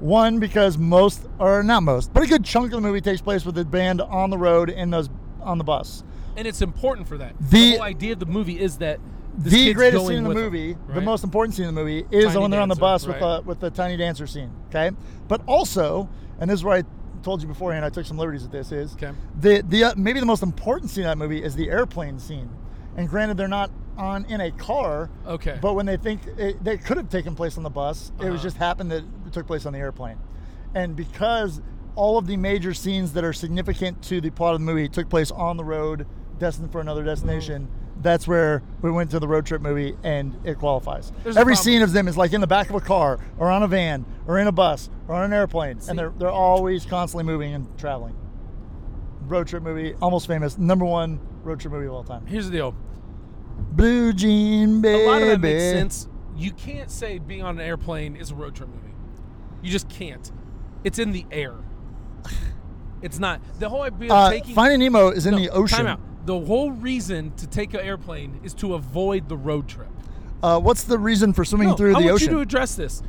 One 0.00 0.38
because 0.38 0.76
most, 0.76 1.26
or 1.38 1.62
not 1.62 1.82
most, 1.82 2.12
but 2.12 2.22
a 2.22 2.26
good 2.26 2.44
chunk 2.44 2.66
of 2.66 2.82
the 2.82 2.86
movie 2.86 3.00
takes 3.00 3.20
place 3.22 3.44
with 3.46 3.54
the 3.54 3.64
band 3.64 4.00
on 4.02 4.28
the 4.30 4.36
road 4.38 4.68
in 4.70 4.90
those 4.90 5.08
on 5.42 5.56
the 5.58 5.64
bus. 5.64 6.02
And 6.36 6.46
it's 6.48 6.60
important 6.62 7.06
for 7.08 7.16
that. 7.18 7.34
The- 7.40 7.72
whole 7.72 7.82
idea 7.82 8.12
of 8.14 8.18
the 8.18 8.26
movie 8.26 8.58
is 8.60 8.78
that 8.78 8.98
the 9.38 9.72
greatest 9.74 10.06
scene 10.06 10.18
in 10.18 10.22
the 10.24 10.28
with 10.28 10.36
them, 10.36 10.44
movie, 10.46 10.76
the 10.94 11.00
most 11.00 11.24
important 11.24 11.54
scene 11.54 11.66
in 11.66 11.74
the 11.74 11.80
movie, 11.80 12.06
is 12.10 12.26
Tiny 12.26 12.38
when 12.40 12.50
they're 12.50 12.60
on 12.60 12.68
the 12.68 12.74
dancer, 12.74 12.80
bus 12.80 13.06
with 13.06 13.18
the 13.18 13.42
with 13.44 13.60
the 13.60 13.70
tiny 13.70 13.96
dancer 13.96 14.26
scene. 14.26 14.50
Okay, 14.68 14.90
but 15.28 15.40
also, 15.46 16.08
and 16.40 16.48
this 16.50 16.60
is 16.60 16.64
where 16.64 16.76
I 16.78 16.82
told 17.22 17.42
you 17.42 17.48
beforehand, 17.48 17.84
I 17.84 17.90
took 17.90 18.06
some 18.06 18.18
liberties 18.18 18.42
with 18.42 18.52
this. 18.52 18.70
Is 18.72 18.92
Okay. 18.94 19.12
the 19.40 19.62
the 19.68 19.84
uh, 19.84 19.94
maybe 19.96 20.20
the 20.20 20.26
most 20.26 20.42
important 20.42 20.90
scene 20.90 21.04
in 21.04 21.08
that 21.08 21.18
movie 21.18 21.42
is 21.42 21.54
the 21.54 21.70
airplane 21.70 22.18
scene, 22.18 22.48
and 22.96 23.08
granted 23.08 23.36
they're 23.36 23.48
not 23.48 23.70
on 23.96 24.24
in 24.26 24.40
a 24.40 24.50
car, 24.50 25.08
Okay. 25.26 25.58
but 25.60 25.74
when 25.74 25.86
they 25.86 25.96
think 25.96 26.20
it, 26.36 26.62
they 26.64 26.76
could 26.76 26.96
have 26.96 27.08
taken 27.08 27.34
place 27.34 27.56
on 27.56 27.62
the 27.62 27.70
bus, 27.70 28.10
it 28.20 28.24
was 28.24 28.34
Uh-huh. 28.34 28.42
just 28.42 28.56
happened 28.56 28.90
that 28.90 29.04
it 29.26 29.32
took 29.32 29.46
place 29.46 29.66
on 29.66 29.72
the 29.72 29.78
airplane, 29.78 30.18
and 30.74 30.96
because 30.96 31.60
all 31.96 32.18
of 32.18 32.26
the 32.26 32.36
major 32.36 32.74
scenes 32.74 33.12
that 33.12 33.22
are 33.22 33.32
significant 33.32 34.02
to 34.02 34.20
the 34.20 34.30
plot 34.30 34.54
of 34.54 34.60
the 34.60 34.66
movie 34.66 34.88
took 34.88 35.08
place 35.08 35.30
on 35.30 35.56
the 35.56 35.62
road, 35.64 36.06
destined 36.40 36.72
for 36.72 36.80
another 36.80 37.04
destination. 37.04 37.68
That's 38.02 38.26
where 38.28 38.62
we 38.82 38.90
went 38.90 39.10
to 39.12 39.18
the 39.20 39.28
road 39.28 39.46
trip 39.46 39.62
movie, 39.62 39.96
and 40.02 40.38
it 40.44 40.58
qualifies. 40.58 41.12
There's 41.22 41.36
Every 41.36 41.56
scene 41.56 41.80
of 41.82 41.92
them 41.92 42.06
is 42.08 42.16
like 42.16 42.32
in 42.32 42.40
the 42.40 42.46
back 42.46 42.68
of 42.68 42.74
a 42.76 42.80
car, 42.80 43.18
or 43.38 43.50
on 43.50 43.62
a 43.62 43.68
van, 43.68 44.04
or 44.26 44.38
in 44.38 44.46
a 44.46 44.52
bus, 44.52 44.90
or 45.08 45.14
on 45.14 45.24
an 45.24 45.32
airplane, 45.32 45.80
See- 45.80 45.90
and 45.90 45.98
they're 45.98 46.12
they're 46.18 46.28
always 46.30 46.84
constantly 46.84 47.24
moving 47.24 47.54
and 47.54 47.78
traveling. 47.78 48.14
Road 49.22 49.46
trip 49.46 49.62
movie, 49.62 49.94
almost 50.02 50.26
famous, 50.26 50.58
number 50.58 50.84
one 50.84 51.18
road 51.44 51.60
trip 51.60 51.72
movie 51.72 51.86
of 51.86 51.92
all 51.94 52.04
time. 52.04 52.26
Here's 52.26 52.46
the 52.46 52.52
deal. 52.52 52.74
Blue 53.72 54.12
Jean 54.12 54.80
Baby. 54.82 55.04
A 55.04 55.06
lot 55.06 55.22
of 55.22 55.28
that 55.28 55.40
makes 55.40 55.62
sense. 55.62 56.08
You 56.36 56.50
can't 56.50 56.90
say 56.90 57.18
being 57.18 57.42
on 57.42 57.58
an 57.58 57.64
airplane 57.64 58.16
is 58.16 58.32
a 58.32 58.34
road 58.34 58.54
trip 58.56 58.68
movie. 58.68 58.94
You 59.62 59.70
just 59.70 59.88
can't. 59.88 60.30
It's 60.82 60.98
in 60.98 61.12
the 61.12 61.24
air. 61.30 61.54
It's 63.02 63.18
not. 63.18 63.42
The 63.60 63.68
whole 63.68 63.82
idea 63.82 64.06
of 64.10 64.12
Uh, 64.12 64.30
taking 64.30 64.54
Finding 64.54 64.78
Nemo 64.80 65.08
is 65.10 65.26
in 65.26 65.32
No, 65.32 65.38
the 65.38 65.50
ocean. 65.50 65.76
Time 65.76 65.86
out. 65.86 66.00
The 66.24 66.38
whole 66.40 66.70
reason 66.72 67.32
to 67.36 67.46
take 67.46 67.74
an 67.74 67.80
airplane 67.80 68.40
is 68.42 68.54
to 68.54 68.74
avoid 68.74 69.28
the 69.28 69.36
road 69.36 69.68
trip. 69.68 69.88
Uh, 70.42 70.58
what's 70.58 70.84
the 70.84 70.98
reason 70.98 71.32
for 71.32 71.44
swimming 71.44 71.68
No, 71.68 71.74
through 71.76 71.96
I 71.96 72.00
the 72.00 72.04
want 72.06 72.14
ocean? 72.14 72.30
you 72.30 72.36
to 72.36 72.40
address 72.42 72.74
this. 72.74 73.02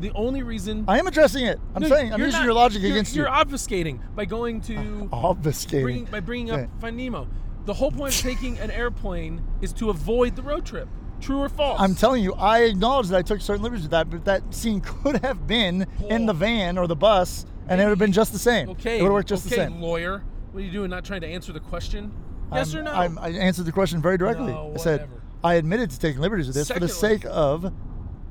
The 0.00 0.12
only 0.14 0.42
reason 0.42 0.84
I 0.86 0.98
am 0.98 1.06
addressing 1.06 1.44
it. 1.44 1.58
I'm 1.74 1.82
No, 1.82 1.88
saying 1.88 2.12
I'm 2.12 2.20
using 2.20 2.32
not- 2.40 2.44
your 2.44 2.54
logic 2.54 2.82
you're- 2.82 2.92
against 2.92 3.16
you're 3.16 3.26
you. 3.26 3.32
obfuscating 3.32 4.00
by 4.14 4.26
going 4.26 4.60
to 4.62 4.74
Obfuscating. 5.12 5.82
bringing, 5.82 6.04
by 6.04 6.20
bringing 6.20 6.50
up 6.50 6.60
Okay. 6.60 6.68
Finding 6.80 7.06
Nemo. 7.06 7.26
The 7.64 7.74
whole 7.74 7.90
point 7.90 8.14
of 8.14 8.20
taking 8.20 8.58
an 8.58 8.70
airplane 8.70 9.42
is 9.60 9.72
to 9.74 9.90
avoid 9.90 10.36
the 10.36 10.42
road 10.42 10.64
trip. 10.64 10.88
True 11.20 11.38
or 11.40 11.48
false? 11.48 11.80
I'm 11.80 11.94
telling 11.96 12.22
you, 12.22 12.32
I 12.34 12.60
acknowledge 12.60 13.08
that 13.08 13.16
I 13.18 13.22
took 13.22 13.40
certain 13.40 13.62
liberties 13.62 13.82
with 13.84 13.90
that, 13.90 14.08
but 14.08 14.24
that 14.26 14.54
scene 14.54 14.80
could 14.80 15.16
have 15.24 15.46
been 15.46 15.86
in 16.08 16.26
the 16.26 16.32
van 16.32 16.78
or 16.78 16.86
the 16.86 16.94
bus, 16.96 17.44
and 17.66 17.80
it 17.80 17.84
would 17.84 17.90
have 17.90 17.98
been 17.98 18.12
just 18.12 18.32
the 18.32 18.38
same. 18.38 18.68
Okay. 18.70 18.98
It 18.98 19.02
would 19.02 19.08
have 19.08 19.12
worked 19.14 19.28
just 19.28 19.46
okay, 19.46 19.56
the 19.56 19.62
same. 19.70 19.80
lawyer. 19.82 20.22
What 20.52 20.60
are 20.60 20.64
you 20.64 20.70
doing? 20.70 20.90
Not 20.90 21.04
trying 21.04 21.22
to 21.22 21.26
answer 21.26 21.52
the 21.52 21.60
question? 21.60 22.12
Yes 22.52 22.74
I'm- 22.74 22.80
or 22.80 22.82
no? 22.84 22.92
I'm, 22.92 23.18
I 23.18 23.28
answered 23.30 23.66
the 23.66 23.72
question 23.72 24.00
very 24.02 24.16
directly. 24.18 24.52
No, 24.52 24.72
I 24.74 24.78
said. 24.78 25.08
I 25.44 25.54
admitted 25.54 25.90
to 25.90 25.98
taking 25.98 26.20
liberties 26.20 26.46
with 26.48 26.56
this 26.56 26.68
for 26.70 26.80
the 26.80 26.88
sake 26.88 27.24
of 27.26 27.72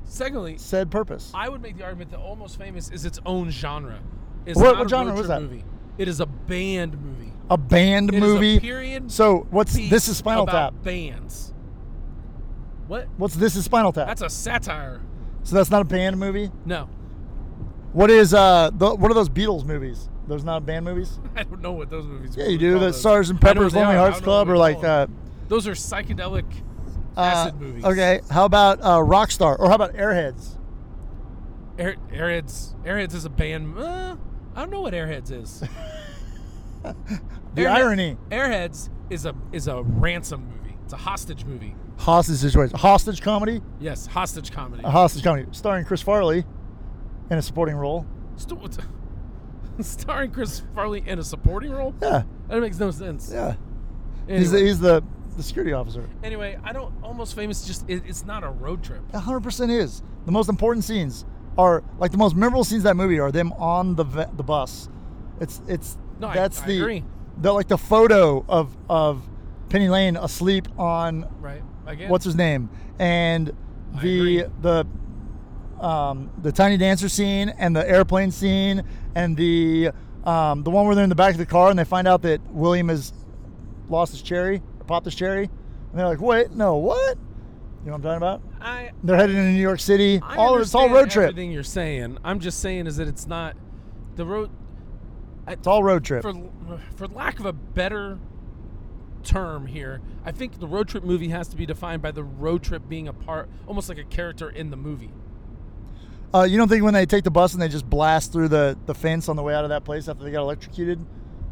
Secondly, 0.04 0.56
said 0.58 0.90
purpose. 0.90 1.30
I 1.34 1.48
would 1.48 1.60
make 1.62 1.76
the 1.76 1.84
argument 1.84 2.10
that 2.12 2.18
Almost 2.20 2.58
Famous 2.58 2.90
is 2.90 3.04
its 3.04 3.18
own 3.26 3.50
genre. 3.50 3.98
It's 4.46 4.58
What- 4.58 4.72
not 4.72 4.78
what 4.80 4.90
genre 4.90 5.14
was 5.14 5.28
that? 5.28 5.42
Movie. 5.42 5.64
It 5.98 6.08
is 6.08 6.20
a 6.20 6.26
band 6.26 7.00
movie. 7.02 7.32
a 7.50 7.56
band 7.58 8.10
It 8.14 8.16
is 8.16 8.22
a 8.22 8.26
movie. 8.26 8.60
period 8.60 9.10
so 9.10 9.46
what's 9.50 9.72
this 9.74 10.06
is 10.08 10.16
Spinal 10.18 10.44
about 10.44 10.74
Tap? 10.74 10.82
Bands. 10.84 11.52
What? 12.86 13.08
What's 13.16 13.34
this 13.34 13.56
is 13.56 13.64
Spinal 13.64 13.92
Tap? 13.92 14.06
That's 14.06 14.22
a 14.22 14.28
satire. 14.30 15.00
so 15.44 15.56
that's 15.56 15.70
not 15.70 15.82
a 15.82 15.84
band 15.84 16.18
movie. 16.18 16.50
No, 16.66 16.88
What 17.92 18.10
is 18.10 18.32
uh? 18.34 18.70
The, 18.72 18.94
what 18.94 19.10
are 19.10 19.14
those 19.14 19.28
Beatles 19.30 19.64
movies? 19.64 20.08
Those 20.28 20.44
not 20.44 20.64
band 20.66 20.84
movies? 20.84 21.18
I 21.36 21.42
don't 21.42 21.60
know 21.62 21.72
what 21.72 21.88
those 21.90 22.06
movies. 22.06 22.36
Are. 22.36 22.42
Yeah, 22.42 22.48
you 22.48 22.58
do. 22.58 22.72
call 22.78 22.80
The. 22.86 22.92
Stars 22.92 23.30
and 23.30 23.38
I 23.38 23.40
know 23.40 23.48
what 23.48 23.56
Peppers, 23.56 23.72
they 23.72 23.80
Lonely 23.80 23.94
are. 23.96 23.98
Hearts 24.10 24.20
Club, 24.20 24.48
or 24.50 24.56
like 24.56 24.80
that. 24.82 25.08
uh, 25.08 25.12
those 25.48 25.66
are 25.66 25.72
psychedelic 25.72 26.44
uh, 27.16 27.20
acid 27.20 27.60
movies. 27.60 27.84
Okay, 27.84 28.20
how 28.30 28.44
about 28.44 28.80
uh, 28.82 28.98
Rockstar, 28.98 29.58
or 29.58 29.68
how 29.68 29.74
about 29.74 29.94
Airheads? 29.94 30.56
Air, 31.78 31.96
Airheads. 32.12 32.74
Airheads 32.84 33.14
is 33.14 33.24
a 33.24 33.30
band. 33.30 33.78
Uh, 33.78 34.16
I 34.54 34.60
don't 34.60 34.70
know 34.70 34.80
what 34.82 34.92
Airheads 34.94 35.30
is. 35.32 35.62
The 36.82 37.62
Airhead- 37.64 37.74
irony. 37.74 38.16
Airheads 38.30 38.88
is 39.10 39.26
a 39.26 39.34
is 39.52 39.66
a 39.66 39.82
ransom 39.82 40.46
movie. 40.48 40.76
It's 40.84 40.92
a 40.92 40.96
hostage 40.96 41.44
movie. 41.44 41.74
Hostage 41.98 42.36
situation. 42.36 42.76
Hostage 42.78 43.20
comedy. 43.20 43.60
Yes, 43.80 44.06
hostage 44.06 44.52
comedy. 44.52 44.84
A 44.84 44.90
hostage 44.90 45.24
comedy 45.24 45.46
starring 45.52 45.84
Chris 45.84 46.00
Farley 46.02 46.44
in 47.30 47.38
a 47.38 47.42
supporting 47.42 47.74
role. 47.74 48.06
St- 48.36 48.60
what's- 48.60 48.78
starring 49.84 50.30
Chris 50.30 50.62
Farley 50.74 51.02
in 51.06 51.18
a 51.18 51.22
supporting 51.24 51.70
role. 51.72 51.94
Yeah, 52.02 52.22
That 52.48 52.60
makes 52.60 52.78
no 52.78 52.90
sense. 52.90 53.30
yeah. 53.32 53.54
He's, 54.26 54.50
the, 54.50 54.58
he's 54.60 54.78
the 54.80 55.02
the 55.36 55.42
security 55.42 55.72
officer. 55.72 56.06
anyway, 56.24 56.58
I 56.64 56.72
don't. 56.72 56.92
Almost 57.02 57.34
famous. 57.36 57.64
Just 57.64 57.88
it, 57.88 58.02
it's 58.06 58.24
not 58.26 58.42
a 58.44 58.50
road 58.50 58.82
trip. 58.82 59.00
100% 59.12 59.70
is. 59.70 60.02
The 60.26 60.32
most 60.32 60.48
important 60.48 60.84
scenes 60.84 61.24
are 61.56 61.82
like 61.98 62.10
the 62.10 62.18
most 62.18 62.34
memorable 62.36 62.64
scenes 62.64 62.80
of 62.80 62.84
that 62.84 62.96
movie 62.96 63.18
are 63.20 63.30
them 63.32 63.52
on 63.54 63.94
the 63.94 64.04
ve- 64.04 64.24
the 64.36 64.42
bus. 64.42 64.88
It's 65.40 65.62
it's 65.68 65.96
No, 66.18 66.32
that's 66.34 66.60
I 66.62 66.66
the 66.66 66.80
agree. 66.80 67.04
the 67.40 67.52
like 67.52 67.68
the 67.68 67.78
photo 67.78 68.44
of 68.48 68.76
of 68.90 69.26
Penny 69.70 69.88
Lane 69.88 70.16
asleep 70.16 70.66
on 70.76 71.26
Right. 71.40 71.62
Again. 71.86 72.10
what's 72.10 72.24
his 72.24 72.34
name 72.34 72.68
and 72.98 73.52
the 74.02 74.46
the 74.60 74.84
um, 75.80 76.30
the 76.42 76.50
tiny 76.52 76.76
dancer 76.76 77.08
scene 77.08 77.48
and 77.50 77.74
the 77.74 77.88
airplane 77.88 78.30
scene 78.32 78.82
and 79.18 79.36
the 79.36 79.90
um, 80.24 80.62
the 80.62 80.70
one 80.70 80.86
where 80.86 80.94
they're 80.94 81.04
in 81.04 81.10
the 81.10 81.16
back 81.16 81.32
of 81.32 81.38
the 81.38 81.46
car 81.46 81.70
and 81.70 81.78
they 81.78 81.84
find 81.84 82.06
out 82.06 82.22
that 82.22 82.40
William 82.52 82.88
has 82.88 83.12
lost 83.88 84.12
his 84.12 84.22
cherry 84.22 84.62
or 84.78 84.84
popped 84.84 85.06
his 85.06 85.14
cherry 85.14 85.44
and 85.44 85.98
they're 85.98 86.06
like 86.06 86.20
wait 86.20 86.50
no 86.52 86.76
what 86.76 87.16
you 87.84 87.90
know 87.90 87.92
what 87.92 87.94
I'm 87.96 88.02
talking 88.02 88.16
about 88.16 88.42
I 88.60 88.90
they're 89.02 89.16
headed 89.16 89.36
into 89.36 89.50
New 89.52 89.60
York 89.60 89.80
City 89.80 90.20
I 90.22 90.36
all 90.36 90.60
it's 90.60 90.74
all 90.74 90.88
road 90.88 91.10
trip 91.10 91.30
Everything 91.30 91.50
you're 91.50 91.62
saying. 91.62 92.18
I'm 92.24 92.40
just 92.40 92.60
saying 92.60 92.86
is 92.86 92.96
that 92.96 93.08
it's 93.08 93.26
not 93.26 93.56
the 94.16 94.24
road. 94.24 94.50
it's 95.46 95.66
all 95.66 95.82
road 95.82 96.04
trip 96.04 96.22
For 96.22 96.34
for 96.96 97.08
lack 97.08 97.40
of 97.40 97.46
a 97.46 97.52
better 97.52 98.18
term 99.24 99.66
here, 99.66 100.00
I 100.24 100.32
think 100.32 100.58
the 100.58 100.66
road 100.66 100.88
trip 100.88 101.04
movie 101.04 101.28
has 101.28 101.48
to 101.48 101.56
be 101.56 101.66
defined 101.66 102.02
by 102.02 102.12
the 102.12 102.22
road 102.24 102.62
trip 102.62 102.88
being 102.88 103.08
a 103.08 103.12
part, 103.12 103.48
almost 103.66 103.88
like 103.88 103.98
a 103.98 104.04
character 104.04 104.48
in 104.48 104.70
the 104.70 104.76
movie. 104.76 105.10
Uh, 106.34 106.42
you 106.42 106.56
don't 106.58 106.68
think 106.68 106.84
when 106.84 106.94
they 106.94 107.06
take 107.06 107.24
the 107.24 107.30
bus 107.30 107.52
and 107.54 107.62
they 107.62 107.68
just 107.68 107.88
blast 107.88 108.32
through 108.32 108.48
the, 108.48 108.78
the 108.86 108.94
fence 108.94 109.28
on 109.28 109.36
the 109.36 109.42
way 109.42 109.54
out 109.54 109.64
of 109.64 109.70
that 109.70 109.84
place 109.84 110.08
after 110.08 110.24
they 110.24 110.30
got 110.30 110.42
electrocuted 110.42 111.04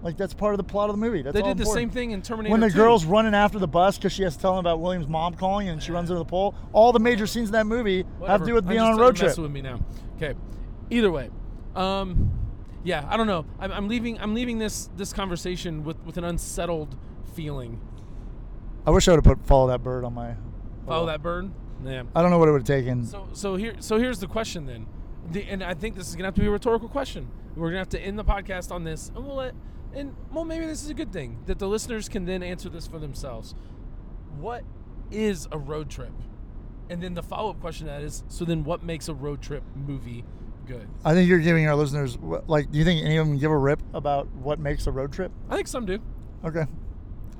Like 0.02 0.16
that's 0.16 0.34
part 0.34 0.52
of 0.54 0.58
the 0.58 0.64
plot 0.64 0.90
of 0.90 0.96
the 0.96 1.00
movie. 1.00 1.22
That's 1.22 1.34
They 1.34 1.42
did 1.42 1.58
the 1.58 1.66
same 1.66 1.90
thing 1.90 2.10
in 2.12 2.22
Terminator. 2.22 2.52
when 2.52 2.60
the 2.60 2.70
2. 2.70 2.74
girl's 2.76 3.04
running 3.04 3.34
after 3.34 3.58
the 3.58 3.68
bus 3.68 3.96
because 3.96 4.12
she 4.12 4.22
has 4.22 4.36
to 4.36 4.42
tell 4.42 4.52
him 4.52 4.58
about 4.58 4.80
William's 4.80 5.08
mom 5.08 5.34
calling 5.34 5.68
and 5.68 5.82
she 5.82 5.92
runs 5.92 6.10
into 6.10 6.18
the 6.18 6.24
pole. 6.24 6.54
All 6.72 6.92
the 6.92 7.00
major 7.00 7.26
scenes 7.26 7.48
in 7.48 7.52
that 7.52 7.66
movie 7.66 8.04
have 8.26 8.40
to 8.40 8.46
do 8.46 8.54
with 8.54 8.68
being 8.68 8.80
on 8.80 8.92
a 8.92 8.96
road 9.00 9.16
trip. 9.16 9.36
with 9.38 9.50
me 9.50 9.62
now. 9.62 9.80
Okay. 10.16 10.34
Either 10.90 11.10
way, 11.10 11.30
um, 11.74 12.30
yeah, 12.84 13.04
I 13.08 13.16
don't 13.16 13.26
know. 13.26 13.44
I'm, 13.58 13.72
I'm 13.72 13.88
leaving. 13.88 14.20
I'm 14.20 14.34
leaving 14.34 14.58
this 14.58 14.88
this 14.96 15.12
conversation 15.12 15.82
with 15.82 15.98
with 16.04 16.16
an 16.16 16.22
unsettled 16.24 16.96
feeling. 17.34 17.80
I 18.86 18.90
wish 18.90 19.08
I 19.08 19.12
would 19.12 19.24
have 19.26 19.38
put 19.38 19.44
follow 19.44 19.66
that 19.68 19.82
bird 19.82 20.04
on 20.04 20.14
my. 20.14 20.36
Follow 20.86 21.06
that 21.06 21.20
bird. 21.22 21.50
Yeah. 21.84 22.04
I 22.14 22.22
don't 22.22 22.30
know 22.30 22.38
what 22.38 22.48
it 22.48 22.52
would 22.52 22.62
have 22.62 22.66
taken. 22.66 23.04
So 23.04 23.28
so 23.32 23.56
here 23.56 23.76
so 23.80 23.98
here's 23.98 24.18
the 24.18 24.26
question 24.26 24.66
then, 24.66 24.86
the, 25.30 25.42
and 25.44 25.62
I 25.62 25.74
think 25.74 25.96
this 25.96 26.08
is 26.08 26.16
gonna 26.16 26.26
have 26.26 26.34
to 26.34 26.40
be 26.40 26.46
a 26.46 26.50
rhetorical 26.50 26.88
question. 26.88 27.28
We're 27.54 27.68
gonna 27.68 27.78
have 27.78 27.88
to 27.90 28.00
end 28.00 28.18
the 28.18 28.24
podcast 28.24 28.70
on 28.70 28.84
this, 28.84 29.10
and 29.14 29.24
we'll 29.24 29.36
let 29.36 29.54
and 29.94 30.14
well 30.32 30.44
maybe 30.44 30.66
this 30.66 30.82
is 30.82 30.90
a 30.90 30.94
good 30.94 31.12
thing 31.12 31.38
that 31.46 31.58
the 31.58 31.68
listeners 31.68 32.08
can 32.08 32.26
then 32.26 32.42
answer 32.42 32.68
this 32.68 32.86
for 32.86 32.98
themselves. 32.98 33.54
What 34.38 34.64
is 35.10 35.48
a 35.52 35.58
road 35.58 35.88
trip? 35.90 36.12
And 36.88 37.02
then 37.02 37.14
the 37.14 37.22
follow 37.22 37.50
up 37.50 37.60
question 37.60 37.86
to 37.86 37.92
that 37.92 38.02
is 38.02 38.24
so 38.28 38.44
then 38.44 38.64
what 38.64 38.82
makes 38.82 39.08
a 39.08 39.14
road 39.14 39.42
trip 39.42 39.62
movie 39.74 40.24
good? 40.66 40.88
I 41.04 41.14
think 41.14 41.28
you're 41.28 41.38
giving 41.38 41.66
our 41.66 41.74
listeners 41.74 42.18
like. 42.46 42.70
Do 42.70 42.78
you 42.78 42.84
think 42.84 43.04
any 43.04 43.16
of 43.16 43.26
them 43.26 43.38
give 43.38 43.50
a 43.50 43.56
rip 43.56 43.80
about 43.94 44.28
what 44.34 44.58
makes 44.58 44.86
a 44.86 44.92
road 44.92 45.12
trip? 45.12 45.32
I 45.48 45.56
think 45.56 45.68
some 45.68 45.86
do. 45.86 46.00
Okay. 46.44 46.66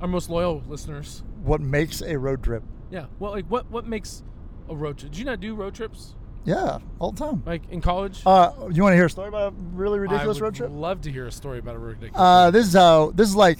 Our 0.01 0.07
most 0.07 0.29
loyal 0.29 0.63
listeners. 0.67 1.23
What 1.43 1.61
makes 1.61 2.01
a 2.01 2.17
road 2.17 2.43
trip? 2.43 2.63
Yeah. 2.91 3.05
Well, 3.19 3.31
like 3.31 3.45
what 3.45 3.69
what 3.69 3.85
makes 3.85 4.23
a 4.69 4.75
road 4.75 4.97
trip? 4.97 5.11
Did 5.11 5.19
you 5.19 5.25
not 5.25 5.39
do 5.39 5.55
road 5.55 5.73
trips 5.73 6.15
Yeah, 6.45 6.79
all 6.99 7.11
the 7.11 7.19
time. 7.19 7.43
like 7.45 7.63
in 7.71 7.81
college? 7.81 8.21
Uh, 8.25 8.51
you 8.71 8.83
want 8.83 8.93
to 8.93 8.97
hear 8.97 9.05
a 9.05 9.09
story 9.09 9.27
about 9.29 9.53
a 9.53 9.55
really 9.73 9.99
ridiculous 9.99 10.37
I 10.37 10.41
would 10.41 10.41
road 10.41 10.55
trip? 10.55 10.69
Love 10.73 11.01
to 11.01 11.11
hear 11.11 11.27
a 11.27 11.31
story 11.31 11.59
about 11.59 11.75
a 11.75 11.79
ridiculous. 11.79 12.13
Uh, 12.15 12.51
this 12.51 12.67
is 12.67 12.73
how 12.73 13.11
this 13.15 13.27
is 13.29 13.35
like 13.35 13.59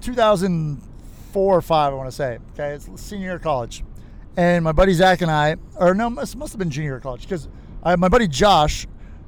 2004 0.00 1.56
or 1.56 1.62
five, 1.62 1.92
I 1.92 1.96
want 1.96 2.08
to 2.08 2.14
say. 2.16 2.38
Okay, 2.54 2.70
it's 2.74 2.88
senior 3.00 3.26
year 3.26 3.34
of 3.36 3.42
college, 3.42 3.84
and 4.36 4.64
my 4.64 4.72
buddy 4.72 4.92
Zach 4.92 5.22
and 5.22 5.30
I, 5.30 5.56
or 5.76 5.94
no, 5.94 6.10
must 6.10 6.36
must 6.36 6.52
have 6.52 6.58
been 6.58 6.70
junior 6.70 6.90
year 6.90 6.96
of 6.96 7.02
college 7.02 7.22
because 7.22 7.48
my 7.84 8.08
buddy 8.08 8.28
Josh 8.28 8.86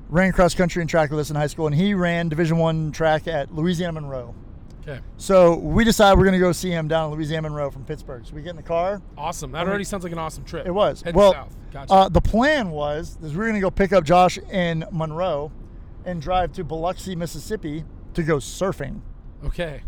ran 0.09 0.32
cross 0.32 0.55
country 0.55 0.80
and 0.82 0.88
track 0.88 1.11
with 1.11 1.18
us 1.18 1.30
in 1.30 1.36
high 1.36 1.46
school, 1.46 1.66
and 1.66 1.74
he 1.74 1.94
ran 1.94 2.28
Division 2.28 2.59
One 2.59 2.92
track 2.92 3.26
at 3.26 3.55
Louisiana 3.55 3.92
Monroe. 3.92 4.34
Okay. 4.87 5.01
So 5.16 5.57
we 5.57 5.85
decided 5.85 6.18
we're 6.18 6.24
going 6.24 6.39
to 6.39 6.45
go 6.45 6.53
see 6.53 6.70
him 6.70 6.89
down 6.89 7.11
in 7.11 7.16
Louisiana 7.16 7.49
Monroe 7.49 7.70
from 7.70 7.85
Pittsburgh. 7.85 8.24
So 8.26 8.35
we 8.35 8.43
get 8.43 8.51
in 8.51 8.57
the 8.57 8.62
car. 8.62 9.03
Awesome. 9.18 9.53
That 9.53 9.66
already 9.66 9.85
sounds 9.85 10.05
like 10.05 10.12
an 10.12 10.18
awesome 10.18 10.45
trip. 10.45 10.66
It 10.66 10.72
was 10.72 11.03
Head 11.03 11.14
well. 11.16 11.32
south. 11.32 11.57
Gotcha. 11.72 11.93
Uh, 11.93 12.09
the 12.09 12.20
plan 12.20 12.70
was 12.70 13.18
is 13.22 13.32
we 13.32 13.39
we're 13.39 13.45
going 13.47 13.55
to 13.55 13.61
go 13.61 13.70
pick 13.70 13.93
up 13.93 14.05
Josh 14.05 14.39
in 14.39 14.85
Monroe, 14.93 15.51
and 16.05 16.20
drive 16.22 16.53
to 16.53 16.62
Biloxi, 16.64 17.16
Mississippi, 17.16 17.85
to 18.14 18.22
go 18.22 18.37
surfing. 18.37 19.01
okay. 19.45 19.82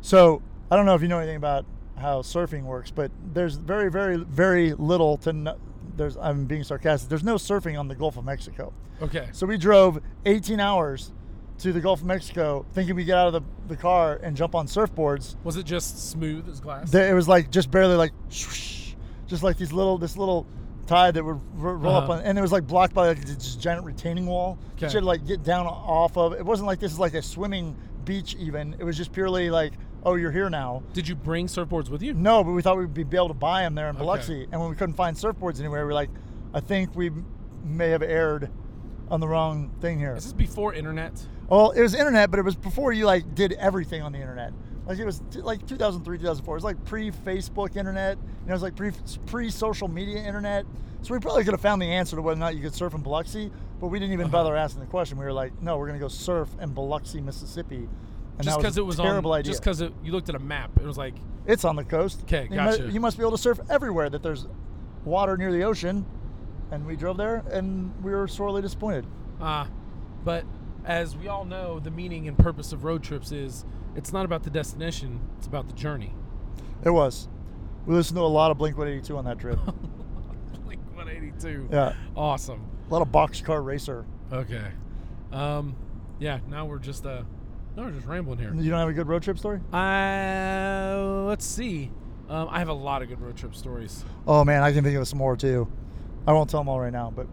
So 0.00 0.40
I 0.70 0.76
don't 0.76 0.86
know 0.86 0.94
if 0.94 1.02
you 1.02 1.08
know 1.08 1.18
anything 1.18 1.36
about 1.36 1.66
how 1.96 2.22
surfing 2.22 2.62
works, 2.62 2.90
but 2.92 3.10
there's 3.34 3.56
very, 3.56 3.90
very, 3.90 4.16
very 4.16 4.72
little 4.74 5.16
to. 5.18 5.32
No, 5.32 5.56
there's 5.96 6.16
I'm 6.16 6.44
being 6.46 6.62
sarcastic. 6.62 7.08
There's 7.08 7.24
no 7.24 7.34
surfing 7.34 7.78
on 7.78 7.88
the 7.88 7.94
Gulf 7.94 8.16
of 8.16 8.24
Mexico. 8.24 8.72
Okay. 9.02 9.28
So 9.32 9.46
we 9.46 9.58
drove 9.58 10.00
18 10.24 10.60
hours 10.60 11.12
to 11.58 11.72
the 11.72 11.80
Gulf 11.80 12.00
of 12.00 12.06
Mexico, 12.06 12.64
thinking 12.72 12.94
we 12.96 13.04
get 13.04 13.18
out 13.18 13.26
of 13.28 13.32
the, 13.34 13.42
the 13.74 13.76
car 13.76 14.20
and 14.22 14.36
jump 14.36 14.54
on 14.54 14.66
surfboards. 14.66 15.36
Was 15.44 15.56
it 15.56 15.64
just 15.66 16.10
smooth 16.10 16.48
as 16.48 16.60
glass? 16.60 16.92
It 16.94 17.14
was 17.14 17.28
like 17.28 17.50
just 17.50 17.70
barely 17.70 17.96
like, 17.96 18.12
swoosh, 18.28 18.94
just 19.26 19.42
like 19.42 19.56
these 19.58 19.72
little 19.72 19.98
this 19.98 20.16
little 20.16 20.46
tide 20.86 21.14
that 21.14 21.24
would 21.24 21.40
r- 21.60 21.76
roll 21.76 21.94
up 21.96 22.04
Uh-huh. 22.04 22.12
on, 22.14 22.20
and 22.24 22.38
it 22.38 22.40
was 22.40 22.52
like 22.52 22.66
blocked 22.66 22.94
by 22.94 23.08
like 23.08 23.24
this 23.24 23.56
giant 23.56 23.84
retaining 23.84 24.26
wall. 24.26 24.58
Okay. 24.76 24.86
You 24.86 24.90
should 24.90 25.04
like 25.04 25.26
get 25.26 25.42
down 25.42 25.66
off 25.66 26.16
of. 26.16 26.32
It 26.32 26.44
wasn't 26.46 26.66
like 26.66 26.78
this 26.80 26.92
is 26.92 26.98
like 26.98 27.14
a 27.14 27.22
swimming 27.22 27.76
beach 28.04 28.34
even. 28.38 28.74
It 28.78 28.84
was 28.84 28.96
just 28.96 29.12
purely 29.12 29.50
like, 29.50 29.74
oh, 30.04 30.14
you're 30.14 30.30
here 30.32 30.48
now. 30.48 30.82
Did 30.94 31.06
you 31.08 31.14
bring 31.14 31.46
surfboards 31.46 31.90
with 31.90 32.02
you? 32.02 32.14
No, 32.14 32.42
but 32.44 32.52
we 32.52 32.62
thought 32.62 32.78
we'd 32.78 32.94
be 32.94 33.16
able 33.16 33.28
to 33.28 33.34
buy 33.34 33.62
them 33.62 33.74
there 33.74 33.88
in 33.88 33.96
Okay. 33.96 34.04
Biloxi. 34.04 34.46
And 34.50 34.60
when 34.60 34.70
we 34.70 34.76
couldn't 34.76 34.94
find 34.94 35.16
surfboards 35.16 35.58
anywhere, 35.58 35.84
we 35.86 35.90
are 35.90 35.94
like, 35.94 36.10
I 36.54 36.60
think 36.60 36.94
we 36.94 37.10
may 37.64 37.90
have 37.90 38.02
erred 38.02 38.48
on 39.10 39.20
the 39.20 39.28
wrong 39.28 39.70
thing 39.80 39.98
here. 39.98 40.12
Is 40.12 40.16
this 40.24 40.26
is 40.26 40.32
before 40.32 40.72
internet? 40.72 41.12
Well, 41.48 41.70
it 41.70 41.80
was 41.80 41.94
internet, 41.94 42.30
but 42.30 42.38
it 42.38 42.44
was 42.44 42.56
before 42.56 42.92
you 42.92 43.06
like 43.06 43.34
did 43.34 43.52
everything 43.54 44.02
on 44.02 44.12
the 44.12 44.18
internet. 44.20 44.52
Like 44.86 44.98
it 44.98 45.04
was 45.04 45.20
t- 45.30 45.40
like 45.40 45.66
2003, 45.66 46.18
2004. 46.18 46.54
It 46.54 46.56
was 46.56 46.64
like 46.64 46.82
pre-Facebook 46.84 47.76
internet. 47.76 48.16
You 48.18 48.24
know, 48.46 48.50
it 48.50 48.52
was 48.52 48.62
like 48.62 48.76
pre 48.76 48.90
pre-social 49.26 49.88
media 49.88 50.18
internet. 50.22 50.64
So 51.02 51.14
we 51.14 51.20
probably 51.20 51.44
could 51.44 51.52
have 51.54 51.60
found 51.60 51.80
the 51.80 51.86
answer 51.86 52.16
to 52.16 52.22
whether 52.22 52.36
or 52.38 52.40
not 52.40 52.56
you 52.56 52.62
could 52.62 52.74
surf 52.74 52.92
in 52.94 53.02
Biloxi, 53.02 53.50
but 53.80 53.86
we 53.88 53.98
didn't 53.98 54.12
even 54.14 54.26
Uh-huh. 54.26 54.32
bother 54.32 54.56
asking 54.56 54.80
the 54.80 54.86
question. 54.86 55.16
We 55.18 55.24
were 55.24 55.32
like, 55.32 55.60
no, 55.62 55.78
we're 55.78 55.86
gonna 55.86 55.98
go 55.98 56.08
surf 56.08 56.48
in 56.60 56.72
Biloxi, 56.72 57.20
Mississippi. 57.20 57.88
And 58.38 58.44
just 58.44 58.58
because 58.58 58.78
it 58.78 58.84
was 58.86 58.96
terrible 58.96 59.32
on. 59.32 59.40
idea. 59.40 59.52
Just 59.52 59.62
because 59.62 59.80
you 59.80 60.12
looked 60.12 60.28
at 60.28 60.34
a 60.34 60.38
map, 60.40 60.70
it 60.80 60.84
was 60.84 60.96
like 60.98 61.14
It's 61.46 61.64
on 61.64 61.76
the 61.76 61.84
coast. 61.84 62.26
'Kay, 62.26 62.44
you 62.44 62.50
mu- 62.50 62.56
gotcha. 62.56 62.90
you 62.90 63.00
must 63.00 63.16
be 63.16 63.22
able 63.22 63.32
to 63.32 63.38
surf 63.38 63.58
everywhere 63.70 64.10
that 64.10 64.22
there's 64.22 64.46
water 65.04 65.36
near 65.36 65.50
the 65.52 65.62
ocean. 65.64 66.04
And 66.70 66.84
we 66.84 66.96
drove 66.96 67.16
there, 67.16 67.42
and 67.50 67.92
we 68.04 68.10
were 68.12 68.28
sorely 68.28 68.60
disappointed. 68.62 69.06
ah. 69.40 69.66
but 70.24 70.44
as 70.84 71.16
we 71.16 71.28
all 71.28 71.44
know, 71.44 71.78
the 71.78 71.90
meaning 71.90 72.28
and 72.28 72.38
purpose 72.38 72.72
of 72.72 72.84
road 72.84 73.02
trips 73.02 73.32
is 73.32 73.64
it's 73.96 74.12
not 74.12 74.24
about 74.24 74.42
the 74.42 74.50
destination; 74.50 75.20
it's 75.38 75.46
about 75.46 75.66
the 75.66 75.72
journey. 75.74 76.14
It 76.84 76.90
was. 76.90 77.28
We 77.86 77.94
listened 77.94 78.16
to 78.16 78.22
a 78.22 78.24
lot 78.24 78.50
of 78.50 78.58
Blink 78.58 78.76
182 78.76 79.16
on 79.16 79.24
that 79.24 79.38
trip. 79.38 79.58
Blink 80.64 80.80
182. 80.94 81.68
yeah, 81.72 81.94
Awesome. 82.16 82.64
a 82.88 82.92
lot 82.92 83.02
of 83.02 83.10
Box 83.10 83.40
Car 83.40 83.62
Racer. 83.62 84.04
Okay. 84.32 84.64
Um. 85.32 85.74
Yeah. 86.18 86.40
Now 86.48 86.66
we're 86.66 86.78
just 86.78 87.06
uh. 87.06 87.22
Now 87.76 87.84
we're 87.84 87.92
just 87.92 88.06
rambling 88.06 88.38
here. 88.38 88.52
You 88.54 88.70
don't 88.70 88.78
have 88.80 88.88
a 88.88 88.92
good 88.92 89.06
road 89.08 89.22
trip 89.22 89.38
story? 89.38 89.60
Uh, 89.72 91.24
let's 91.26 91.44
see. 91.44 91.90
Um, 92.28 92.48
I 92.50 92.58
have 92.58 92.68
a 92.68 92.72
lot 92.74 93.02
of 93.02 93.08
good 93.08 93.20
road 93.20 93.36
trip 93.36 93.54
stories. 93.54 94.04
Oh 94.26 94.44
man, 94.44 94.62
I 94.62 94.72
can 94.72 94.84
think 94.84 94.96
of 94.96 95.06
some 95.08 95.18
more 95.18 95.36
too. 95.36 95.66
I 96.26 96.32
won't 96.32 96.50
tell 96.50 96.60
them 96.60 96.68
all 96.68 96.80
right 96.80 96.92
now, 96.92 97.10
but 97.14 97.26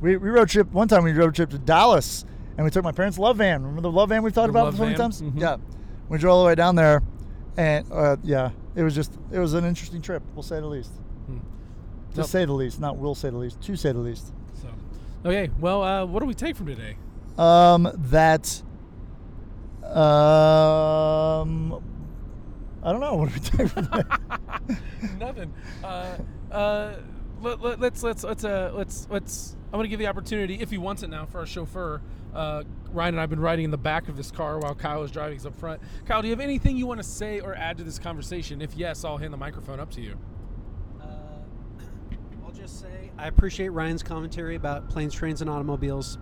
we, 0.00 0.16
we 0.16 0.28
road 0.28 0.48
trip 0.48 0.70
one 0.72 0.88
time. 0.88 1.04
We 1.04 1.12
road 1.12 1.34
trip 1.34 1.50
to 1.50 1.58
Dallas, 1.58 2.26
and 2.56 2.64
we 2.64 2.70
took 2.70 2.84
my 2.84 2.92
parents' 2.92 3.18
love 3.18 3.38
van. 3.38 3.62
Remember 3.62 3.82
the 3.82 3.90
love 3.90 4.08
van 4.10 4.22
we've 4.22 4.32
talked 4.32 4.52
The 4.52 4.58
about 4.58 4.74
so 4.74 4.80
many 4.82 4.92
van? 4.92 5.00
times? 5.00 5.22
Mhm. 5.22 5.40
Yeah, 5.40 5.56
we 6.08 6.18
drove 6.18 6.34
all 6.34 6.42
the 6.42 6.46
way 6.46 6.54
down 6.54 6.74
there, 6.76 7.02
and 7.56 7.86
uh, 7.92 8.16
yeah, 8.22 8.50
it 8.74 8.82
was 8.82 8.94
just 8.94 9.12
it 9.30 9.38
was 9.38 9.54
an 9.54 9.64
interesting 9.64 10.02
trip. 10.02 10.22
We'll 10.34 10.42
say 10.42 10.60
the 10.60 10.66
least. 10.66 10.92
Hmm. 11.26 11.38
To 12.14 12.18
Nope. 12.20 12.26
say 12.26 12.44
the 12.44 12.52
least, 12.52 12.80
not 12.80 12.98
will 12.98 13.14
say 13.14 13.30
the 13.30 13.36
least. 13.38 13.60
To 13.62 13.76
say 13.76 13.92
the 13.92 13.98
least. 13.98 14.32
So, 14.60 14.68
okay. 15.24 15.50
Well, 15.60 15.82
uh, 15.82 16.04
what 16.06 16.20
do 16.20 16.26
we 16.26 16.34
take 16.34 16.56
from 16.56 16.66
today? 16.66 16.96
Um, 17.38 17.88
that. 18.10 18.62
Um, 19.82 21.82
I 22.82 22.92
don't 22.92 23.00
know. 23.00 23.14
What 23.14 23.28
do 23.28 23.34
we 23.34 23.40
take 23.40 23.68
from 23.68 23.84
that? 23.92 24.78
Nothing. 25.18 25.52
Uh, 25.84 26.16
uh, 26.50 26.94
let, 27.42 27.60
let, 27.60 27.80
let's 27.80 28.02
let's 28.02 28.24
let's 28.24 28.44
uh 28.44 28.70
let's 28.74 29.06
let's. 29.10 29.56
I'm 29.72 29.78
gonna 29.78 29.88
give 29.88 29.98
the 29.98 30.06
opportunity 30.06 30.60
if 30.60 30.70
he 30.70 30.78
wants 30.78 31.02
it 31.02 31.10
now 31.10 31.26
for 31.26 31.38
our 31.40 31.46
chauffeur. 31.46 32.00
Uh, 32.34 32.62
Ryan 32.90 33.14
and 33.14 33.20
I've 33.20 33.28
been 33.30 33.40
riding 33.40 33.64
in 33.66 33.70
the 33.70 33.78
back 33.78 34.08
of 34.08 34.16
this 34.16 34.30
car 34.30 34.58
while 34.58 34.74
Kyle 34.74 35.02
is 35.02 35.10
driving 35.10 35.38
us 35.38 35.44
up 35.44 35.54
front. 35.54 35.82
Kyle, 36.06 36.22
do 36.22 36.28
you 36.28 36.32
have 36.32 36.40
anything 36.40 36.76
you 36.76 36.86
want 36.86 36.98
to 36.98 37.04
say 37.06 37.40
or 37.40 37.54
add 37.54 37.76
to 37.78 37.84
this 37.84 37.98
conversation? 37.98 38.62
If 38.62 38.74
yes, 38.74 39.04
I'll 39.04 39.18
hand 39.18 39.32
the 39.32 39.38
microphone 39.38 39.80
up 39.80 39.90
to 39.92 40.00
you. 40.00 40.18
Uh, 41.00 41.04
I'll 42.44 42.52
just 42.52 42.80
say 42.80 43.10
I 43.18 43.26
appreciate 43.26 43.68
Ryan's 43.68 44.02
commentary 44.02 44.56
about 44.56 44.88
planes, 44.88 45.14
trains, 45.14 45.40
and 45.40 45.50
automobiles, 45.50 46.18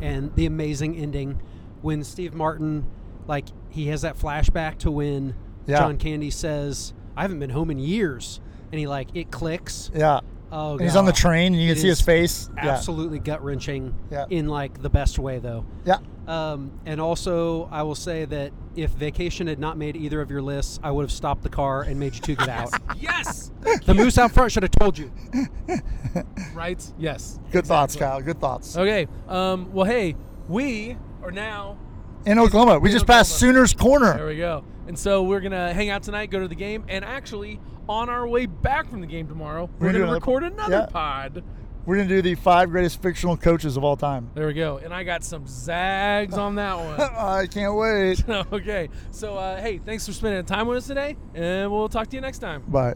and 0.00 0.34
the 0.34 0.46
amazing 0.46 0.96
ending 0.96 1.40
when 1.82 2.04
Steve 2.04 2.34
Martin, 2.34 2.86
like, 3.26 3.46
he 3.70 3.88
has 3.88 4.02
that 4.02 4.18
flashback 4.18 4.78
to 4.78 4.90
when 4.90 5.34
Yeah. 5.66 5.78
John 5.78 5.98
Candy 5.98 6.30
says, 6.30 6.92
"I 7.16 7.22
haven't 7.22 7.38
been 7.38 7.50
home 7.50 7.70
in 7.70 7.78
years," 7.78 8.40
and 8.72 8.78
he 8.78 8.86
like 8.86 9.08
it 9.14 9.30
clicks. 9.30 9.90
yeah. 9.94 10.20
Oh, 10.52 10.72
And 10.72 10.82
he's 10.82 10.96
on 10.96 11.04
the 11.04 11.12
train, 11.12 11.52
and 11.54 11.62
you 11.62 11.68
can 11.72 11.80
see 11.80 11.88
his 11.88 11.98
is 12.00 12.04
face. 12.04 12.50
Yeah. 12.56 12.70
Absolutely 12.70 13.18
gut 13.20 13.42
wrenching. 13.44 13.94
Yeah. 14.10 14.26
In 14.30 14.48
like 14.48 14.82
the 14.82 14.90
best 14.90 15.18
way, 15.18 15.38
though. 15.38 15.64
Yeah. 15.84 15.98
Um, 16.26 16.72
and 16.86 17.00
also, 17.00 17.68
I 17.72 17.82
will 17.82 17.94
say 17.94 18.24
that 18.26 18.52
if 18.76 18.90
vacation 18.90 19.46
had 19.46 19.58
not 19.58 19.76
made 19.76 19.96
either 19.96 20.20
of 20.20 20.30
your 20.30 20.42
lists, 20.42 20.78
I 20.82 20.90
would 20.90 21.02
have 21.02 21.10
stopped 21.12 21.42
the 21.42 21.48
car 21.48 21.82
and 21.82 21.98
made 21.98 22.14
you 22.14 22.20
two 22.20 22.36
get 22.36 22.48
out. 22.60 22.70
Yes. 22.98 23.50
the 23.86 23.94
moose 23.94 24.18
out 24.18 24.32
front 24.32 24.52
should 24.52 24.62
have 24.62 24.72
told 24.72 24.98
you. 24.98 25.12
right. 26.54 26.84
Yes. 26.98 27.38
Good 27.50 27.66
thoughts, 27.66 27.96
Kyle. 27.96 28.20
Good 28.20 28.40
thoughts. 28.40 28.76
Okay. 28.76 29.06
Um. 29.28 29.72
Well, 29.72 29.86
hey, 29.86 30.16
we 30.48 30.96
are 31.22 31.30
now 31.30 31.78
In 32.26 32.38
Oklahoma, 32.38 32.78
we 32.78 32.90
In 32.90 32.94
just 32.94 33.06
passed 33.06 33.38
Sooners 33.38 33.72
Corner. 33.74 34.14
There 34.16 34.26
we 34.26 34.36
go. 34.36 34.64
And 34.86 34.98
so 34.98 35.22
we're 35.22 35.40
gonna 35.40 35.72
hang 35.72 35.90
out 35.90 36.02
tonight, 36.02 36.30
go 36.30 36.40
to 36.40 36.48
the 36.48 36.54
game, 36.56 36.84
and 36.88 37.04
actually 37.04 37.60
on 37.90 38.08
our 38.08 38.26
way 38.26 38.46
back 38.46 38.88
from 38.88 39.00
the 39.00 39.06
game 39.06 39.26
tomorrow, 39.26 39.68
we're, 39.78 39.88
We're 39.88 39.92
gonna, 39.92 40.04
gonna 40.04 40.14
record 40.14 40.44
another- 40.44 40.72
yeah. 40.72 40.86
pod. 40.86 41.42
We're 41.86 41.96
gonna 41.96 42.08
do 42.08 42.22
the 42.22 42.34
five 42.36 42.70
greatest 42.70 43.02
fictional 43.02 43.36
coaches 43.36 43.76
of 43.76 43.82
all 43.82 43.96
time. 43.96 44.30
There 44.34 44.46
we 44.46 44.52
go. 44.52 44.76
And 44.76 44.94
I 44.94 45.02
got 45.02 45.24
some 45.24 45.46
zags 45.46 46.34
on 46.34 46.54
that 46.54 46.76
one. 46.78 47.00
I 47.16 47.46
can't 47.46 47.74
wait. 47.74 48.22
okay. 48.52 48.88
So 49.10 49.36
uh, 49.36 49.60
hey, 49.60 49.78
thanks 49.78 50.06
for 50.06 50.12
spending 50.12 50.44
time 50.44 50.68
with 50.68 50.78
us 50.78 50.86
today, 50.86 51.16
and 51.34 51.72
we'll 51.72 51.88
talk 51.88 52.08
to 52.08 52.16
you 52.16 52.20
next 52.20 52.38
time. 52.38 52.62
Bye. 52.68 52.94